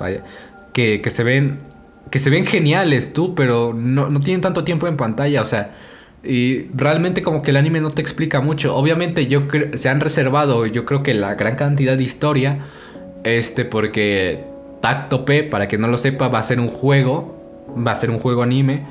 que, 0.72 1.00
que 1.00 1.10
se 1.10 1.24
ven. 1.24 1.58
Que 2.08 2.20
se 2.20 2.30
ven 2.30 2.46
geniales 2.46 3.12
tú, 3.12 3.34
pero 3.34 3.74
no, 3.74 4.08
no 4.08 4.20
tienen 4.20 4.40
tanto 4.40 4.62
tiempo 4.62 4.86
en 4.86 4.96
pantalla. 4.96 5.42
O 5.42 5.44
sea, 5.44 5.72
y 6.22 6.68
realmente 6.72 7.20
como 7.20 7.42
que 7.42 7.50
el 7.50 7.56
anime 7.56 7.80
no 7.80 7.90
te 7.90 8.00
explica 8.00 8.40
mucho. 8.40 8.76
Obviamente 8.76 9.26
yo 9.26 9.48
se 9.74 9.88
han 9.88 9.98
reservado 9.98 10.66
yo 10.66 10.84
creo 10.84 11.02
que 11.02 11.14
la 11.14 11.34
gran 11.34 11.56
cantidad 11.56 11.96
de 11.96 12.04
historia. 12.04 12.60
Este 13.24 13.64
porque 13.64 14.54
Tacto 14.80 15.24
P, 15.24 15.42
para 15.42 15.68
que 15.68 15.78
no 15.78 15.88
lo 15.88 15.96
sepa, 15.96 16.28
va 16.28 16.38
a 16.38 16.42
ser 16.42 16.60
un 16.60 16.68
juego. 16.68 17.34
Va 17.86 17.92
a 17.92 17.94
ser 17.94 18.10
un 18.10 18.18
juego 18.18 18.42
anime 18.42 18.84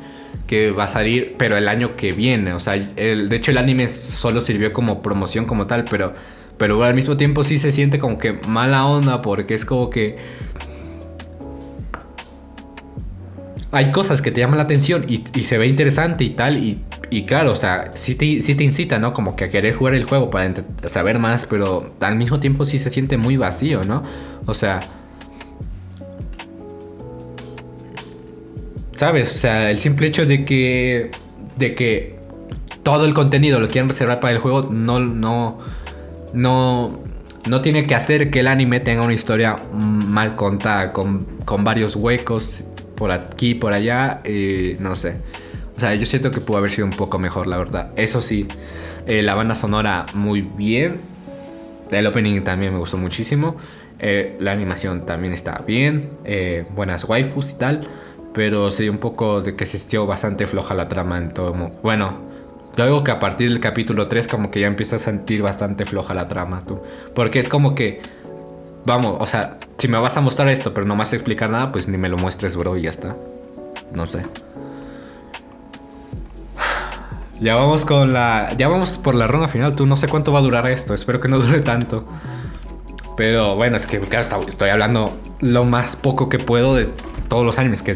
que 0.47 0.71
va 0.71 0.83
a 0.83 0.87
salir, 0.87 1.35
pero 1.37 1.57
el 1.57 1.67
año 1.67 1.91
que 1.91 2.11
viene. 2.11 2.53
O 2.53 2.59
sea, 2.59 2.73
de 2.73 3.35
hecho 3.35 3.51
el 3.51 3.57
anime 3.57 3.87
solo 3.87 4.41
sirvió 4.41 4.71
como 4.73 5.01
promoción 5.01 5.45
como 5.45 5.65
tal, 5.65 5.85
pero, 5.89 6.13
pero 6.57 6.83
al 6.83 6.93
mismo 6.93 7.17
tiempo 7.17 7.43
sí 7.43 7.57
se 7.57 7.71
siente 7.71 7.99
como 7.99 8.17
que 8.17 8.33
mala 8.47 8.85
onda 8.85 9.21
porque 9.21 9.53
es 9.53 9.65
como 9.65 9.89
que 9.89 10.17
hay 13.71 13.91
cosas 13.91 14.21
que 14.21 14.31
te 14.31 14.39
llaman 14.39 14.57
la 14.57 14.63
atención 14.63 15.05
y, 15.07 15.23
se 15.41 15.57
ve 15.57 15.67
interesante 15.67 16.23
y 16.23 16.29
tal, 16.29 16.57
y, 16.57 17.23
claro, 17.23 17.51
o 17.51 17.55
sea, 17.55 17.91
sí 17.93 18.15
te, 18.15 18.39
te, 18.39 18.63
incita, 18.63 18.99
¿no? 18.99 19.13
Como 19.13 19.35
que 19.35 19.45
a 19.45 19.49
querer 19.49 19.73
jugar 19.75 19.95
el 19.95 20.05
juego 20.05 20.29
para 20.29 20.53
saber 20.85 21.19
más, 21.19 21.45
pero 21.45 21.93
al 21.99 22.15
mismo 22.15 22.39
tiempo 22.39 22.65
sí 22.65 22.77
se 22.77 22.89
siente 22.89 23.17
muy 23.17 23.37
vacío, 23.37 23.83
¿no? 23.83 24.03
O 24.45 24.53
sea... 24.53 24.79
¿Sabes? 28.95 29.35
O 29.35 29.37
sea, 29.37 29.71
el 29.71 29.77
simple 29.77 30.07
hecho 30.07 30.25
de 30.25 30.45
que... 30.45 31.11
De 31.55 31.73
que 31.73 32.15
todo 32.83 33.05
el 33.05 33.13
contenido 33.13 33.59
lo 33.59 33.67
quieren 33.67 33.89
reservar 33.89 34.19
para 34.19 34.33
el 34.33 34.39
juego 34.39 34.69
no... 34.71 34.99
no 34.99 35.59
no, 36.35 36.91
no 37.49 37.61
tiene 37.61 37.83
que 37.83 37.95
hacer 37.95 38.29
que 38.29 38.41
el 38.41 38.47
anime 38.47 38.81
tenga 38.81 39.03
una 39.03 39.13
historia 39.13 39.55
mal 39.71 40.35
contada, 40.35 40.91
con, 40.91 41.25
con 41.45 41.63
varios 41.63 41.95
huecos 41.95 42.63
por 42.95 43.11
aquí, 43.11 43.55
por 43.55 43.73
allá, 43.73 44.19
eh, 44.23 44.77
no 44.79 44.95
sé. 44.95 45.15
O 45.75 45.79
sea, 45.79 45.95
yo 45.95 46.05
siento 46.05 46.31
que 46.31 46.39
pudo 46.39 46.57
haber 46.57 46.71
sido 46.71 46.85
un 46.85 46.93
poco 46.93 47.19
mejor, 47.19 47.47
la 47.47 47.57
verdad. 47.57 47.91
Eso 47.95 48.21
sí, 48.21 48.47
eh, 49.07 49.21
la 49.21 49.35
banda 49.35 49.55
sonora 49.55 50.05
muy 50.13 50.41
bien. 50.41 51.01
El 51.91 52.07
opening 52.07 52.41
también 52.41 52.73
me 52.73 52.79
gustó 52.79 52.97
muchísimo. 52.97 53.55
Eh, 53.99 54.35
la 54.39 54.51
animación 54.51 55.05
también 55.05 55.33
está 55.33 55.63
bien. 55.65 56.17
buenas 56.75 57.03
waifus 57.03 57.51
y 57.51 57.53
tal. 57.53 57.87
Pero 58.35 58.69
sí, 58.69 58.89
un 58.89 58.97
poco 58.97 59.41
de 59.41 59.55
que 59.55 59.65
se 59.65 59.77
sintió 59.77 60.05
bastante 60.05 60.45
floja 60.45 60.73
la 60.73 60.87
trama 60.87 61.17
en 61.17 61.33
todo. 61.33 61.53
Bueno, 61.81 62.19
yo 62.75 62.85
digo 62.85 63.03
que 63.03 63.11
a 63.11 63.19
partir 63.19 63.49
del 63.49 63.59
capítulo 63.59 64.07
3 64.07 64.27
como 64.27 64.51
que 64.51 64.59
ya 64.59 64.67
empieza 64.67 64.97
a 64.97 64.99
sentir 64.99 65.41
bastante 65.41 65.85
floja 65.85 66.13
la 66.13 66.27
trama, 66.27 66.63
tú. 66.67 66.81
Porque 67.13 67.39
es 67.39 67.47
como 67.47 67.73
que 67.73 68.01
vamos, 68.85 69.17
o 69.19 69.25
sea, 69.25 69.57
si 69.77 69.87
me 69.87 69.97
vas 69.97 70.17
a 70.17 70.21
mostrar 70.21 70.49
esto, 70.49 70.73
pero 70.73 70.85
no 70.85 70.95
me 70.95 70.99
vas 70.99 71.13
a 71.13 71.15
explicar 71.15 71.49
nada, 71.49 71.71
pues 71.71 71.87
ni 71.87 71.97
me 71.97 72.09
lo 72.09 72.17
muestres, 72.17 72.55
bro, 72.55 72.77
y 72.77 72.83
ya 72.83 72.89
está. 72.89 73.15
No 73.93 74.05
sé. 74.05 74.23
Ya 77.39 77.55
vamos 77.55 77.83
con 77.85 78.13
la. 78.13 78.53
Ya 78.57 78.67
vamos 78.67 78.97
por 78.97 79.13
la 79.15 79.27
ronda 79.27 79.47
final. 79.47 79.75
Tú 79.75 79.85
no 79.85 79.97
sé 79.97 80.07
cuánto 80.07 80.31
va 80.31 80.39
a 80.39 80.41
durar 80.41 80.69
esto. 80.69 80.93
Espero 80.93 81.19
que 81.19 81.27
no 81.27 81.39
dure 81.39 81.59
tanto. 81.59 82.05
Pero 83.17 83.55
bueno, 83.55 83.77
es 83.77 83.87
que 83.87 83.99
claro, 83.99 84.39
estoy 84.47 84.69
hablando 84.69 85.17
lo 85.41 85.65
más 85.65 85.95
poco 85.95 86.29
que 86.29 86.39
puedo 86.39 86.75
de 86.75 86.85
todos 87.27 87.45
los 87.45 87.59
animes. 87.59 87.81
Que 87.81 87.95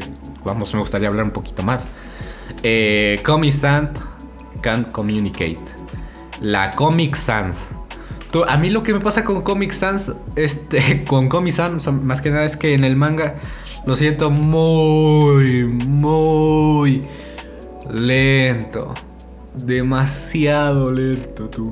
vamos, 0.50 0.74
me 0.74 0.80
gustaría 0.80 1.08
hablar 1.08 1.26
un 1.26 1.32
poquito 1.32 1.64
más. 1.64 1.88
Eh, 2.64 3.22
Comic 3.24 3.52
Sans 3.52 3.90
Can't 4.62 4.92
Communicate. 4.92 5.58
La 6.42 6.72
Comic 6.72 7.16
Sans 7.16 7.68
a 8.48 8.58
mí 8.58 8.70
lo 8.70 8.84
que 8.84 8.94
me 8.94 9.00
pasa 9.00 9.24
con 9.26 9.42
Comic 9.42 9.72
Sans, 9.72 10.12
este, 10.36 11.04
con 11.08 11.30
Comic 11.30 11.54
Sans, 11.54 11.88
más 11.94 12.22
que 12.22 12.30
nada 12.30 12.46
es 12.46 12.58
que 12.58 12.74
en 12.74 12.84
el 12.84 12.96
manga 12.96 13.36
lo 13.86 13.96
siento 13.96 14.30
muy, 14.30 15.66
muy 15.66 17.02
lento. 17.92 18.94
Demasiado 19.56 20.92
lento, 20.92 21.50
tú. 21.50 21.72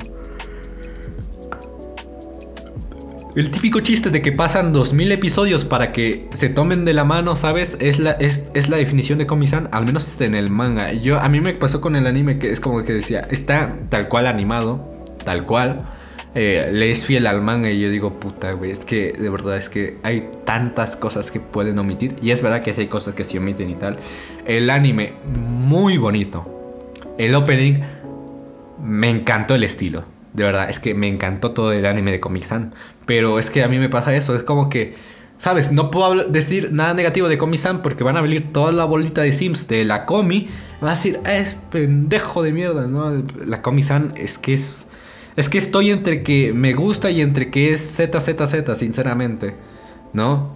El 3.38 3.51
típico 3.51 3.81
chiste 3.81 4.09
de 4.09 4.23
que 4.23 4.31
pasan 4.31 4.73
2000 4.73 5.11
episodios 5.11 5.63
para 5.63 5.91
que 5.91 6.27
se 6.33 6.49
tomen 6.49 6.85
de 6.85 6.95
la 6.95 7.03
mano, 7.03 7.35
¿sabes? 7.35 7.77
Es 7.79 7.99
la, 7.99 8.13
es, 8.13 8.67
la 8.67 8.77
definición 8.77 9.19
de 9.19 9.27
Comic-San, 9.27 9.69
al 9.71 9.85
menos 9.85 10.19
en 10.19 10.33
el 10.33 10.49
manga. 10.49 10.91
Yo, 10.93 11.19
a 11.19 11.29
mí 11.29 11.39
me 11.39 11.53
pasó 11.53 11.79
con 11.79 11.95
el 11.95 12.07
anime 12.07 12.39
que 12.39 12.51
es 12.51 12.59
como 12.59 12.83
que 12.83 12.93
decía, 12.93 13.27
está 13.29 13.75
tal 13.89 14.07
cual 14.07 14.25
animado, 14.25 15.05
tal 15.23 15.45
cual 15.45 15.88
eh, 16.33 16.71
le 16.73 16.89
es 16.89 17.05
fiel 17.05 17.27
al 17.27 17.43
manga 17.43 17.69
y 17.69 17.79
yo 17.79 17.91
digo, 17.91 18.19
puta, 18.19 18.53
güey, 18.53 18.71
es 18.71 18.79
que 18.79 19.13
de 19.13 19.29
verdad 19.29 19.55
es 19.55 19.69
que 19.69 19.99
hay 20.01 20.27
tantas 20.43 20.95
cosas 20.95 21.29
que 21.29 21.39
pueden 21.39 21.77
omitir. 21.77 22.15
Y 22.23 22.31
es 22.31 22.41
verdad 22.41 22.63
que 22.63 22.73
sí 22.73 22.81
hay 22.81 22.88
cosas 22.88 23.13
que 23.13 23.23
se 23.23 23.38
omiten 23.38 23.69
y 23.69 23.75
tal. 23.75 23.99
El 24.47 24.67
anime, 24.71 25.13
muy 25.31 25.99
bonito. 25.99 26.83
El 27.19 27.35
opening, 27.35 27.81
me 28.83 29.11
encantó 29.11 29.53
el 29.53 29.63
estilo. 29.63 30.05
De 30.33 30.43
verdad, 30.43 30.69
es 30.69 30.79
que 30.79 30.93
me 30.93 31.07
encantó 31.07 31.51
todo 31.51 31.71
el 31.71 31.85
anime 31.85 32.11
de 32.11 32.19
Comic 32.19 32.43
San. 32.43 32.73
Pero 33.07 33.39
es 33.39 33.49
que 33.49 33.63
a 33.63 33.67
mí 33.67 33.79
me 33.79 33.89
pasa 33.89 34.15
eso, 34.15 34.35
es 34.35 34.43
como 34.43 34.69
que 34.69 34.95
¿Sabes? 35.37 35.71
No 35.71 35.91
puedo 35.91 36.23
decir 36.25 36.71
nada 36.71 36.93
negativo 36.95 37.29
de 37.29 37.37
Komi-san 37.37 37.81
porque 37.83 38.03
van 38.03 38.17
a 38.17 38.21
venir 38.21 38.51
toda 38.51 38.71
la 38.71 38.85
bolita 38.85 39.21
de 39.21 39.31
Sims 39.31 39.67
de 39.67 39.85
la 39.85 40.05
Komi. 40.05 40.49
Va 40.83 40.91
a 40.91 40.95
decir, 40.95 41.19
ah, 41.25 41.35
es 41.35 41.55
pendejo 41.71 42.41
de 42.41 42.51
mierda, 42.51 42.87
¿no? 42.87 43.23
La 43.45 43.61
Komi-san 43.61 44.13
es 44.15 44.37
que 44.37 44.53
es. 44.53 44.87
Es 45.35 45.49
que 45.49 45.59
estoy 45.59 45.91
entre 45.91 46.23
que 46.23 46.51
me 46.53 46.73
gusta 46.73 47.11
y 47.11 47.21
entre 47.21 47.51
que 47.51 47.71
es 47.71 47.97
ZZZ, 47.97 48.75
sinceramente. 48.75 49.55
¿No? 50.13 50.53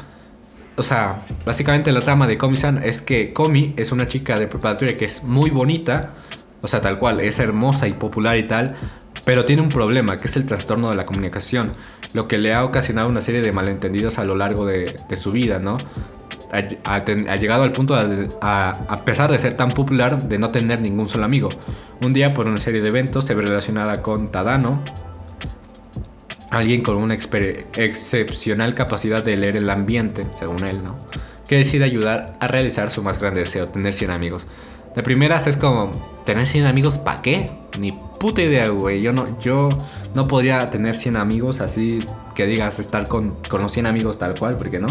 O 0.75 0.81
sea, 0.81 1.21
básicamente 1.45 1.91
la 1.91 1.99
trama 1.99 2.25
de 2.25 2.39
Komi-san 2.39 2.83
es 2.83 3.01
que 3.01 3.33
Komi 3.33 3.75
es 3.77 3.91
una 3.91 4.07
chica 4.07 4.39
de 4.39 4.47
preparatoria 4.47 4.97
que 4.97 5.05
es 5.05 5.23
muy 5.23 5.51
bonita. 5.51 6.13
O 6.63 6.67
sea, 6.67 6.81
tal 6.81 6.97
cual, 6.97 7.19
es 7.19 7.37
hermosa 7.37 7.87
y 7.87 7.93
popular 7.93 8.37
y 8.37 8.43
tal. 8.43 8.75
Pero 9.23 9.45
tiene 9.45 9.61
un 9.61 9.69
problema, 9.69 10.17
que 10.17 10.27
es 10.27 10.35
el 10.35 10.47
trastorno 10.47 10.89
de 10.89 10.95
la 10.95 11.05
comunicación, 11.05 11.73
lo 12.13 12.27
que 12.27 12.37
le 12.37 12.53
ha 12.53 12.63
ocasionado 12.63 13.09
una 13.09 13.21
serie 13.21 13.41
de 13.41 13.51
malentendidos 13.51 14.19
a 14.19 14.23
lo 14.23 14.35
largo 14.35 14.65
de, 14.65 14.95
su 15.15 15.31
vida, 15.31 15.59
¿no? 15.59 15.77
Ha, 16.51 17.37
llegado 17.37 17.63
al 17.63 17.71
punto, 17.71 17.95
a, 17.95 19.01
pesar 19.05 19.31
de 19.31 19.39
ser 19.39 19.53
tan 19.53 19.69
popular, 19.69 20.27
de 20.27 20.37
no 20.37 20.51
tener 20.51 20.81
ningún 20.81 21.07
solo 21.07 21.23
amigo. 21.23 21.49
Un 22.03 22.13
día, 22.13 22.33
por 22.33 22.47
una 22.47 22.57
serie 22.57 22.81
de 22.81 22.89
eventos, 22.89 23.25
se 23.25 23.35
ve 23.35 23.43
relacionada 23.43 24.01
con 24.01 24.31
Tadano, 24.31 24.81
alguien 26.49 26.81
con 26.83 26.97
una 26.97 27.13
excepcional 27.13 28.73
capacidad 28.75 29.23
de 29.23 29.37
leer 29.37 29.55
el 29.55 29.69
ambiente, 29.69 30.27
según 30.35 30.65
él, 30.65 30.83
¿no? 30.83 30.97
Que 31.47 31.57
decide 31.57 31.85
ayudar 31.85 32.35
a 32.39 32.47
realizar 32.47 32.91
su 32.91 33.01
más 33.01 33.19
grande 33.19 33.41
deseo, 33.41 33.69
tener 33.69 33.93
100 33.93 34.11
amigos. 34.11 34.45
De 34.95 35.03
primeras 35.03 35.47
es 35.47 35.57
como, 35.57 35.91
¿tener 36.25 36.45
100 36.45 36.65
amigos 36.65 36.97
para 36.97 37.21
qué? 37.21 37.51
Ni 37.79 37.91
puta 37.91 38.41
idea, 38.41 38.67
güey. 38.69 39.01
Yo 39.01 39.13
no, 39.13 39.39
yo 39.39 39.69
no 40.13 40.27
podría 40.27 40.69
tener 40.69 40.95
100 40.95 41.17
amigos 41.17 41.61
así 41.61 41.99
que 42.35 42.45
digas 42.45 42.79
estar 42.79 43.07
con, 43.07 43.35
con 43.49 43.61
los 43.61 43.71
100 43.71 43.85
amigos 43.85 44.19
tal 44.19 44.37
cual, 44.37 44.57
porque 44.57 44.79
no. 44.79 44.87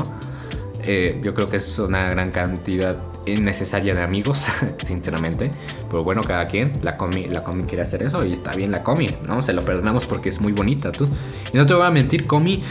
Eh, 0.82 1.20
yo 1.22 1.34
creo 1.34 1.51
que 1.51 1.59
es 1.59 1.78
una 1.78 2.09
gran 2.11 2.30
cantidad 2.30 2.96
innecesaria 3.26 3.94
de 3.94 4.03
amigos, 4.03 4.46
sinceramente. 4.86 5.51
Pero 5.90 6.03
bueno, 6.03 6.22
cada 6.22 6.46
quien, 6.46 6.72
la 6.82 6.96
comi, 6.96 7.26
la 7.26 7.42
comi 7.42 7.64
quiere 7.64 7.82
hacer 7.82 8.03
eso 8.03 8.24
y 8.24 8.32
está 8.32 8.53
bien 8.53 8.70
la 8.70 8.82
comi, 8.82 9.09
¿no? 9.26 9.42
Se 9.42 9.53
lo 9.53 9.62
perdonamos 9.62 10.07
porque 10.07 10.30
es 10.30 10.40
muy 10.40 10.53
bonita, 10.53 10.90
tú. 10.92 11.07
Y 11.53 11.59
no 11.59 11.66
te 11.66 11.74
voy 11.74 11.86
a 11.86 11.90
mentir, 11.90 12.26
comi 12.26 12.62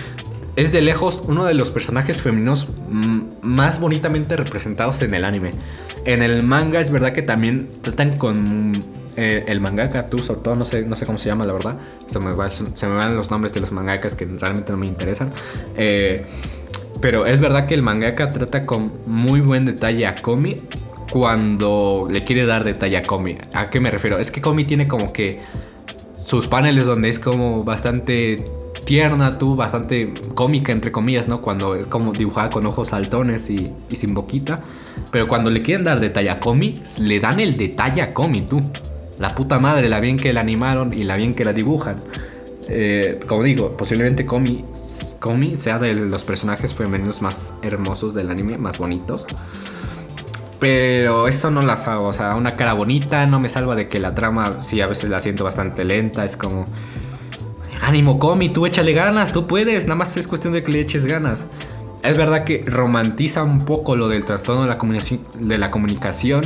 es 0.56 0.72
de 0.74 0.82
lejos 0.82 1.24
uno 1.26 1.46
de 1.46 1.54
los 1.54 1.70
personajes 1.70 2.22
femeninos 2.22 2.68
más 3.42 3.80
bonitamente 3.80 4.36
representados 4.36 5.02
en 5.02 5.14
el 5.14 5.24
anime. 5.24 5.52
En 6.06 6.22
el 6.22 6.44
manga 6.44 6.80
es 6.80 6.90
verdad 6.92 7.12
que 7.12 7.22
también 7.22 7.70
tratan 7.82 8.18
con 8.18 8.74
eh, 9.16 9.44
el 9.48 9.60
mangaka, 9.60 10.10
tú 10.10 10.20
sobre 10.20 10.42
todo, 10.42 10.56
no 10.56 10.66
sé, 10.66 10.86
no 10.86 10.96
sé 10.96 11.06
cómo 11.06 11.18
se 11.18 11.30
llama 11.30 11.46
la 11.46 11.54
verdad. 11.54 11.78
Se 12.08 12.20
me, 12.20 12.34
se 12.74 12.88
me 12.88 12.96
van 12.96 13.16
los 13.16 13.30
nombres 13.30 13.54
de 13.54 13.60
los 13.60 13.72
mangakas 13.72 14.16
que 14.16 14.26
realmente 14.26 14.72
no 14.72 14.78
me 14.78 14.88
interesan. 14.88 15.32
Eh, 15.76 16.26
pero 17.02 17.26
es 17.26 17.40
verdad 17.40 17.66
que 17.66 17.74
el 17.74 17.82
mangaka 17.82 18.32
trata 18.32 18.66
con 18.66 18.92
muy 19.06 19.42
buen 19.42 19.66
detalle 19.66 20.06
a 20.06 20.16
Komi 20.16 20.58
cuando 21.12 22.08
le 22.10 22.24
quiere 22.24 22.46
dar 22.46 22.64
detalle 22.64 22.98
a 22.98 23.04
Komi. 23.04 23.38
¿A 23.54 23.70
qué 23.70 23.80
me 23.80 23.92
refiero? 23.92 24.20
Es 24.20 24.32
que 24.32 24.42
Komi 24.42 24.66
tiene 24.66 24.88
como 24.88 25.12
que 25.12 25.40
sus 26.26 26.48
paneles 26.48 26.86
donde 26.86 27.10
es 27.10 27.20
como 27.20 27.64
bastante 27.64 28.44
tierna, 28.90 29.38
tú, 29.38 29.56
bastante 29.56 30.16
cómica, 30.34 30.72
entre 30.72 30.92
comillas, 30.92 31.28
¿no? 31.28 31.44
Cuando 31.44 31.76
es 31.76 31.86
como 31.86 32.12
dibujada 32.12 32.50
con 32.50 32.66
ojos 32.66 32.88
saltones 32.88 33.48
y, 33.52 33.72
sin 33.94 34.16
boquita. 34.16 34.62
Pero 35.12 35.28
cuando 35.28 35.52
le 35.52 35.62
quieren 35.62 35.86
dar 35.86 36.00
detalle 36.00 36.32
a 36.32 36.40
Comi, 36.40 36.82
le 36.98 37.20
dan 37.20 37.40
el 37.40 37.56
detalle 37.56 38.02
a 38.02 38.16
Comi, 38.16 38.42
tú. 38.42 38.64
La 39.20 39.36
puta 39.36 39.60
madre, 39.60 39.90
la 39.90 40.00
bien 40.00 40.18
que 40.18 40.34
la 40.34 40.42
animaron 40.42 40.92
y 40.92 41.04
la 41.04 41.18
bien 41.18 41.36
que 41.36 41.46
la 41.46 41.54
dibujan. 41.54 41.98
Eh, 42.68 43.20
como 43.28 43.44
digo, 43.44 43.78
posiblemente 43.78 44.26
Comi, 44.26 44.66
Comi 45.20 45.56
sea 45.56 45.78
de 45.78 45.94
los 45.94 46.24
personajes 46.24 46.74
femeninos 46.74 47.22
más 47.22 47.54
hermosos 47.62 48.16
del 48.16 48.32
anime, 48.32 48.58
más 48.58 48.80
bonitos. 48.80 49.28
Pero 50.60 51.28
eso 51.28 51.52
no 51.52 51.62
las 51.62 51.88
hago, 51.88 52.08
o 52.08 52.14
sea, 52.14 52.34
una 52.36 52.56
cara 52.56 52.74
bonita 52.74 53.28
no 53.28 53.40
me 53.40 53.50
salva 53.50 53.76
de 53.76 53.88
que 53.88 54.00
la 54.00 54.16
trama, 54.16 54.64
sí, 54.64 54.82
a 54.82 54.88
veces 54.88 55.12
la 55.12 55.20
siento 55.20 55.44
bastante 55.44 55.86
lenta, 55.86 56.26
es 56.26 56.36
como 56.36 56.66
ánimo, 57.82 58.20
Comi, 58.20 58.50
tú 58.50 58.66
échale 58.66 58.94
ganas, 58.94 59.34
tú 59.34 59.48
puedes, 59.48 59.86
nada 59.86 59.96
más 59.96 60.16
es 60.18 60.28
cuestión 60.28 60.54
de 60.54 60.64
que 60.64 60.72
le 60.72 60.80
eches 60.80 61.06
ganas. 61.06 61.46
Es 62.04 62.18
verdad 62.18 62.46
que 62.46 62.64
romantiza 62.66 63.44
un 63.44 63.66
poco 63.66 63.96
lo 63.96 64.08
del 64.08 64.24
trastorno 64.24 64.64
de 64.64 64.70
la 64.70 64.78
comunicación, 64.78 65.22
de 65.40 65.58
la 65.58 65.70
comunicación 65.70 66.44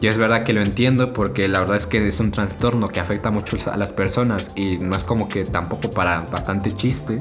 y 0.00 0.06
es 0.06 0.16
verdad 0.16 0.44
que 0.44 0.52
lo 0.52 0.62
entiendo 0.62 1.12
porque 1.12 1.48
la 1.48 1.60
verdad 1.60 1.76
es 1.76 1.86
que 1.86 2.06
es 2.06 2.20
un 2.20 2.30
trastorno 2.30 2.88
que 2.88 3.00
afecta 3.00 3.30
mucho 3.30 3.56
a 3.70 3.76
las 3.76 3.90
personas 3.90 4.52
y 4.54 4.78
no 4.78 4.94
es 4.94 5.02
como 5.02 5.28
que 5.28 5.44
tampoco 5.44 5.90
para 5.90 6.20
bastante 6.20 6.72
chiste, 6.72 7.20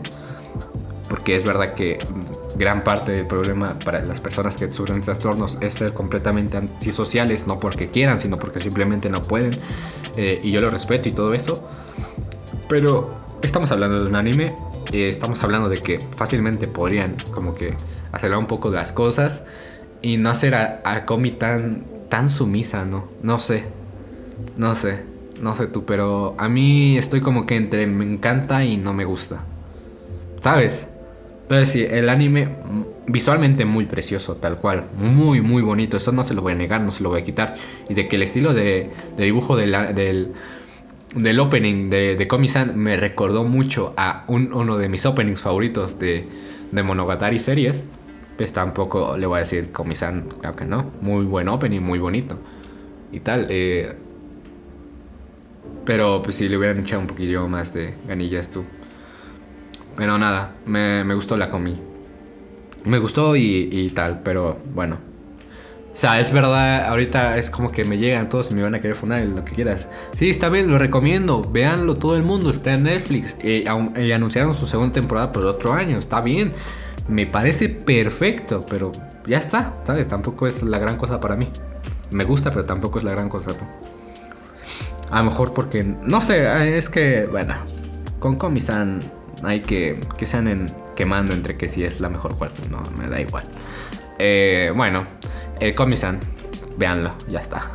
porque 1.09 1.35
es 1.35 1.43
verdad 1.43 1.73
que 1.73 1.97
gran 2.55 2.83
parte 2.83 3.13
del 3.13 3.25
problema 3.25 3.77
para 3.79 4.01
las 4.03 4.19
personas 4.19 4.57
que 4.57 4.71
sufren 4.71 5.01
trastornos 5.01 5.57
es 5.61 5.73
ser 5.73 5.93
completamente 5.93 6.57
antisociales, 6.57 7.47
no 7.47 7.57
porque 7.57 7.89
quieran, 7.89 8.19
sino 8.19 8.37
porque 8.37 8.59
simplemente 8.59 9.09
no 9.09 9.23
pueden, 9.23 9.51
eh, 10.15 10.39
y 10.43 10.51
yo 10.51 10.61
lo 10.61 10.69
respeto 10.69 11.09
y 11.09 11.13
todo 11.13 11.33
eso, 11.33 11.67
pero 12.69 13.15
estamos 13.41 13.71
hablando 13.71 14.03
de 14.03 14.09
un 14.09 14.15
anime, 14.15 14.53
eh, 14.91 15.09
estamos 15.09 15.43
hablando 15.43 15.69
de 15.69 15.77
que 15.77 15.99
fácilmente 16.15 16.67
podrían 16.67 17.15
como 17.31 17.53
que 17.53 17.73
acelerar 18.11 18.39
un 18.39 18.47
poco 18.47 18.69
las 18.69 18.91
cosas 18.91 19.43
y 20.01 20.17
no 20.17 20.29
hacer 20.29 20.55
a, 20.55 20.81
a 20.83 21.05
Komi 21.05 21.31
tan, 21.31 21.83
tan 22.09 22.29
sumisa, 22.29 22.85
¿no? 22.85 23.05
No 23.21 23.39
sé, 23.39 23.63
no 24.57 24.75
sé, 24.75 25.01
no 25.41 25.55
sé 25.55 25.67
tú, 25.67 25.85
pero 25.85 26.35
a 26.37 26.49
mí 26.49 26.97
estoy 26.97 27.21
como 27.21 27.45
que 27.45 27.55
entre 27.55 27.87
me 27.87 28.05
encanta 28.05 28.63
y 28.63 28.77
no 28.77 28.93
me 28.93 29.05
gusta, 29.05 29.43
¿sabes? 30.41 30.87
Pero 31.47 31.65
sí, 31.65 31.85
el 31.89 32.09
anime 32.09 32.49
visualmente 33.07 33.63
muy 33.63 33.85
precioso, 33.85 34.35
tal 34.35 34.57
cual, 34.57 34.85
muy, 34.97 35.39
muy 35.39 35.61
bonito, 35.61 35.95
eso 35.95 36.11
no 36.11 36.23
se 36.23 36.33
lo 36.33 36.41
voy 36.41 36.53
a 36.53 36.55
negar, 36.55 36.81
no 36.81 36.91
se 36.91 37.03
lo 37.03 37.09
voy 37.09 37.21
a 37.21 37.23
quitar. 37.23 37.53
Y 37.87 37.93
de 37.93 38.07
que 38.07 38.17
el 38.17 38.23
estilo 38.23 38.53
de, 38.53 38.89
de 39.15 39.23
dibujo 39.23 39.55
del, 39.55 39.71
del 39.95 40.33
del 41.15 41.39
opening 41.39 41.89
de, 41.89 42.15
de 42.15 42.27
Komi-san 42.27 42.77
me 42.77 42.97
recordó 42.97 43.43
mucho 43.43 43.93
a 43.97 44.25
uno 44.27 44.77
de 44.77 44.89
mis 44.89 45.05
openings 45.05 45.41
favoritos 45.41 45.99
de, 45.99 46.27
de 46.71 46.83
Monogatari 46.83 47.39
series. 47.39 47.83
Pues 48.35 48.53
tampoco 48.53 49.17
le 49.17 49.25
voy 49.25 49.37
a 49.37 49.39
decir 49.39 49.71
Komi-san, 49.71 50.27
claro 50.41 50.55
que 50.55 50.65
no. 50.65 50.91
Muy 51.01 51.25
buen 51.25 51.47
opening, 51.47 51.81
muy 51.81 51.99
bonito. 51.99 52.37
Y 53.11 53.21
tal. 53.21 53.47
Eh, 53.49 53.95
pero 55.85 56.21
pues 56.21 56.35
si 56.35 56.49
le 56.49 56.57
hubieran 56.57 56.79
echado 56.79 57.01
un 57.01 57.07
poquillo 57.07 57.47
más 57.47 57.73
de 57.73 57.95
ganillas 58.07 58.49
tú. 58.49 58.63
Pero 59.95 60.17
nada, 60.17 60.55
me, 60.65 61.03
me 61.03 61.15
gustó 61.15 61.37
la 61.37 61.49
Komi. 61.49 61.79
Me 62.85 62.99
gustó 62.99 63.35
y, 63.35 63.69
y 63.71 63.89
tal, 63.89 64.21
pero 64.21 64.59
bueno, 64.73 64.99
o 65.97 65.99
sea, 65.99 66.19
es 66.19 66.31
verdad, 66.31 66.85
ahorita 66.85 67.39
es 67.39 67.49
como 67.49 67.71
que 67.71 67.83
me 67.83 67.97
llegan 67.97 68.29
todos 68.29 68.51
y 68.51 68.53
me 68.53 68.61
van 68.61 68.75
a 68.75 68.79
querer 68.79 68.95
funar 68.95 69.25
lo 69.25 69.43
que 69.43 69.55
quieras. 69.55 69.89
Sí, 70.15 70.29
está 70.29 70.47
bien, 70.47 70.69
lo 70.69 70.77
recomiendo. 70.77 71.41
Véanlo 71.41 71.95
todo 71.95 72.15
el 72.15 72.21
mundo, 72.21 72.51
está 72.51 72.75
en 72.75 72.83
Netflix. 72.83 73.43
Y, 73.43 73.65
anunciaron 73.65 74.53
su 74.53 74.67
segunda 74.67 74.93
temporada 74.93 75.31
por 75.33 75.43
otro 75.45 75.73
año, 75.73 75.97
está 75.97 76.21
bien. 76.21 76.53
Me 77.07 77.25
parece 77.25 77.69
perfecto, 77.69 78.63
pero 78.69 78.91
ya 79.25 79.39
está, 79.39 79.73
¿sabes? 79.85 80.07
Tampoco 80.07 80.45
es 80.45 80.61
la 80.61 80.77
gran 80.77 80.97
cosa 80.97 81.19
para 81.19 81.35
mí. 81.35 81.49
Me 82.11 82.25
gusta, 82.25 82.51
pero 82.51 82.65
tampoco 82.65 82.99
es 82.99 83.03
la 83.03 83.13
gran 83.13 83.27
cosa. 83.27 83.53
A 85.09 85.17
lo 85.17 85.23
mejor 85.23 85.55
porque, 85.55 85.83
no 85.83 86.21
sé, 86.21 86.77
es 86.77 86.89
que, 86.89 87.25
bueno, 87.25 87.55
con 88.19 88.35
Comisan 88.35 88.99
hay 89.43 89.61
que 89.61 89.99
que 90.15 90.27
sean 90.27 90.67
quemando 90.95 91.33
entre 91.33 91.57
que 91.57 91.65
si 91.65 91.83
es 91.83 92.01
la 92.01 92.09
mejor 92.09 92.37
cual, 92.37 92.51
no, 92.69 92.87
me 92.99 93.09
da 93.09 93.19
igual. 93.19 93.45
Eh, 94.19 94.71
bueno, 94.75 95.05
el 95.59 95.75
Comisan, 95.75 96.19
véanlo, 96.77 97.11
ya 97.29 97.39
está. 97.39 97.71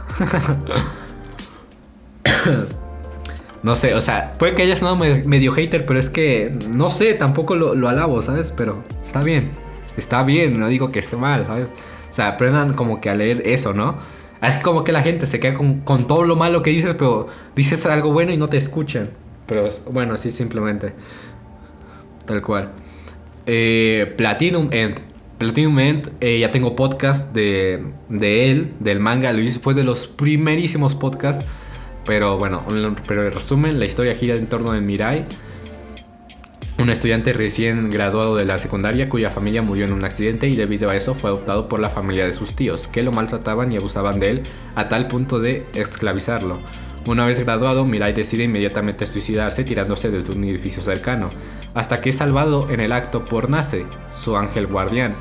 no 3.63 3.75
sé, 3.75 3.95
o 3.95 4.01
sea, 4.01 4.33
puede 4.39 4.55
que 4.55 4.63
hayas 4.63 4.79
sonado 4.79 4.97
medio 4.97 5.53
hater, 5.53 5.87
pero 5.87 5.99
es 5.99 6.09
que 6.09 6.57
no 6.71 6.91
sé, 6.91 7.15
tampoco 7.15 7.55
lo, 7.55 7.89
alabo, 7.89 8.23
¿sabes? 8.23 8.53
Pero 8.57 8.85
está 9.03 9.23
bien, 9.23 9.51
está 9.97 10.23
bien, 10.23 10.59
no 10.59 10.69
digo 10.69 10.93
que 10.93 10.99
esté 10.99 11.17
mal, 11.17 11.47
¿sabes? 11.47 11.69
O 12.11 12.13
sea, 12.13 12.29
aprendan 12.29 12.75
como 12.75 13.01
que 13.01 13.11
a 13.11 13.15
leer 13.15 13.43
eso, 13.47 13.73
¿no? 13.73 13.97
Es 14.43 14.57
como 14.57 14.83
que 14.83 14.93
la 14.93 15.03
gente 15.03 15.27
se 15.27 15.39
queda 15.39 15.55
con, 15.55 16.07
todo 16.07 16.25
lo 16.25 16.37
malo 16.37 16.63
que 16.63 16.71
dices, 16.71 16.95
pero 16.95 17.29
dices 17.55 17.87
algo 17.87 18.13
bueno 18.13 18.33
y 18.33 18.37
no 18.37 18.49
te 18.49 18.57
escuchan. 18.57 19.11
Pero 19.47 19.69
bueno, 19.91 20.17
sí, 20.17 20.33
simplemente. 20.33 20.95
Tal 22.27 22.43
cual. 22.43 22.73
Eh, 23.47 24.13
Platinum 24.17 24.69
End 24.73 25.12
Platinum 25.43 25.79
eh, 26.21 26.39
ya 26.39 26.53
tengo 26.53 26.77
podcast 26.77 27.35
de, 27.35 27.83
él, 28.11 28.75
del 28.79 29.01
manga. 29.01 29.33
Lo 29.33 29.51
fue 29.61 29.75
de 29.75 29.83
los 29.83 30.07
primerísimos 30.07 30.95
podcasts. 30.95 31.45
Pero 32.05 32.39
bueno, 32.39 32.63
pero 33.09 33.27
en 33.27 33.33
resumen, 33.33 33.79
la 33.79 33.85
historia 33.85 34.15
gira 34.15 34.35
en 34.35 34.47
torno 34.49 34.73
de 34.73 34.81
Mirai, 34.81 35.25
un 36.79 36.91
estudiante 36.91 37.33
recién 37.33 37.91
graduado 37.91 38.37
de 38.37 38.45
la 38.45 38.59
secundaria 38.59 39.09
cuya 39.09 39.31
familia 39.31 39.63
murió 39.63 39.85
en 39.85 39.93
un 39.93 40.05
accidente 40.05 40.49
y 40.49 40.57
debido 40.57 40.91
a 40.91 40.97
eso 40.97 41.15
fue 41.15 41.31
adoptado 41.31 41.69
por 41.69 41.79
la 41.79 41.91
familia 41.91 42.25
de 42.25 42.33
sus 42.33 42.55
tíos, 42.55 42.89
que 42.89 43.03
lo 43.03 43.13
maltrataban 43.13 43.71
y 43.71 43.77
abusaban 43.77 44.19
de 44.19 44.31
él 44.31 44.43
a 44.75 44.89
tal 44.89 45.07
punto 45.07 45.39
de 45.39 45.65
esclavizarlo. 45.75 46.59
Una 47.07 47.27
vez 47.27 47.41
graduado, 47.41 47.85
Mirai 47.85 48.13
decide 48.13 48.45
inmediatamente 48.45 49.07
suicidarse 49.09 49.65
tirándose 49.65 50.11
desde 50.11 50.33
un 50.33 50.45
edificio 50.45 50.83
cercano, 50.83 51.29
hasta 51.75 52.01
que 52.01 52.11
es 52.11 52.17
salvado 52.17 52.71
en 52.71 52.79
el 52.79 52.93
acto 52.93 53.25
por 53.25 53.51
Nace, 53.51 53.87
su 54.11 54.37
ángel 54.37 54.69
guardián, 54.69 55.17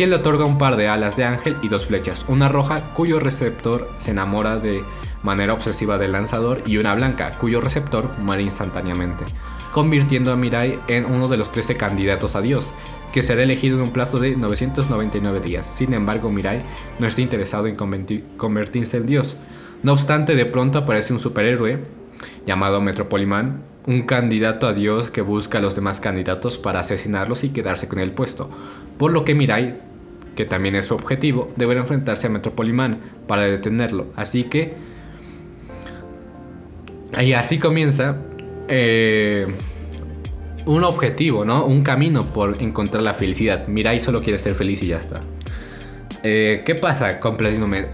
quien 0.00 0.08
le 0.08 0.16
otorga 0.16 0.46
un 0.46 0.56
par 0.56 0.78
de 0.78 0.88
alas 0.88 1.16
de 1.16 1.24
ángel 1.24 1.58
y 1.60 1.68
dos 1.68 1.84
flechas, 1.84 2.24
una 2.26 2.48
roja 2.48 2.94
cuyo 2.94 3.20
receptor 3.20 3.90
se 3.98 4.12
enamora 4.12 4.58
de 4.58 4.82
manera 5.22 5.52
obsesiva 5.52 5.98
del 5.98 6.12
lanzador 6.12 6.62
y 6.64 6.78
una 6.78 6.94
blanca 6.94 7.36
cuyo 7.36 7.60
receptor 7.60 8.08
muere 8.22 8.42
instantáneamente, 8.42 9.26
convirtiendo 9.72 10.32
a 10.32 10.36
Mirai 10.36 10.78
en 10.88 11.04
uno 11.04 11.28
de 11.28 11.36
los 11.36 11.52
13 11.52 11.76
candidatos 11.76 12.34
a 12.34 12.40
Dios, 12.40 12.72
que 13.12 13.22
será 13.22 13.42
elegido 13.42 13.76
en 13.76 13.82
un 13.82 13.90
plazo 13.90 14.18
de 14.18 14.36
999 14.36 15.40
días. 15.40 15.66
Sin 15.66 15.92
embargo, 15.92 16.30
Mirai 16.30 16.62
no 16.98 17.06
está 17.06 17.20
interesado 17.20 17.66
en 17.66 17.76
convertirse 17.76 18.96
en 18.96 19.04
Dios, 19.04 19.36
no 19.82 19.92
obstante, 19.92 20.34
de 20.34 20.46
pronto 20.46 20.78
aparece 20.78 21.12
un 21.12 21.18
superhéroe 21.18 21.78
llamado 22.46 22.80
Metropoliman, 22.80 23.64
un 23.86 24.06
candidato 24.06 24.66
a 24.66 24.72
Dios 24.72 25.10
que 25.10 25.20
busca 25.20 25.58
a 25.58 25.60
los 25.60 25.74
demás 25.74 26.00
candidatos 26.00 26.56
para 26.56 26.80
asesinarlos 26.80 27.44
y 27.44 27.50
quedarse 27.50 27.86
con 27.86 27.98
el 27.98 28.12
puesto, 28.12 28.48
por 28.96 29.12
lo 29.12 29.26
que 29.26 29.34
Mirai, 29.34 29.89
que 30.34 30.44
también 30.44 30.74
es 30.74 30.86
su 30.86 30.94
objetivo, 30.94 31.52
deberá 31.56 31.80
enfrentarse 31.80 32.26
a 32.26 32.30
Metropoliman 32.30 32.98
para 33.26 33.42
detenerlo. 33.42 34.06
Así 34.16 34.44
que... 34.44 34.74
Y 37.20 37.32
así 37.32 37.58
comienza 37.58 38.16
eh, 38.68 39.46
un 40.66 40.84
objetivo, 40.84 41.44
¿no? 41.44 41.64
Un 41.64 41.82
camino 41.82 42.32
por 42.32 42.62
encontrar 42.62 43.02
la 43.02 43.14
felicidad. 43.14 43.66
Mirai 43.66 43.98
solo 43.98 44.22
quiere 44.22 44.38
ser 44.38 44.54
feliz 44.54 44.82
y 44.82 44.88
ya 44.88 44.98
está. 44.98 45.20
Eh, 46.22 46.62
¿Qué 46.66 46.74
pasa 46.74 47.18
con 47.18 47.36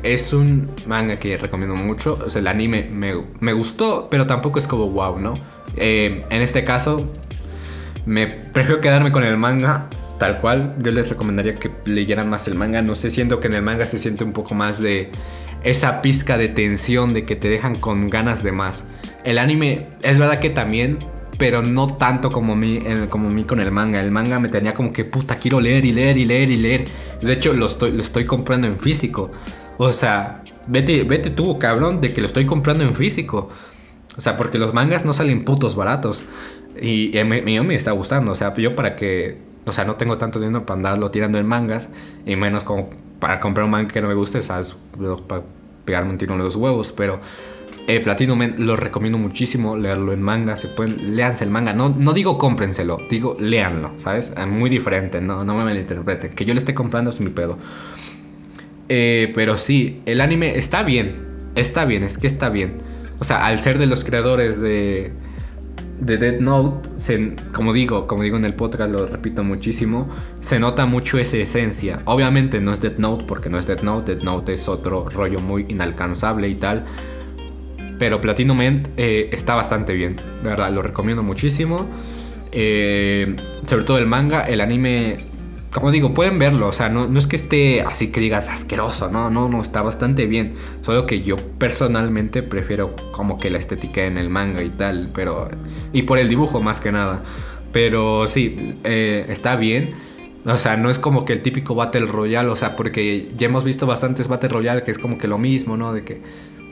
Es 0.03 0.33
un 0.33 0.71
manga 0.87 1.17
que 1.17 1.37
recomiendo 1.37 1.77
mucho. 1.77 2.19
O 2.25 2.29
sea, 2.29 2.41
el 2.41 2.49
anime 2.49 2.89
me, 2.91 3.53
gustó, 3.53 4.09
pero 4.11 4.27
tampoco 4.27 4.59
es 4.59 4.67
como 4.67 4.91
wow, 4.91 5.19
¿no? 5.19 5.35
Eh, 5.77 6.25
en 6.29 6.43
este 6.43 6.65
caso, 6.65 7.11
me 8.05 8.27
prefiero 8.27 8.81
quedarme 8.81 9.13
con 9.13 9.23
el 9.23 9.37
manga 9.37 9.89
tal 10.19 10.41
cual. 10.41 10.73
Yo 10.83 10.93
les 10.93 11.09
recomendaría 11.09 11.55
que 11.55 11.71
leyeran 11.85 12.29
más 12.29 12.49
el 12.49 12.55
manga. 12.55 12.83
No 12.83 12.95
sé, 12.95 13.11
siento 13.11 13.41
que 13.41 13.49
en 13.49 13.55
el 13.55 13.63
manga 13.63 13.85
se 13.85 13.99
siente 13.99 14.25
un 14.25 14.33
poco 14.33 14.55
más 14.55 14.81
de 14.81 15.11
esa 15.65 16.03
pizca 16.03 16.39
de 16.39 16.49
tensión, 16.49 17.13
de 17.15 17.25
que 17.25 17.37
te 17.37 17.49
dejan 17.49 17.75
con 17.75 18.09
ganas 18.09 18.43
de 18.43 18.53
más. 18.53 18.87
El 19.25 19.39
anime, 19.39 19.87
es 20.03 20.19
verdad 20.19 20.39
que 20.39 20.51
también 20.51 20.99
pero 21.39 21.63
no 21.63 21.89
tanto 21.89 22.31
como 22.31 22.57
mí, 22.57 22.81
como 23.11 23.29
mí 23.29 23.45
con 23.45 23.61
el 23.61 23.71
manga. 23.71 24.01
El 24.01 24.11
manga 24.11 24.39
me 24.39 24.49
tenía 24.49 24.75
como 24.75 24.93
que 24.93 25.05
puta, 25.05 25.37
quiero 25.37 25.61
leer 25.61 25.85
y 25.85 25.93
leer 25.93 26.17
y 26.17 26.25
leer 26.25 26.51
y 26.51 26.57
leer. 26.57 26.85
De 27.21 27.33
hecho, 27.33 27.53
lo 27.53 27.67
estoy, 27.67 27.93
lo 27.93 28.01
estoy 28.01 28.25
comprando 28.25 28.67
en 28.67 28.79
físico. 28.79 29.31
O 29.77 29.93
sea, 29.93 30.43
vete, 30.67 31.05
vete 31.05 31.31
tú, 31.31 31.59
cabrón, 31.59 31.99
de 31.99 32.13
que 32.13 32.21
lo 32.21 32.27
estoy 32.27 32.47
comprando 32.47 32.85
en 32.85 32.95
físico. 32.95 33.51
O 34.17 34.21
sea, 34.21 34.37
porque 34.37 34.59
los 34.59 34.73
mangas 34.73 35.05
no 35.05 35.13
salen 35.13 35.45
putos 35.45 35.77
baratos. 35.77 36.23
Y, 36.81 37.17
a 37.19 37.25
mí 37.25 37.43
me 37.43 37.75
está 37.75 37.93
gustando. 37.93 38.33
O 38.33 38.35
sea, 38.35 38.55
yo 38.55 38.75
para 38.75 38.97
que. 38.97 39.39
O 39.67 39.73
sea, 39.73 39.85
no 39.85 39.97
tengo 39.97 40.17
tanto 40.17 40.39
dinero 40.39 40.65
para 40.65 40.77
andarlo 40.79 41.11
tirando 41.11 41.39
en 41.39 41.47
mangas. 41.47 41.89
Y 42.25 42.37
menos 42.37 42.65
como 42.65 42.89
para 43.19 43.41
comprar 43.41 43.65
un 43.65 43.73
manga 43.73 43.89
que 43.89 44.01
no 44.01 44.09
me 44.09 44.15
guste, 44.15 44.43
¿sabes? 44.43 44.77
Para 45.27 45.43
pegarme 45.85 46.11
un 46.11 46.19
tiro 46.19 46.35
en 46.35 46.39
los 46.39 46.57
huevos. 46.57 46.93
Pero 46.93 47.21
eh, 47.89 48.01
Platinum 48.01 48.55
lo 48.59 48.77
recomiendo 48.77 49.19
muchísimo 49.19 49.77
leerlo 49.77 50.13
en 50.13 50.23
manga. 50.23 50.57
Se 50.57 50.69
pueden, 50.69 51.17
léanse 51.17 51.45
el 51.45 51.51
manga. 51.51 51.73
No, 51.73 51.89
no 51.89 52.13
digo 52.13 52.39
cómprenselo, 52.39 52.99
digo 53.11 53.37
léanlo, 53.39 53.93
¿sabes? 53.97 54.33
Es 54.37 54.47
muy 54.47 54.71
diferente, 54.71 55.21
no, 55.21 55.45
no 55.45 55.55
me 55.55 55.65
malinterpreten. 55.65 56.33
Que 56.33 56.45
yo 56.45 56.55
le 56.55 56.59
esté 56.59 56.75
comprando 56.75 57.11
es 57.11 57.21
mi 57.21 57.31
pedo. 57.31 57.59
Eh, 58.89 59.33
pero 59.35 59.59
sí, 59.59 60.01
el 60.07 60.21
anime 60.21 60.57
está 60.57 60.83
bien. 60.83 61.27
Está 61.57 61.85
bien, 61.87 62.03
es 62.05 62.19
que 62.19 62.27
está 62.27 62.51
bien. 62.51 62.75
O 63.19 63.25
sea, 63.25 63.47
al 63.47 63.59
ser 63.59 63.79
de 63.79 63.87
los 63.87 64.05
creadores 64.05 64.61
de, 64.61 65.13
de 66.01 66.19
Dead 66.19 66.41
Note, 66.41 66.89
como 67.53 67.73
digo, 67.73 68.07
como 68.07 68.23
digo 68.23 68.37
en 68.37 68.45
el 68.45 68.55
podcast, 68.55 68.91
lo 68.91 69.07
repito 69.07 69.45
muchísimo, 69.45 70.09
se 70.41 70.59
nota 70.59 70.87
mucho 70.87 71.19
esa 71.19 71.37
esencia. 71.39 72.01
Obviamente 72.05 72.61
no 72.61 72.73
es 72.73 72.81
Dead 72.81 72.99
Note 72.99 73.25
porque 73.27 73.49
no 73.49 73.59
es 73.59 73.67
Dead 73.67 73.81
Note, 73.83 74.15
Dead 74.15 74.25
Note 74.25 74.53
es 74.53 74.69
otro 74.69 75.09
rollo 75.09 75.41
muy 75.41 75.67
inalcanzable 75.69 76.49
y 76.49 76.55
tal. 76.55 76.85
Pero 77.99 78.21
Platinum 78.21 78.61
End 78.61 78.89
eh, 78.97 79.31
está 79.33 79.55
bastante 79.55 79.95
bien. 79.95 80.17
De 80.43 80.51
verdad, 80.51 80.71
lo 80.71 80.83
recomiendo 80.83 81.23
muchísimo. 81.23 81.87
Eh, 82.53 83.35
sobre 83.67 83.85
todo 83.85 83.99
el 83.99 84.07
manga, 84.07 84.43
el 84.43 84.61
anime. 84.61 85.36
Como 85.77 85.91
digo, 85.91 86.15
pueden 86.15 86.39
verlo. 86.39 86.69
O 86.69 86.73
sea, 86.73 86.89
no, 86.89 87.07
no 87.07 87.19
es 87.19 87.27
que 87.27 87.37
esté 87.37 87.83
así 87.83 88.11
que 88.11 88.19
digas 88.19 88.49
asqueroso. 88.49 89.11
No, 89.11 89.29
no, 89.29 89.47
no, 89.51 89.61
está 89.61 89.83
bastante 89.83 90.27
bien. 90.27 90.55
Solo 90.81 91.05
que 91.05 91.21
yo 91.21 91.37
personalmente 91.37 92.43
prefiero 92.43 92.97
como 93.13 93.39
que 93.39 93.51
la 93.51 93.59
estética 93.59 94.07
en 94.07 94.17
el 94.17 94.31
manga 94.31 94.63
y 94.63 94.71
tal. 94.71 95.11
Pero. 95.15 95.51
Y 95.93 96.03
por 96.03 96.19
el 96.19 96.31
dibujo 96.31 96.61
más 96.63 96.81
que 96.81 96.93
nada. 96.93 97.23
Pero 97.73 98.27
sí, 98.27 98.79
eh, 98.85 99.27
está 99.29 99.57
bien. 99.57 99.95
O 100.47 100.57
sea, 100.57 100.79
no 100.79 100.89
es 100.89 100.99
como 100.99 101.27
que 101.27 101.35
el 101.35 101.43
típico 101.43 101.75
Battle 101.75 102.07
Royale, 102.07 102.49
o 102.49 102.57
sea, 102.57 102.75
porque 102.75 103.31
ya 103.37 103.47
hemos 103.47 103.63
visto 103.63 103.87
bastantes 103.87 104.29
Battle 104.29 104.49
Royale 104.49 104.83
que 104.83 104.93
es 104.93 104.99
como 104.99 105.19
que 105.19 105.29
lo 105.29 105.37
mismo, 105.37 105.77
¿no? 105.77 105.93
De 105.93 106.05
que 106.05 106.23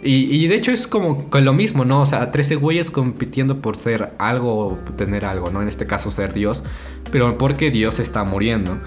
y, 0.05 0.47
de 0.49 0.55
hecho 0.55 0.71
es 0.71 0.87
como 0.87 1.29
lo 1.33 1.53
mismo, 1.53 1.85
¿no? 1.85 2.03
O 2.03 2.07
sea, 2.07 2.31
13 2.31 2.57
güeyes 2.57 2.91
compitiendo 2.91 3.61
por 3.61 3.77
ser 3.77 4.13
algo 4.19 4.67
o 4.67 4.75
tener 4.97 5.25
algo, 5.25 5.51
¿no? 5.51 5.63
En 5.63 5.69
este 5.69 5.87
caso 5.87 6.11
ser 6.11 6.33
Dios, 6.33 6.63
pero 7.11 7.39
porque 7.39 7.71
Dios 7.71 7.99
está 7.99 8.25
muriendo. 8.25 8.79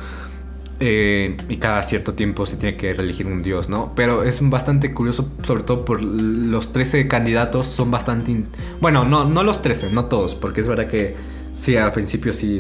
Eh, 0.80 1.36
y 1.50 1.58
cada 1.58 1.82
cierto 1.82 2.14
tiempo 2.14 2.46
se 2.46 2.56
tiene 2.56 2.78
que 2.78 2.92
elegir 2.92 3.26
un 3.26 3.42
dios, 3.42 3.68
¿no? 3.68 3.94
Pero 3.96 4.22
es 4.22 4.48
bastante 4.48 4.94
curioso, 4.94 5.32
sobre 5.44 5.64
todo 5.64 5.84
por 5.84 6.04
los 6.04 6.72
13 6.72 7.08
candidatos 7.08 7.66
son 7.66 7.90
bastante... 7.90 8.44
Bueno, 8.80 9.04
no, 9.04 9.26
no 9.26 9.42
los 9.42 9.64
13, 9.64 9.90
no 9.92 10.06
todos, 10.06 10.36
porque 10.36 10.62
es 10.62 10.68
verdad 10.68 10.88
que 10.88 11.16
sí, 11.56 11.76
al 11.78 11.94
principio 11.94 12.32
sí... 12.32 12.60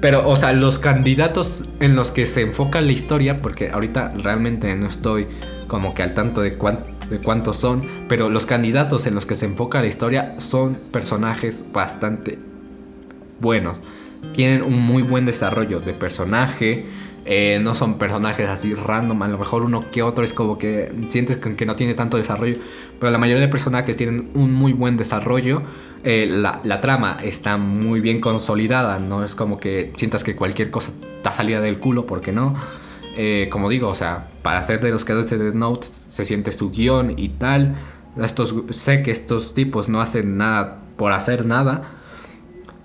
Pero, 0.00 0.26
o 0.26 0.34
sea, 0.34 0.54
los 0.54 0.78
candidatos 0.78 1.64
en 1.78 1.94
los 1.94 2.10
que 2.10 2.24
se 2.24 2.40
enfoca 2.40 2.80
la 2.80 2.92
historia, 2.92 3.42
porque 3.42 3.68
ahorita 3.68 4.14
realmente 4.16 4.74
no 4.74 4.86
estoy 4.86 5.26
como 5.66 5.92
que 5.92 6.02
al 6.02 6.14
tanto 6.14 6.40
de 6.40 6.54
cuánto 6.54 6.99
de 7.10 7.18
cuántos 7.18 7.56
son, 7.56 7.82
pero 8.08 8.30
los 8.30 8.46
candidatos 8.46 9.06
en 9.06 9.14
los 9.14 9.26
que 9.26 9.34
se 9.34 9.46
enfoca 9.46 9.80
la 9.80 9.88
historia 9.88 10.40
son 10.40 10.78
personajes 10.92 11.64
bastante 11.72 12.38
buenos. 13.40 13.78
Tienen 14.34 14.62
un 14.62 14.78
muy 14.80 15.02
buen 15.02 15.26
desarrollo 15.26 15.80
de 15.80 15.92
personaje. 15.92 16.86
Eh, 17.26 17.60
no 17.62 17.74
son 17.74 17.98
personajes 17.98 18.48
así 18.48 18.74
random. 18.74 19.22
A 19.22 19.28
lo 19.28 19.38
mejor 19.38 19.62
uno 19.62 19.84
que 19.90 20.02
otro 20.02 20.24
es 20.24 20.34
como 20.34 20.58
que 20.58 20.92
sientes 21.08 21.36
que 21.38 21.66
no 21.66 21.76
tiene 21.76 21.94
tanto 21.94 22.16
desarrollo. 22.16 22.56
Pero 22.98 23.10
la 23.10 23.18
mayoría 23.18 23.40
de 23.40 23.48
personajes 23.48 23.96
tienen 23.96 24.30
un 24.34 24.52
muy 24.52 24.72
buen 24.72 24.96
desarrollo. 24.96 25.62
Eh, 26.02 26.28
la, 26.30 26.80
trama 26.80 27.18
está 27.22 27.56
muy 27.56 28.00
bien 28.00 28.20
consolidada. 28.20 28.98
No 28.98 29.24
es 29.24 29.34
como 29.34 29.58
que 29.58 29.92
sientas 29.96 30.24
que 30.24 30.36
cualquier 30.36 30.70
cosa 30.70 30.92
está 31.16 31.32
salida 31.32 31.60
del 31.60 31.78
culo, 31.78 32.06
porque 32.06 32.32
no. 32.32 32.54
Eh, 33.16 33.48
como 33.50 33.68
digo, 33.68 33.88
o 33.88 33.94
sea, 33.94 34.28
para 34.42 34.62
ser 34.62 34.80
de 34.80 34.90
los 34.90 35.04
creadores 35.04 35.30
de 35.30 35.38
Death 35.38 35.54
Note 35.54 35.86
se 36.08 36.24
siente 36.24 36.52
su 36.52 36.70
guion 36.70 37.14
y 37.16 37.30
tal. 37.30 37.76
Estos, 38.16 38.54
sé 38.70 39.02
que 39.02 39.10
estos 39.10 39.54
tipos 39.54 39.88
no 39.88 40.00
hacen 40.00 40.36
nada 40.36 40.80
por 40.96 41.12
hacer 41.12 41.46
nada. 41.46 41.92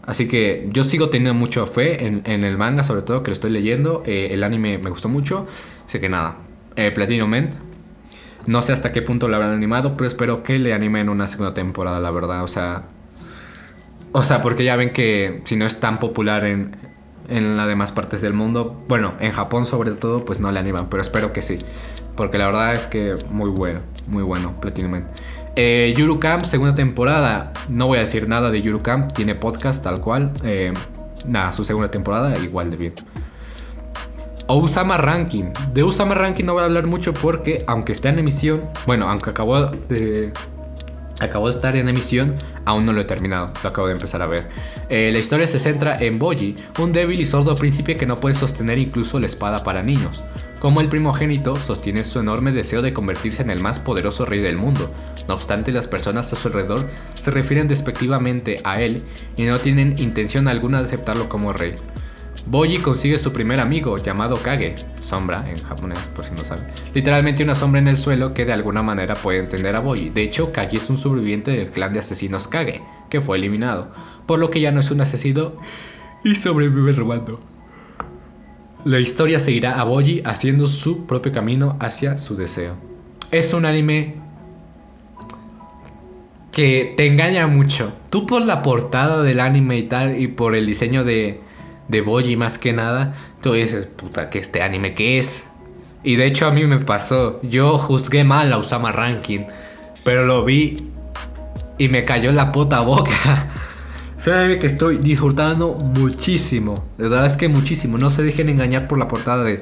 Así 0.05 0.27
que 0.27 0.69
yo 0.71 0.83
sigo 0.83 1.09
teniendo 1.09 1.33
mucha 1.33 1.65
fe 1.65 2.05
en, 2.05 2.43
el 2.43 2.57
manga, 2.57 2.83
sobre 2.83 3.01
todo 3.01 3.23
que 3.23 3.31
lo 3.31 3.33
estoy 3.33 3.49
leyendo. 3.49 4.03
Eh, 4.05 4.29
el 4.31 4.43
anime 4.43 4.77
me 4.77 4.89
gustó 4.89 5.09
mucho. 5.09 5.47
Así 5.85 5.99
que 5.99 6.09
nada, 6.09 6.35
eh, 6.75 6.91
Platinum 6.91 7.33
End. 7.33 7.53
No 8.45 8.61
sé 8.61 8.73
hasta 8.73 8.91
qué 8.91 9.01
punto 9.01 9.27
lo 9.27 9.35
habrán 9.35 9.53
animado, 9.53 9.97
pero 9.97 10.05
espero 10.05 10.43
que 10.43 10.59
le 10.59 10.73
animen 10.73 11.09
una 11.09 11.27
segunda 11.27 11.55
temporada, 11.55 11.99
la 11.99 12.11
verdad. 12.11 12.43
O 12.43 12.47
sea, 12.47 12.83
o 14.11 14.21
sea, 14.21 14.41
porque 14.41 14.63
ya 14.63 14.75
ven 14.75 14.91
que 14.91 15.41
si 15.45 15.55
no 15.55 15.65
es 15.65 15.79
tan 15.79 15.99
popular 15.99 16.45
en, 16.45 16.77
en 17.29 17.57
las 17.57 17.67
demás 17.67 17.91
partes 17.91 18.21
del 18.21 18.33
mundo. 18.33 18.83
Bueno, 18.87 19.13
en 19.19 19.31
Japón 19.31 19.65
sobre 19.65 19.91
todo, 19.91 20.25
pues 20.25 20.39
no 20.39 20.51
le 20.51 20.59
animan, 20.59 20.87
pero 20.89 21.01
espero 21.01 21.33
que 21.33 21.41
sí. 21.41 21.59
Porque 22.15 22.37
la 22.37 22.45
verdad 22.45 22.73
es 22.73 22.85
que 22.85 23.15
muy 23.29 23.49
bueno, 23.49 23.81
muy 24.07 24.23
bueno, 24.23 24.53
Platinum 24.61 25.03
eh, 25.57 25.93
Yuru 25.97 26.19
Camp, 26.19 26.43
segunda 26.43 26.75
temporada. 26.75 27.53
No 27.69 27.87
voy 27.87 27.97
a 27.97 28.01
decir 28.01 28.27
nada 28.27 28.51
de 28.51 28.61
Yuru 28.61 28.81
Camp, 28.81 29.13
tiene 29.13 29.35
podcast 29.35 29.83
tal 29.83 30.01
cual. 30.01 30.31
Eh, 30.43 30.73
nada, 31.25 31.51
su 31.51 31.63
segunda 31.63 31.89
temporada 31.89 32.37
igual 32.39 32.71
de 32.71 32.77
bien. 32.77 32.93
Osama 34.47 34.97
Ranking. 34.97 35.53
De 35.73 35.83
Osama 35.83 36.13
Ranking 36.13 36.45
no 36.45 36.53
voy 36.53 36.61
a 36.61 36.65
hablar 36.65 36.85
mucho 36.87 37.13
porque, 37.13 37.63
aunque 37.67 37.93
está 37.93 38.09
en 38.09 38.19
emisión, 38.19 38.63
bueno, 38.85 39.09
aunque 39.09 39.29
acabó 39.29 39.67
de, 39.67 40.33
Acabó 41.19 41.47
de 41.47 41.55
estar 41.55 41.75
en 41.75 41.87
emisión, 41.87 42.35
aún 42.65 42.85
no 42.85 42.91
lo 42.91 43.01
he 43.01 43.05
terminado, 43.05 43.51
lo 43.63 43.69
acabo 43.69 43.87
de 43.87 43.93
empezar 43.93 44.21
a 44.21 44.27
ver. 44.27 44.49
Eh, 44.89 45.09
la 45.13 45.19
historia 45.19 45.47
se 45.47 45.59
centra 45.59 45.97
en 45.97 46.19
Boji, 46.19 46.55
un 46.79 46.91
débil 46.91 47.21
y 47.21 47.25
sordo 47.25 47.55
príncipe 47.55 47.95
que 47.95 48.05
no 48.05 48.19
puede 48.19 48.35
sostener 48.35 48.79
incluso 48.79 49.19
la 49.19 49.25
espada 49.25 49.63
para 49.63 49.81
niños. 49.81 50.23
Como 50.59 50.81
el 50.81 50.89
primogénito, 50.89 51.55
sostiene 51.57 52.03
su 52.03 52.19
enorme 52.19 52.51
deseo 52.51 52.81
de 52.81 52.91
convertirse 52.91 53.43
en 53.43 53.49
el 53.49 53.59
más 53.59 53.79
poderoso 53.79 54.25
rey 54.25 54.41
del 54.41 54.57
mundo. 54.57 54.91
No 55.27 55.35
obstante, 55.35 55.71
las 55.71 55.87
personas 55.87 56.33
a 56.33 56.35
su 56.35 56.47
alrededor 56.47 56.89
se 57.19 57.31
refieren 57.31 57.67
despectivamente 57.67 58.59
a 58.63 58.81
él 58.81 59.03
y 59.37 59.43
no 59.43 59.59
tienen 59.59 59.95
intención 59.99 60.47
alguna 60.47 60.79
de 60.79 60.85
aceptarlo 60.85 61.29
como 61.29 61.53
rey. 61.53 61.75
Boji 62.47 62.77
consigue 62.77 63.17
su 63.17 63.33
primer 63.33 63.59
amigo 63.59 63.97
llamado 63.97 64.37
Kage, 64.37 64.75
sombra 64.99 65.49
en 65.49 65.63
japonés, 65.63 65.97
por 66.15 66.23
si 66.23 66.31
no 66.33 66.45
saben. 66.45 66.65
Literalmente 66.93 67.43
una 67.43 67.55
sombra 67.55 67.79
en 67.79 67.87
el 67.87 67.97
suelo 67.97 68.35
que 68.35 68.45
de 68.45 68.53
alguna 68.53 68.83
manera 68.83 69.15
puede 69.15 69.39
entender 69.39 69.75
a 69.75 69.79
Boji. 69.79 70.09
De 70.09 70.21
hecho, 70.21 70.51
Kage 70.51 70.77
es 70.77 70.89
un 70.91 70.99
sobreviviente 70.99 71.51
del 71.51 71.71
clan 71.71 71.93
de 71.93 71.99
asesinos 71.99 72.47
Kage, 72.47 72.81
que 73.09 73.19
fue 73.19 73.37
eliminado, 73.37 73.91
por 74.27 74.37
lo 74.37 74.51
que 74.51 74.61
ya 74.61 74.71
no 74.71 74.79
es 74.79 74.91
un 74.91 75.01
asesino 75.01 75.53
y 76.23 76.35
sobrevive 76.35 76.93
robando. 76.93 77.39
La 78.83 78.99
historia 78.99 79.39
seguirá 79.39 79.81
a 79.81 79.83
Boji 79.83 80.21
haciendo 80.23 80.67
su 80.67 81.07
propio 81.07 81.31
camino 81.31 81.77
hacia 81.79 82.19
su 82.19 82.35
deseo. 82.35 82.75
Es 83.31 83.55
un 83.55 83.65
anime 83.65 84.17
que 86.51 86.93
te 86.95 87.07
engaña 87.07 87.47
mucho. 87.47 87.91
Tú 88.11 88.27
por 88.27 88.43
la 88.43 88.61
portada 88.61 89.23
del 89.23 89.39
anime 89.39 89.79
y 89.79 89.83
tal 89.83 90.21
y 90.21 90.27
por 90.27 90.55
el 90.55 90.67
diseño 90.67 91.03
de, 91.03 91.41
de 91.87 92.01
Boji 92.01 92.35
más 92.35 92.57
que 92.57 92.73
nada, 92.73 93.15
tú 93.41 93.53
dices, 93.53 93.87
puta, 93.87 94.29
que 94.29 94.39
este 94.39 94.61
anime 94.61 94.93
qué 94.93 95.19
es. 95.19 95.43
Y 96.03 96.17
de 96.17 96.25
hecho 96.25 96.47
a 96.47 96.51
mí 96.51 96.63
me 96.65 96.77
pasó, 96.77 97.39
yo 97.41 97.77
juzgué 97.77 98.23
mal 98.23 98.53
a 98.53 98.57
Usama 98.57 98.91
Ranking, 98.91 99.45
pero 100.03 100.25
lo 100.25 100.45
vi 100.45 100.77
y 101.77 101.89
me 101.89 102.05
cayó 102.05 102.31
la 102.31 102.51
puta 102.51 102.81
boca. 102.81 103.47
Sabe 104.17 104.59
que 104.59 104.67
estoy 104.67 104.97
disfrutando 104.97 105.73
muchísimo. 105.73 106.83
La 106.97 107.09
verdad 107.09 107.25
es 107.25 107.37
que 107.37 107.47
muchísimo. 107.47 107.97
No 107.97 108.09
se 108.09 108.23
dejen 108.23 108.49
engañar 108.49 108.87
por 108.87 108.97
la 108.97 109.07
portada 109.07 109.43
de, 109.43 109.61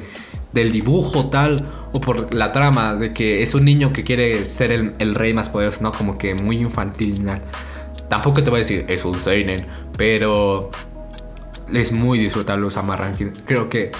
del 0.54 0.72
dibujo 0.72 1.30
tal 1.30 1.66
o 1.92 2.00
por 2.00 2.34
la 2.34 2.52
trama 2.52 2.96
de 2.96 3.14
que 3.14 3.42
es 3.42 3.56
un 3.56 3.66
niño 3.66 3.92
que 3.92 4.04
quiere 4.04 4.46
ser 4.46 4.72
el, 4.72 5.16
rey 5.16 5.34
más 5.34 5.50
poderoso, 5.50 5.82
¿no? 5.82 5.92
Como 5.92 6.18
que 6.18 6.36
muy 6.36 6.58
infantil. 6.58 7.26
Tampoco 8.10 8.44
te 8.44 8.50
voy 8.50 8.58
a 8.58 8.64
decir 8.64 8.86
es 8.88 9.04
un 9.06 9.20
seinen, 9.20 9.66
pero 9.98 10.70
es 11.72 11.92
muy 11.92 12.20
disfrutable 12.20 12.66
Usama 12.66 12.96
Ranking. 12.96 13.32
Creo 13.46 13.70
que 13.70 13.92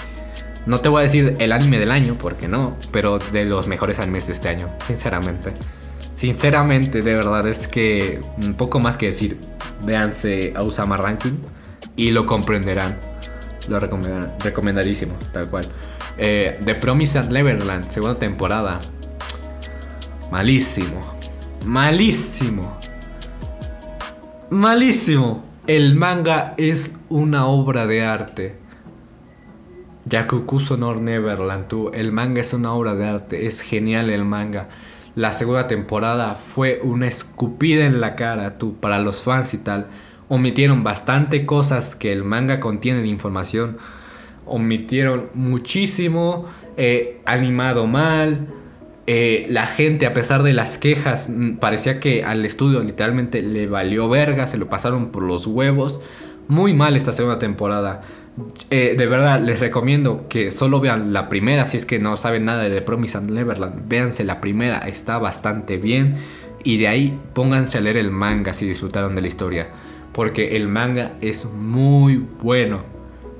no 0.66 0.80
te 0.80 0.88
voy 0.88 1.00
a 1.00 1.02
decir 1.02 1.36
el 1.38 1.52
anime 1.52 1.78
del 1.78 1.90
año, 1.90 2.16
porque 2.18 2.48
no, 2.48 2.76
pero 2.90 3.18
de 3.18 3.44
los 3.44 3.66
mejores 3.66 3.98
animes 3.98 4.26
de 4.26 4.32
este 4.32 4.48
año, 4.48 4.70
sinceramente. 4.82 5.52
Sinceramente, 6.14 7.02
de 7.02 7.14
verdad 7.14 7.46
es 7.46 7.68
que 7.68 8.22
un 8.42 8.54
poco 8.54 8.80
más 8.80 8.96
que 8.96 9.06
decir, 9.06 9.38
véanse 9.84 10.54
a 10.56 10.62
Usama 10.62 10.96
Ranking 10.96 11.34
y 11.96 12.10
lo 12.10 12.24
comprenderán. 12.26 12.96
Lo 13.68 13.80
recomendarán, 13.80 14.34
recomendadísimo, 14.40 15.14
tal 15.32 15.48
cual. 15.48 15.66
Eh, 16.16 16.60
The 16.64 16.74
Promised 16.76 17.30
Neverland, 17.30 17.88
segunda 17.88 18.18
temporada. 18.18 18.80
Malísimo. 20.30 21.14
Malísimo. 21.64 22.78
Malísimo. 24.50 25.53
El 25.66 25.94
manga 25.94 26.52
es 26.58 26.94
una 27.08 27.46
obra 27.46 27.86
de 27.86 28.04
arte. 28.04 28.56
Yakuku 30.04 30.60
Sonor 30.60 31.00
Neverland, 31.00 31.68
tú. 31.68 31.90
El 31.94 32.12
manga 32.12 32.42
es 32.42 32.52
una 32.52 32.74
obra 32.74 32.94
de 32.94 33.06
arte. 33.06 33.46
Es 33.46 33.62
genial 33.62 34.10
el 34.10 34.26
manga. 34.26 34.68
La 35.14 35.32
segunda 35.32 35.66
temporada 35.66 36.34
fue 36.34 36.80
una 36.82 37.06
escupida 37.06 37.86
en 37.86 38.02
la 38.02 38.14
cara, 38.14 38.58
tú, 38.58 38.76
para 38.76 38.98
los 38.98 39.22
fans 39.22 39.54
y 39.54 39.58
tal. 39.58 39.86
Omitieron 40.28 40.84
bastante 40.84 41.46
cosas 41.46 41.94
que 41.94 42.12
el 42.12 42.24
manga 42.24 42.60
contiene 42.60 43.00
de 43.00 43.08
información. 43.08 43.78
Omitieron 44.44 45.30
muchísimo, 45.32 46.44
eh, 46.76 47.22
animado 47.24 47.86
mal. 47.86 48.48
Eh, 49.06 49.46
la 49.50 49.66
gente, 49.66 50.06
a 50.06 50.14
pesar 50.14 50.42
de 50.42 50.54
las 50.54 50.78
quejas, 50.78 51.28
mm, 51.28 51.56
parecía 51.56 52.00
que 52.00 52.24
al 52.24 52.44
estudio 52.44 52.82
literalmente 52.82 53.42
le 53.42 53.66
valió 53.66 54.08
verga, 54.08 54.46
se 54.46 54.56
lo 54.56 54.68
pasaron 54.68 55.10
por 55.10 55.22
los 55.22 55.46
huevos. 55.46 56.00
Muy 56.48 56.74
mal 56.74 56.96
esta 56.96 57.12
segunda 57.12 57.38
temporada. 57.38 58.02
Eh, 58.70 58.94
de 58.98 59.06
verdad, 59.06 59.40
les 59.40 59.60
recomiendo 59.60 60.26
que 60.28 60.50
solo 60.50 60.80
vean 60.80 61.12
la 61.12 61.28
primera 61.28 61.66
si 61.66 61.76
es 61.76 61.86
que 61.86 61.98
no 61.98 62.16
saben 62.16 62.44
nada 62.46 62.64
de 62.64 62.70
The 62.70 62.82
Promise 62.82 63.18
and 63.18 63.30
Neverland. 63.30 63.88
Véanse 63.88 64.24
la 64.24 64.40
primera, 64.40 64.78
está 64.78 65.18
bastante 65.18 65.76
bien. 65.76 66.16
Y 66.64 66.78
de 66.78 66.88
ahí 66.88 67.18
pónganse 67.34 67.78
a 67.78 67.80
leer 67.82 67.98
el 67.98 68.10
manga 68.10 68.54
si 68.54 68.66
disfrutaron 68.66 69.14
de 69.14 69.20
la 69.20 69.28
historia. 69.28 69.68
Porque 70.12 70.56
el 70.56 70.68
manga 70.68 71.12
es 71.20 71.44
muy 71.44 72.24
bueno. 72.42 72.82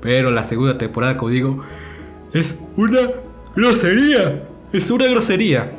Pero 0.01 0.29
la 0.29 0.43
segunda 0.43 0.77
temporada, 0.77 1.17
como 1.17 1.31
digo, 1.31 1.63
es 2.33 2.55
una 2.75 3.09
grosería. 3.55 4.43
Es 4.75 4.91
una 4.91 5.07
grosería. 5.07 5.71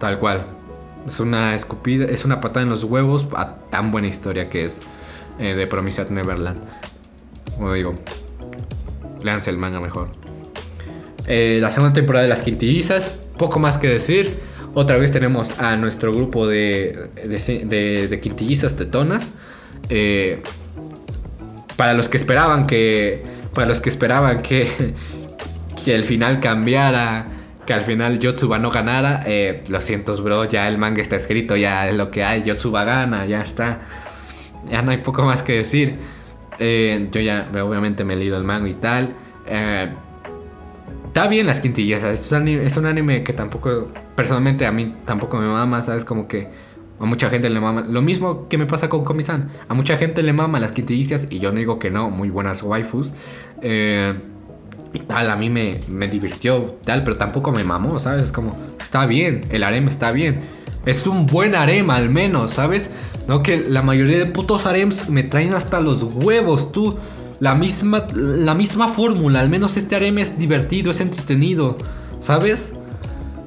Tal 0.00 0.18
cual. 0.18 0.46
Es 1.06 1.20
una 1.20 1.54
escupida, 1.54 2.06
es 2.06 2.24
una 2.24 2.40
patada 2.40 2.62
en 2.62 2.70
los 2.70 2.82
huevos 2.82 3.26
a 3.36 3.56
tan 3.70 3.92
buena 3.92 4.08
historia 4.08 4.48
que 4.48 4.64
es 4.64 4.80
eh, 5.38 5.54
de 5.54 5.66
Promise 5.66 6.00
and 6.00 6.10
Neverland. 6.12 6.58
Como 7.54 7.74
digo, 7.74 7.94
Leanse 9.22 9.50
el 9.50 9.58
manga 9.58 9.80
mejor. 9.80 10.08
Eh, 11.26 11.58
la 11.60 11.70
segunda 11.70 11.92
temporada 11.92 12.22
de 12.22 12.28
las 12.30 12.40
quintillizas, 12.40 13.10
poco 13.36 13.58
más 13.58 13.76
que 13.76 13.88
decir. 13.88 14.40
Otra 14.72 14.96
vez 14.96 15.12
tenemos 15.12 15.58
a 15.58 15.76
nuestro 15.76 16.12
grupo 16.12 16.46
de, 16.46 17.10
de, 17.22 18.08
de, 18.08 18.20
quintillizas 18.20 18.76
tetonas. 18.76 19.32
Eh, 19.90 20.42
para 21.76 21.92
los 21.92 22.08
que 22.08 22.16
esperaban 22.16 22.66
que. 22.66 23.22
Para 23.52 23.66
los 23.66 23.80
que 23.80 23.90
esperaban 23.90 24.40
que. 24.40 24.94
Que 25.84 25.94
el 25.94 26.02
final 26.02 26.40
cambiara. 26.40 27.35
Que 27.66 27.74
al 27.74 27.82
final 27.82 28.18
Yotsuba 28.18 28.58
no 28.58 28.70
ganara. 28.70 29.22
Eh, 29.26 29.64
lo 29.68 29.80
siento, 29.80 30.14
bro. 30.22 30.44
Ya 30.44 30.68
el 30.68 30.78
manga 30.78 31.02
está 31.02 31.16
escrito. 31.16 31.56
Ya 31.56 31.88
es 31.88 31.96
lo 31.96 32.10
que 32.10 32.24
hay. 32.24 32.42
Yotsuba 32.42 32.84
gana. 32.84 33.26
Ya 33.26 33.40
está. 33.40 33.80
Ya 34.70 34.82
no 34.82 34.90
hay 34.90 34.98
poco 34.98 35.24
más 35.24 35.42
que 35.42 35.54
decir. 35.54 35.98
Eh, 36.58 37.08
yo 37.10 37.20
ya, 37.20 37.48
obviamente, 37.52 38.04
me 38.04 38.14
he 38.14 38.16
leído 38.16 38.36
el 38.36 38.44
manga 38.44 38.68
y 38.68 38.74
tal. 38.74 39.14
Eh, 39.46 39.88
está 41.06 41.26
bien 41.28 41.46
las 41.46 41.60
quintillas. 41.60 42.04
Es 42.04 42.30
un, 42.30 42.38
anime, 42.38 42.64
es 42.64 42.76
un 42.76 42.86
anime 42.86 43.22
que 43.22 43.32
tampoco, 43.32 43.88
personalmente, 44.14 44.64
a 44.66 44.72
mí 44.72 44.94
tampoco 45.04 45.36
me 45.38 45.46
mama, 45.48 45.82
¿sabes? 45.82 46.04
Como 46.04 46.28
que 46.28 46.48
a 46.98 47.04
mucha 47.04 47.28
gente 47.30 47.50
le 47.50 47.60
mama. 47.60 47.84
Lo 47.88 48.00
mismo 48.00 48.48
que 48.48 48.58
me 48.58 48.66
pasa 48.66 48.88
con 48.88 49.04
Komi-san. 49.04 49.50
A 49.68 49.74
mucha 49.74 49.96
gente 49.96 50.22
le 50.22 50.32
mama 50.32 50.60
las 50.60 50.72
quintillizas 50.72 51.26
y 51.30 51.40
yo 51.40 51.52
no 51.52 51.58
digo 51.58 51.78
que 51.78 51.90
no. 51.90 52.10
Muy 52.10 52.30
buenas 52.30 52.62
waifus. 52.62 53.12
Eh, 53.60 54.14
tal, 55.00 55.30
a 55.30 55.36
mí 55.36 55.50
me, 55.50 55.80
me 55.88 56.08
divirtió, 56.08 56.76
tal, 56.84 57.04
pero 57.04 57.16
tampoco 57.16 57.52
me 57.52 57.64
mamó, 57.64 57.98
¿sabes? 57.98 58.32
Como, 58.32 58.56
está 58.78 59.06
bien, 59.06 59.42
el 59.50 59.62
harem 59.62 59.88
está 59.88 60.12
bien. 60.12 60.40
Es 60.84 61.06
un 61.06 61.26
buen 61.26 61.54
harem 61.54 61.90
al 61.90 62.10
menos, 62.10 62.54
¿sabes? 62.54 62.90
No 63.26 63.42
que 63.42 63.58
la 63.58 63.82
mayoría 63.82 64.18
de 64.18 64.26
putos 64.26 64.66
harems 64.66 65.08
me 65.08 65.24
traen 65.24 65.52
hasta 65.52 65.80
los 65.80 66.02
huevos, 66.02 66.72
tú. 66.72 66.96
La 67.40 67.54
misma, 67.54 68.06
la 68.14 68.54
misma 68.54 68.88
fórmula, 68.88 69.40
al 69.40 69.50
menos 69.50 69.76
este 69.76 69.96
harem 69.96 70.18
es 70.18 70.38
divertido, 70.38 70.90
es 70.90 71.00
entretenido, 71.00 71.76
¿sabes? 72.20 72.72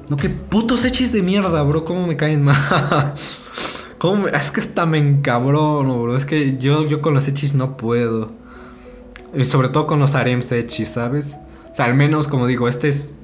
No 0.08 0.16
que 0.16 0.28
putos 0.28 0.84
hechis 0.84 1.12
de 1.12 1.22
mierda, 1.22 1.62
bro, 1.62 1.84
cómo 1.84 2.06
me 2.06 2.16
caen 2.16 2.42
mal. 2.42 3.14
¿Cómo 3.98 4.28
Es 4.28 4.50
que 4.50 4.60
hasta 4.60 4.86
me 4.86 4.98
encabrono, 4.98 6.02
bro. 6.02 6.16
Es 6.16 6.24
que 6.24 6.56
yo, 6.58 6.86
yo 6.86 7.02
con 7.02 7.14
los 7.14 7.28
hechis 7.28 7.54
no 7.54 7.76
puedo. 7.76 8.32
Sobre 9.44 9.68
todo 9.68 9.86
con 9.86 10.00
los 10.00 10.14
harems 10.14 10.50
hechis, 10.52 10.88
¿sabes? 10.88 11.36
O 11.72 11.74
sea, 11.74 11.84
al 11.84 11.94
menos, 11.94 12.28
como 12.28 12.46
digo, 12.46 12.68
este 12.68 12.88
es 12.88 13.14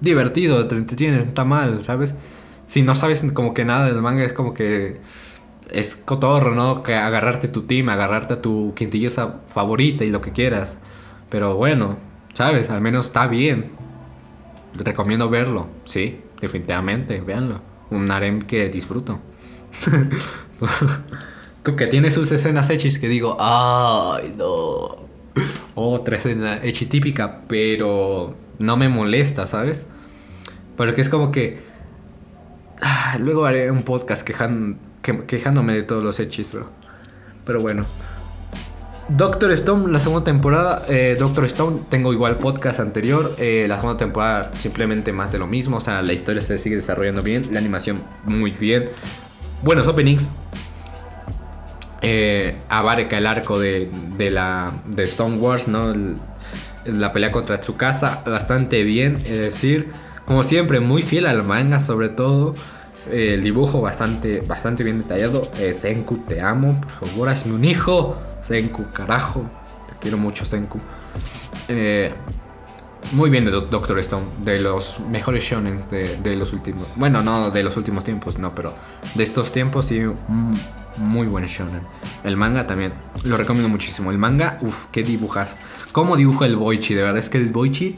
divertido, 0.00 0.66
te 0.68 0.76
entretienes, 0.76 1.26
está 1.26 1.44
mal, 1.44 1.82
¿sabes? 1.82 2.14
Si 2.66 2.82
no 2.82 2.94
sabes 2.94 3.24
como 3.32 3.54
que 3.54 3.64
nada 3.64 3.86
del 3.86 4.02
manga, 4.02 4.24
es 4.24 4.32
como 4.32 4.52
que 4.52 4.98
es 5.70 5.96
cotorro, 5.96 6.54
¿no? 6.54 6.82
Que 6.82 6.94
agarrarte 6.94 7.48
tu 7.48 7.62
team, 7.62 7.88
agarrarte 7.88 8.34
a 8.34 8.42
tu 8.42 8.74
quintilleza 8.74 9.36
favorita 9.54 10.04
y 10.04 10.10
lo 10.10 10.20
que 10.20 10.32
quieras. 10.32 10.76
Pero 11.30 11.54
bueno, 11.56 11.96
¿sabes? 12.34 12.70
Al 12.70 12.80
menos 12.80 13.06
está 13.06 13.26
bien. 13.26 13.70
Recomiendo 14.74 15.30
verlo, 15.30 15.68
sí, 15.84 16.20
definitivamente, 16.40 17.20
véanlo. 17.20 17.60
Un 17.90 18.10
harem 18.10 18.42
que 18.42 18.68
disfruto. 18.68 19.20
que 21.76 21.86
tiene 21.86 22.10
sus 22.10 22.30
escenas 22.30 22.68
hechis 22.70 22.98
que 22.98 23.08
digo, 23.08 23.36
ay, 23.40 24.34
no. 24.36 25.05
Otra 25.78 26.16
escena 26.16 26.58
hechi 26.62 26.86
típica, 26.86 27.42
pero 27.48 28.34
no 28.58 28.78
me 28.78 28.88
molesta, 28.88 29.46
¿sabes? 29.46 29.84
Porque 30.74 31.02
es 31.02 31.10
como 31.10 31.30
que. 31.30 31.58
Ah, 32.80 33.18
luego 33.20 33.44
haré 33.44 33.70
un 33.70 33.82
podcast 33.82 34.26
quejándome 34.26 35.74
de 35.74 35.82
todos 35.82 36.02
los 36.02 36.18
hechis, 36.18 36.54
bro. 36.54 36.70
Pero 37.44 37.60
bueno. 37.60 37.84
Doctor 39.10 39.52
Stone, 39.52 39.92
la 39.92 40.00
segunda 40.00 40.24
temporada. 40.24 40.82
Eh, 40.88 41.14
Doctor 41.18 41.44
Stone, 41.44 41.80
tengo 41.90 42.14
igual 42.14 42.38
podcast 42.38 42.80
anterior. 42.80 43.34
Eh, 43.36 43.66
la 43.68 43.76
segunda 43.76 43.98
temporada, 43.98 44.50
simplemente 44.54 45.12
más 45.12 45.30
de 45.30 45.38
lo 45.38 45.46
mismo. 45.46 45.76
O 45.76 45.80
sea, 45.80 46.00
la 46.00 46.14
historia 46.14 46.40
se 46.40 46.56
sigue 46.56 46.76
desarrollando 46.76 47.20
bien. 47.20 47.48
La 47.52 47.60
animación, 47.60 48.02
muy 48.24 48.50
bien. 48.50 48.88
Buenos 49.62 49.86
openings. 49.86 50.30
Eh, 52.08 52.54
abarca 52.68 53.18
el 53.18 53.26
arco 53.26 53.58
de, 53.58 53.90
de, 54.16 54.30
la 54.30 54.70
de 54.86 55.02
Stone 55.02 55.38
Wars, 55.38 55.66
¿no? 55.66 55.92
la 56.84 57.10
pelea 57.10 57.32
contra 57.32 57.60
Tsukasa, 57.60 58.22
bastante 58.24 58.84
bien. 58.84 59.16
Es 59.16 59.38
decir, 59.38 59.88
como 60.24 60.44
siempre, 60.44 60.78
muy 60.78 61.02
fiel 61.02 61.26
al 61.26 61.42
manga, 61.42 61.80
sobre 61.80 62.08
todo 62.08 62.54
el 63.10 63.42
dibujo 63.42 63.80
bastante, 63.80 64.40
bastante 64.40 64.84
bien 64.84 65.02
detallado. 65.02 65.50
Eh, 65.58 65.74
Senku, 65.74 66.18
te 66.18 66.40
amo, 66.40 66.80
por 66.80 67.08
favor, 67.08 67.28
hazme 67.28 67.54
un 67.54 67.64
hijo. 67.64 68.16
Senku, 68.40 68.86
carajo. 68.92 69.44
Te 69.88 69.96
quiero 70.00 70.16
mucho, 70.16 70.44
Senku. 70.44 70.78
Eh, 71.66 72.12
muy 73.10 73.30
bien 73.30 73.44
de 73.44 73.50
Doctor 73.50 73.98
Stone, 73.98 74.26
de 74.44 74.60
los 74.60 75.00
mejores 75.00 75.42
shonen 75.42 75.80
de, 75.90 76.36
los 76.36 76.52
últimos. 76.52 76.86
Bueno, 76.94 77.20
no 77.22 77.50
de 77.50 77.64
los 77.64 77.76
últimos 77.76 78.04
tiempos, 78.04 78.38
no, 78.38 78.54
pero 78.54 78.74
de 79.14 79.22
estos 79.24 79.50
tiempos 79.50 79.86
sí, 79.86 80.02
muy 80.98 81.26
buen 81.26 81.46
shonen. 81.46 81.82
El 82.24 82.36
manga 82.36 82.66
también, 82.66 82.92
lo 83.24 83.36
recomiendo 83.36 83.68
muchísimo. 83.68 84.10
El 84.10 84.18
manga, 84.18 84.58
uff, 84.62 84.86
qué 84.92 85.02
dibujas. 85.02 85.56
¿Cómo 85.92 86.16
dibuja 86.16 86.46
el 86.46 86.56
Boichi? 86.56 86.94
De 86.94 87.02
verdad 87.02 87.18
es 87.18 87.30
que 87.30 87.38
el 87.38 87.50
Boichi 87.50 87.96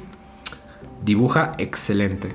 dibuja 1.05 1.55
excelente. 1.59 2.35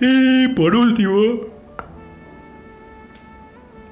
Y 0.00 0.48
por 0.48 0.74
último, 0.74 1.54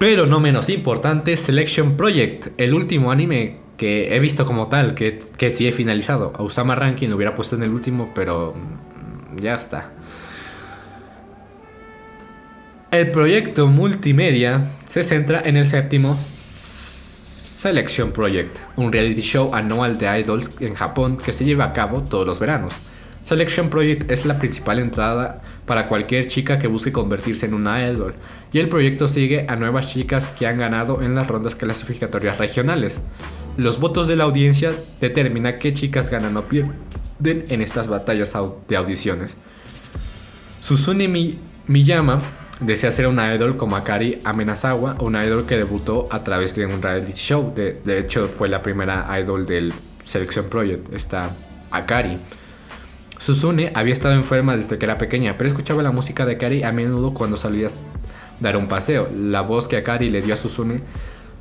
pero 0.03 0.25
no 0.25 0.41
menos 0.41 0.67
importante, 0.67 1.37
Selection 1.37 1.95
Project, 1.95 2.47
el 2.57 2.73
último 2.73 3.09
anime 3.09 3.59
que 3.77 4.13
he 4.13 4.19
visto 4.19 4.45
como 4.45 4.67
tal, 4.67 4.95
que, 4.95 5.23
que 5.37 5.49
sí 5.49 5.65
he 5.65 5.71
finalizado. 5.71 6.33
A 6.35 6.43
Usama 6.43 6.75
Ranking 6.75 7.07
lo 7.07 7.15
hubiera 7.15 7.35
puesto 7.35 7.55
en 7.55 7.63
el 7.63 7.69
último, 7.69 8.11
pero 8.13 8.53
ya 9.39 9.55
está. 9.55 9.93
El 12.93 13.09
proyecto 13.09 13.67
multimedia 13.69 14.69
se 14.85 15.03
centra 15.03 15.41
en 15.43 15.57
el 15.57 15.65
séptimo 15.65 16.15
Selection 16.21 18.11
Project, 18.11 18.59
un 18.75 18.93
reality 18.93 19.21
show 19.21 19.55
anual 19.55 19.97
de 19.97 20.19
idols 20.19 20.51
en 20.59 20.75
Japón 20.75 21.17
que 21.17 21.33
se 21.33 21.43
lleva 21.43 21.65
a 21.65 21.73
cabo 21.73 22.03
todos 22.03 22.27
los 22.27 22.37
veranos. 22.37 22.75
Selection 23.23 23.71
Project 23.71 24.11
es 24.11 24.27
la 24.27 24.37
principal 24.37 24.77
entrada 24.77 25.41
para 25.65 25.87
cualquier 25.87 26.27
chica 26.27 26.59
que 26.59 26.67
busque 26.67 26.91
convertirse 26.91 27.47
en 27.47 27.55
una 27.55 27.81
idol, 27.81 28.13
y 28.51 28.59
el 28.59 28.69
proyecto 28.69 29.07
sigue 29.07 29.47
a 29.49 29.55
nuevas 29.55 29.91
chicas 29.91 30.27
que 30.27 30.45
han 30.45 30.59
ganado 30.59 31.01
en 31.01 31.15
las 31.15 31.27
rondas 31.27 31.55
clasificatorias 31.55 32.37
regionales. 32.37 33.01
Los 33.57 33.79
votos 33.79 34.07
de 34.07 34.17
la 34.17 34.25
audiencia 34.25 34.71
determinan 35.01 35.57
qué 35.57 35.73
chicas 35.73 36.11
ganan 36.11 36.37
o 36.37 36.43
pierden 36.43 37.45
en 37.49 37.63
estas 37.63 37.87
batallas 37.87 38.37
de 38.69 38.77
audiciones. 38.77 39.35
Susune 40.59 41.39
Miyama 41.65 42.21
desea 42.59 42.91
ser 42.91 43.07
una 43.07 43.33
idol 43.33 43.57
como 43.57 43.75
Akari 43.75 44.21
Amenazawa, 44.23 44.97
una 44.99 45.25
idol 45.25 45.45
que 45.45 45.57
debutó 45.57 46.07
a 46.11 46.23
través 46.23 46.55
de 46.55 46.65
un 46.65 46.81
reality 46.81 47.13
show. 47.13 47.53
De, 47.55 47.99
hecho, 47.99 48.29
fue 48.37 48.47
la 48.47 48.61
primera 48.61 49.07
idol 49.19 49.45
del 49.45 49.73
Selection 50.03 50.45
Project, 50.45 50.93
esta 50.93 51.31
Akari. 51.71 52.17
Susune 53.19 53.71
había 53.73 53.93
estado 53.93 54.15
enferma 54.15 54.55
desde 54.57 54.77
que 54.77 54.85
era 54.85 54.97
pequeña, 54.97 55.37
pero 55.37 55.47
escuchaba 55.47 55.81
la 55.81 55.91
música 55.91 56.25
de 56.25 56.33
Akari 56.33 56.63
a 56.63 56.71
menudo 56.71 57.13
cuando 57.13 57.37
salía 57.37 57.67
a 57.67 57.71
dar 58.39 58.57
un 58.57 58.67
paseo. 58.67 59.09
La 59.15 59.41
voz 59.41 59.67
que 59.67 59.77
Akari 59.77 60.09
le 60.09 60.21
dio 60.21 60.33
a 60.33 60.37
Susune 60.37 60.81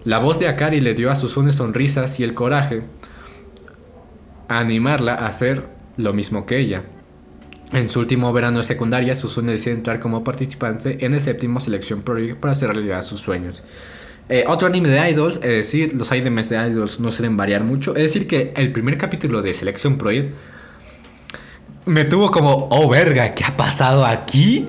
la 0.05 0.19
voz 0.19 0.41
de 0.41 0.49
Akari 0.49 0.81
le 0.81 0.95
dio 0.95 1.13
a 1.13 1.15
Susune 1.15 1.53
sonrisas 1.53 2.19
y 2.19 2.25
el 2.25 2.35
coraje 2.35 2.83
a 4.49 4.59
animarla 4.59 5.15
a 5.15 5.29
hacer 5.29 5.69
lo 5.97 6.13
mismo 6.13 6.45
que 6.45 6.59
ella. 6.59 6.83
En 7.73 7.89
su 7.89 8.01
último 8.01 8.33
verano 8.33 8.59
de 8.59 8.65
secundaria, 8.65 9.17
Susune 9.17 9.53
decide 9.53 9.75
entrar 9.75 9.99
como 9.99 10.23
participante 10.23 11.05
en 11.05 11.15
el 11.15 11.21
séptimo 11.21 11.59
Selección 11.59 12.03
Project 12.03 12.39
para 12.39 12.53
hacer 12.53 12.71
realidad 12.71 13.03
sus 13.03 13.21
sueños. 13.21 13.63
Eh, 14.29 14.45
otro 14.47 14.69
anime 14.69 14.89
de 14.89 15.11
idols, 15.11 15.37
es 15.37 15.43
decir, 15.43 15.95
los 15.95 16.13
animes 16.13 16.49
de 16.49 16.57
idols 16.57 17.01
no 17.01 17.11
suelen 17.11 17.37
variar 17.37 17.65
mucho. 17.65 17.97
Es 17.97 18.03
decir, 18.03 18.27
que 18.27 18.53
el 18.57 18.73
primer 18.73 18.99
capítulo 18.99 19.43
de 19.43 19.55
Selection 19.55 19.97
Project 19.97 20.35
me 21.87 22.05
tuvo 22.05 22.31
como, 22.31 22.69
oh 22.71 22.89
verga, 22.89 23.35
¿qué 23.35 23.45
ha 23.45 23.57
pasado 23.57 24.05
aquí? 24.05 24.67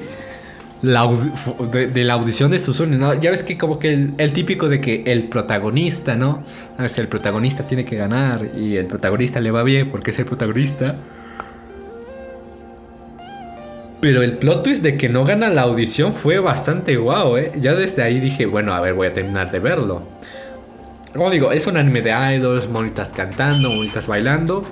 de, 0.83 2.03
la 2.03 2.13
audición 2.13 2.51
de 2.51 2.57
Susune, 2.57 2.97
¿no? 2.97 3.13
Ya 3.13 3.31
ves 3.31 3.41
que 3.41 3.57
como 3.57 3.79
que 3.79 4.09
el, 4.17 4.33
típico 4.33 4.67
de 4.67 4.81
que 4.81 5.03
el 5.07 5.29
protagonista, 5.29 6.15
¿no? 6.15 6.43
A 6.77 6.81
ver, 6.81 6.89
si 6.89 6.99
el 6.99 7.07
protagonista 7.07 7.65
tiene 7.65 7.85
que 7.85 7.95
ganar 7.95 8.49
y 8.57 8.75
el 8.75 8.87
protagonista 8.87 9.39
le 9.39 9.51
va 9.51 9.63
bien 9.63 9.89
porque 9.89 10.11
es 10.11 10.19
el 10.19 10.25
protagonista. 10.25 10.97
Pero 14.03 14.21
el 14.21 14.37
plot 14.37 14.63
twist 14.63 14.83
de 14.83 14.97
que 14.97 15.07
no 15.07 15.23
gana 15.23 15.49
la 15.49 15.61
audición 15.61 16.13
fue 16.13 16.37
bastante 16.39 16.97
guau, 16.97 17.37
¿eh? 17.37 17.53
Ya 17.61 17.73
desde 17.73 18.03
ahí 18.03 18.19
dije, 18.19 18.45
bueno, 18.45 18.73
a 18.73 18.81
ver, 18.81 18.95
voy 18.95 19.07
a 19.07 19.13
terminar 19.13 19.49
de 19.49 19.59
verlo. 19.59 20.03
Como 21.13 21.29
digo, 21.29 21.53
es 21.53 21.67
un 21.67 21.77
anime 21.77 22.01
de 22.01 22.11
idols, 22.35 22.67
monitas 22.67 23.13
cantando, 23.15 23.69
monitas 23.69 24.05
bailando. 24.07 24.65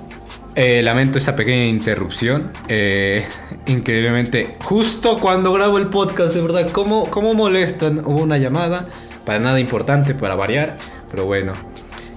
Eh, 0.54 0.82
lamento 0.82 1.16
esa 1.16 1.34
pequeña 1.34 1.64
interrupción. 1.64 2.52
Eh, 2.68 3.24
increíblemente, 3.68 4.56
justo 4.60 5.16
cuando 5.18 5.50
grabo 5.54 5.78
el 5.78 5.86
podcast, 5.86 6.34
de 6.34 6.42
verdad, 6.42 6.70
¿cómo, 6.70 7.08
¿cómo 7.08 7.32
molestan? 7.32 8.00
Hubo 8.00 8.22
una 8.22 8.36
llamada, 8.36 8.86
para 9.24 9.38
nada 9.38 9.58
importante, 9.58 10.12
para 10.14 10.34
variar, 10.34 10.76
pero 11.10 11.24
bueno. 11.24 11.54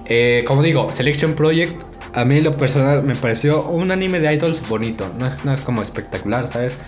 Eh, 0.04 0.44
como 0.46 0.62
digo, 0.62 0.92
Selection 0.92 1.32
Project, 1.32 1.80
a 2.16 2.24
mí 2.24 2.40
lo 2.40 2.56
personal 2.56 3.02
me 3.02 3.14
pareció 3.14 3.64
un 3.64 3.90
anime 3.90 4.20
de 4.20 4.32
idols 4.32 4.66
bonito. 4.68 5.10
No 5.44 5.52
es, 5.52 5.60
como 5.60 5.82
espectacular, 5.82 6.46
¿sabes? 6.48 6.78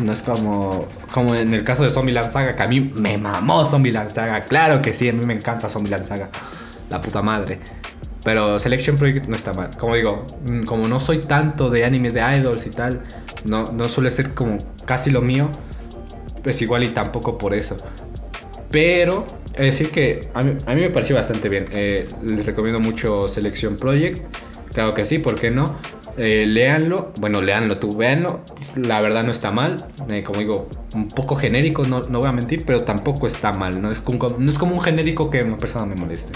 No 0.00 0.12
es 0.12 0.22
como, 0.22 0.86
como 1.12 1.34
en 1.34 1.54
el 1.54 1.64
caso 1.64 1.82
de 1.82 1.90
Zombieland 1.90 2.30
Saga, 2.30 2.54
que 2.54 2.62
a 2.62 2.68
mí 2.68 2.80
me 2.80 3.16
mamó 3.16 3.66
Zombieland 3.66 4.10
Saga. 4.10 4.42
Claro 4.44 4.82
que 4.82 4.92
sí, 4.92 5.08
a 5.08 5.12
mí 5.12 5.24
me 5.24 5.34
encanta 5.34 5.70
Zombieland 5.70 6.04
Saga. 6.04 6.28
La 6.90 7.00
puta 7.00 7.22
madre. 7.22 7.58
Pero 8.22 8.58
Selection 8.58 8.96
Project 8.96 9.26
no 9.28 9.36
está 9.36 9.54
mal. 9.54 9.76
Como 9.78 9.94
digo, 9.94 10.26
mm, 10.46 10.64
como 10.64 10.88
no 10.88 10.98
soy 11.00 11.18
tanto 11.18 11.70
de 11.70 11.84
anime 11.84 12.10
de 12.10 12.20
idols 12.38 12.66
y 12.66 12.70
tal, 12.70 13.02
no, 13.44 13.70
no 13.72 13.88
suele 13.88 14.10
ser 14.10 14.34
como 14.34 14.58
casi 14.84 15.10
lo 15.10 15.22
mío, 15.22 15.48
pues 16.42 16.60
igual 16.60 16.84
y 16.84 16.88
tampoco 16.88 17.38
por 17.38 17.54
eso. 17.54 17.76
Pero, 18.70 19.26
es 19.54 19.78
decir 19.78 19.90
que 19.90 20.28
a 20.34 20.42
mí, 20.42 20.56
me 20.66 20.90
pareció 20.90 21.16
bastante 21.16 21.48
bien. 21.48 21.66
Eh, 21.72 22.08
les 22.22 22.44
recomiendo 22.44 22.80
mucho 22.80 23.28
Selection 23.28 23.76
Project. 23.76 24.20
Claro 24.72 24.92
que 24.92 25.04
sí, 25.04 25.18
¿por 25.18 25.36
qué 25.36 25.50
no? 25.50 25.76
Eh, 26.18 26.80
bueno, 27.18 27.42
léanlo 27.42 27.78
tú, 27.78 27.96
véanlo. 27.96 28.40
La 28.76 29.00
verdad 29.00 29.24
no 29.24 29.32
está 29.32 29.50
mal. 29.50 29.86
Eh, 30.08 30.22
como 30.22 30.40
digo, 30.40 30.68
un 30.94 31.08
poco 31.08 31.36
genérico, 31.36 31.84
no, 31.84 32.02
no, 32.02 32.20
voy 32.20 32.28
a 32.28 32.32
mentir, 32.32 32.64
pero 32.64 32.84
tampoco 32.84 33.26
está 33.26 33.52
mal. 33.52 33.82
No 33.82 33.90
es, 33.90 34.00
como, 34.00 34.36
no 34.38 34.50
es 34.50 34.58
como 34.58 34.74
un 34.74 34.80
genérico 34.80 35.30
que 35.30 35.42
una 35.42 35.58
persona 35.58 35.86
me 35.86 35.94
moleste. 35.94 36.32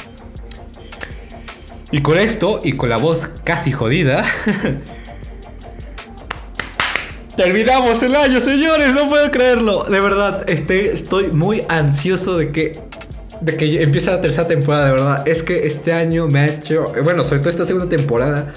Y 1.92 2.02
con 2.02 2.18
esto, 2.18 2.60
y 2.62 2.74
con 2.74 2.88
la 2.88 2.98
voz 2.98 3.28
casi 3.42 3.72
jodida, 3.72 4.24
terminamos 7.36 8.02
el 8.02 8.14
año, 8.14 8.40
señores, 8.40 8.94
no 8.94 9.08
puedo 9.08 9.30
creerlo. 9.30 9.84
De 9.84 10.00
verdad, 10.00 10.48
este, 10.48 10.92
estoy 10.92 11.28
muy 11.28 11.64
ansioso 11.68 12.36
de 12.36 12.52
que, 12.52 12.78
de 13.40 13.56
que 13.56 13.82
empiece 13.82 14.10
la 14.10 14.20
tercera 14.20 14.46
temporada, 14.46 14.86
de 14.86 14.92
verdad. 14.92 15.26
Es 15.26 15.42
que 15.42 15.66
este 15.66 15.92
año 15.92 16.28
me 16.28 16.40
ha 16.40 16.48
hecho, 16.48 16.92
bueno, 17.02 17.24
sobre 17.24 17.40
todo 17.40 17.50
esta 17.50 17.66
segunda 17.66 17.88
temporada, 17.88 18.54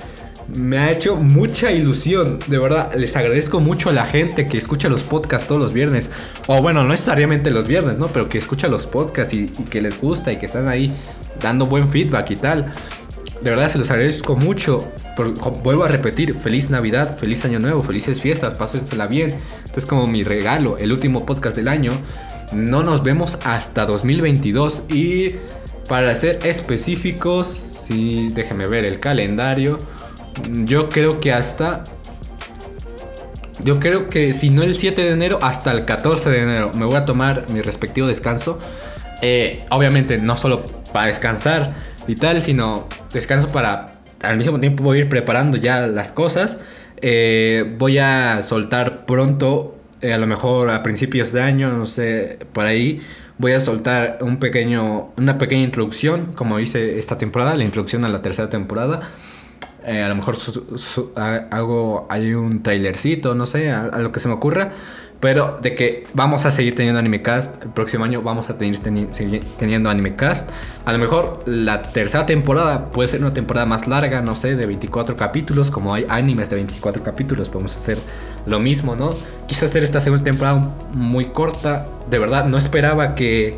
me 0.48 0.78
ha 0.78 0.92
hecho 0.92 1.16
mucha 1.16 1.72
ilusión, 1.72 2.40
de 2.48 2.58
verdad. 2.58 2.94
Les 2.96 3.16
agradezco 3.16 3.60
mucho 3.60 3.90
a 3.90 3.94
la 3.94 4.06
gente 4.06 4.48
que 4.48 4.58
escucha 4.58 4.90
los 4.90 5.04
podcasts 5.04 5.48
todos 5.48 5.62
los 5.62 5.74
viernes. 5.74 6.10
O 6.48 6.62
bueno, 6.62 6.84
no 6.84 6.90
necesariamente 6.90 7.52
los 7.52 7.68
viernes, 7.68 7.98
¿no? 7.98 8.08
Pero 8.08 8.30
que 8.30 8.38
escucha 8.38 8.68
los 8.68 8.88
podcasts 8.88 9.34
y 9.34 9.48
que 9.48 9.82
les 9.82 10.00
gusta 10.00 10.32
y 10.32 10.38
que 10.38 10.46
están 10.46 10.68
ahí 10.68 10.94
dando 11.42 11.66
buen 11.66 11.90
feedback 11.90 12.32
y 12.32 12.36
tal. 12.36 12.74
De 13.42 13.50
verdad 13.50 13.70
se 13.70 13.78
los 13.78 13.92
agradezco 13.92 14.36
mucho. 14.36 14.90
vuelvo 15.64 15.84
a 15.84 15.90
repetir, 15.90 16.34
feliz 16.34 16.70
Navidad, 16.70 17.18
feliz 17.18 17.44
Año 17.44 17.60
Nuevo, 17.60 17.84
felices 17.84 18.22
fiestas, 18.22 18.54
pásensela 18.56 19.08
bien. 19.08 19.36
Este 19.66 19.82
es 19.82 19.86
como 19.86 20.08
mi 20.08 20.24
regalo, 20.24 20.78
el 20.78 20.94
último 20.94 21.26
podcast 21.26 21.56
del 21.56 21.68
año. 21.68 21.92
No 22.54 22.84
nos 22.84 23.04
vemos 23.04 23.38
hasta 23.44 23.86
2022 23.86 24.84
y 24.90 25.32
para 25.90 26.16
ser 26.16 26.40
específicos, 26.46 27.62
sí, 27.86 28.30
déjenme 28.34 28.68
ver 28.68 28.86
el 28.86 29.02
calendario. 29.02 29.78
Yo 30.66 30.90
creo 30.90 31.20
que 31.20 31.32
hasta 31.32 31.84
yo 33.64 33.80
creo 33.80 34.10
que 34.10 34.34
si 34.34 34.50
no 34.50 34.64
el 34.64 34.76
7 34.76 35.02
de 35.02 35.12
enero, 35.12 35.40
hasta 35.42 35.72
el 35.72 35.86
14 35.86 36.30
de 36.30 36.42
enero 36.42 36.72
me 36.74 36.86
voy 36.86 36.96
a 36.96 37.06
tomar 37.06 37.50
mi 37.50 37.62
respectivo 37.62 38.08
descanso. 38.08 38.60
Eh, 39.22 39.64
obviamente 39.70 40.18
no 40.18 40.36
solo 40.36 40.66
para 40.92 41.08
descansar, 41.08 41.74
y 42.08 42.16
tal, 42.16 42.42
sino 42.42 42.88
descanso 43.12 43.50
para 43.50 43.96
al 44.22 44.38
mismo 44.38 44.60
tiempo 44.60 44.94
ir 44.96 45.10
preparando 45.10 45.58
ya 45.58 45.88
las 45.88 46.12
cosas. 46.12 46.58
Eh, 47.02 47.76
voy 47.78 47.98
a 47.98 48.42
soltar 48.44 49.06
pronto, 49.06 49.78
eh, 50.02 50.14
a 50.14 50.18
lo 50.18 50.28
mejor 50.28 50.70
a 50.70 50.84
principios 50.84 51.32
de 51.34 51.42
año, 51.42 51.72
no 51.72 51.86
sé, 51.86 52.40
por 52.54 52.66
ahí. 52.66 53.02
Voy 53.38 53.54
a 53.54 53.60
soltar 53.60 54.20
un 54.22 54.38
pequeño, 54.38 55.12
una 55.18 55.38
pequeña 55.38 55.64
introducción, 55.64 56.32
como 56.34 56.60
hice 56.60 56.98
esta 57.00 57.18
temporada, 57.18 57.56
la 57.56 57.64
introducción 57.64 58.06
a 58.06 58.10
la 58.10 58.22
tercera 58.22 58.50
temporada. 58.50 59.10
Eh, 59.86 60.02
a 60.02 60.10
lo 60.10 60.16
mejor 60.16 60.36
hago 61.52 62.08
hay 62.10 62.34
un 62.34 62.64
trailercito, 62.64 63.36
no 63.36 63.46
sé, 63.46 63.72
a, 63.72 63.98
lo 64.00 64.12
que 64.12 64.20
se 64.20 64.28
me 64.28 64.34
ocurra. 64.36 64.72
Pero 65.20 65.58
de 65.62 65.74
que 65.74 66.06
vamos 66.14 66.46
a 66.46 66.52
seguir 66.52 66.76
teniendo 66.76 67.00
Animecast, 67.00 67.64
el 67.64 67.70
próximo 67.70 68.04
año 68.04 68.22
vamos 68.22 68.50
a 68.50 68.58
seguir 68.58 69.46
teniendo 69.58 69.90
Animecast. 69.90 70.50
A 70.84 70.92
lo 70.92 70.98
mejor 70.98 71.44
la 71.46 71.94
tercera 71.94 72.26
temporada 72.26 72.92
puede 72.92 73.08
ser 73.08 73.22
una 73.22 73.34
temporada 73.34 73.66
más 73.66 73.88
larga, 73.88 74.22
no 74.22 74.36
sé, 74.36 74.58
de 74.58 74.66
24 74.66 75.16
capítulos, 75.16 75.72
como 75.72 75.94
hay 75.94 76.06
animes 76.10 76.50
de 76.50 76.58
24 76.58 77.04
capítulos, 77.04 77.48
podemos 77.48 77.78
hacer 77.78 78.00
lo 78.46 78.60
mismo, 78.60 78.98
¿no? 78.98 79.12
Quise 79.48 79.64
hacer 79.68 79.86
esta 79.86 80.02
segunda 80.02 80.26
temporada 80.26 80.76
muy 80.92 81.28
corta, 81.28 81.88
de 82.10 82.20
verdad, 82.20 82.46
no 82.46 82.58
esperaba 82.58 83.16
que, 83.16 83.58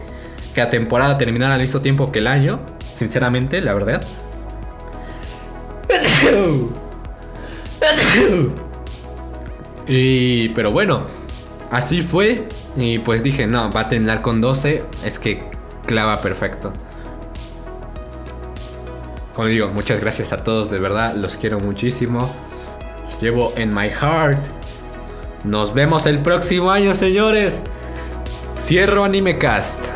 que 0.53 0.61
la 0.61 0.69
temporada 0.69 1.17
terminara 1.17 1.55
al 1.55 1.61
mismo 1.61 1.79
tiempo 1.79 2.11
que 2.11 2.19
el 2.19 2.27
año, 2.27 2.59
sinceramente, 2.95 3.59
la 3.61 3.73
verdad. 3.73 4.05
Y, 9.87 10.49
pero 10.49 10.71
bueno, 10.71 11.05
así 11.71 12.01
fue. 12.01 12.47
Y 12.75 12.99
pues 12.99 13.23
dije, 13.23 13.47
no, 13.47 13.69
va 13.71 13.81
a 13.81 13.89
terminar 13.89 14.21
con 14.21 14.41
12. 14.41 14.83
Es 15.03 15.19
que 15.19 15.43
clava 15.85 16.21
perfecto. 16.21 16.73
Como 19.33 19.47
digo, 19.47 19.67
muchas 19.69 19.99
gracias 19.99 20.31
a 20.31 20.43
todos, 20.43 20.71
de 20.71 20.79
verdad, 20.79 21.13
los 21.15 21.35
quiero 21.35 21.59
muchísimo. 21.59 22.33
Los 23.05 23.21
llevo 23.21 23.53
en 23.57 23.73
my 23.73 23.89
heart. 23.89 24.39
Nos 25.43 25.73
vemos 25.73 26.05
el 26.05 26.19
próximo 26.19 26.71
año, 26.71 26.95
señores. 26.95 27.61
Cierro 28.57 29.03
AnimeCast. 29.03 29.94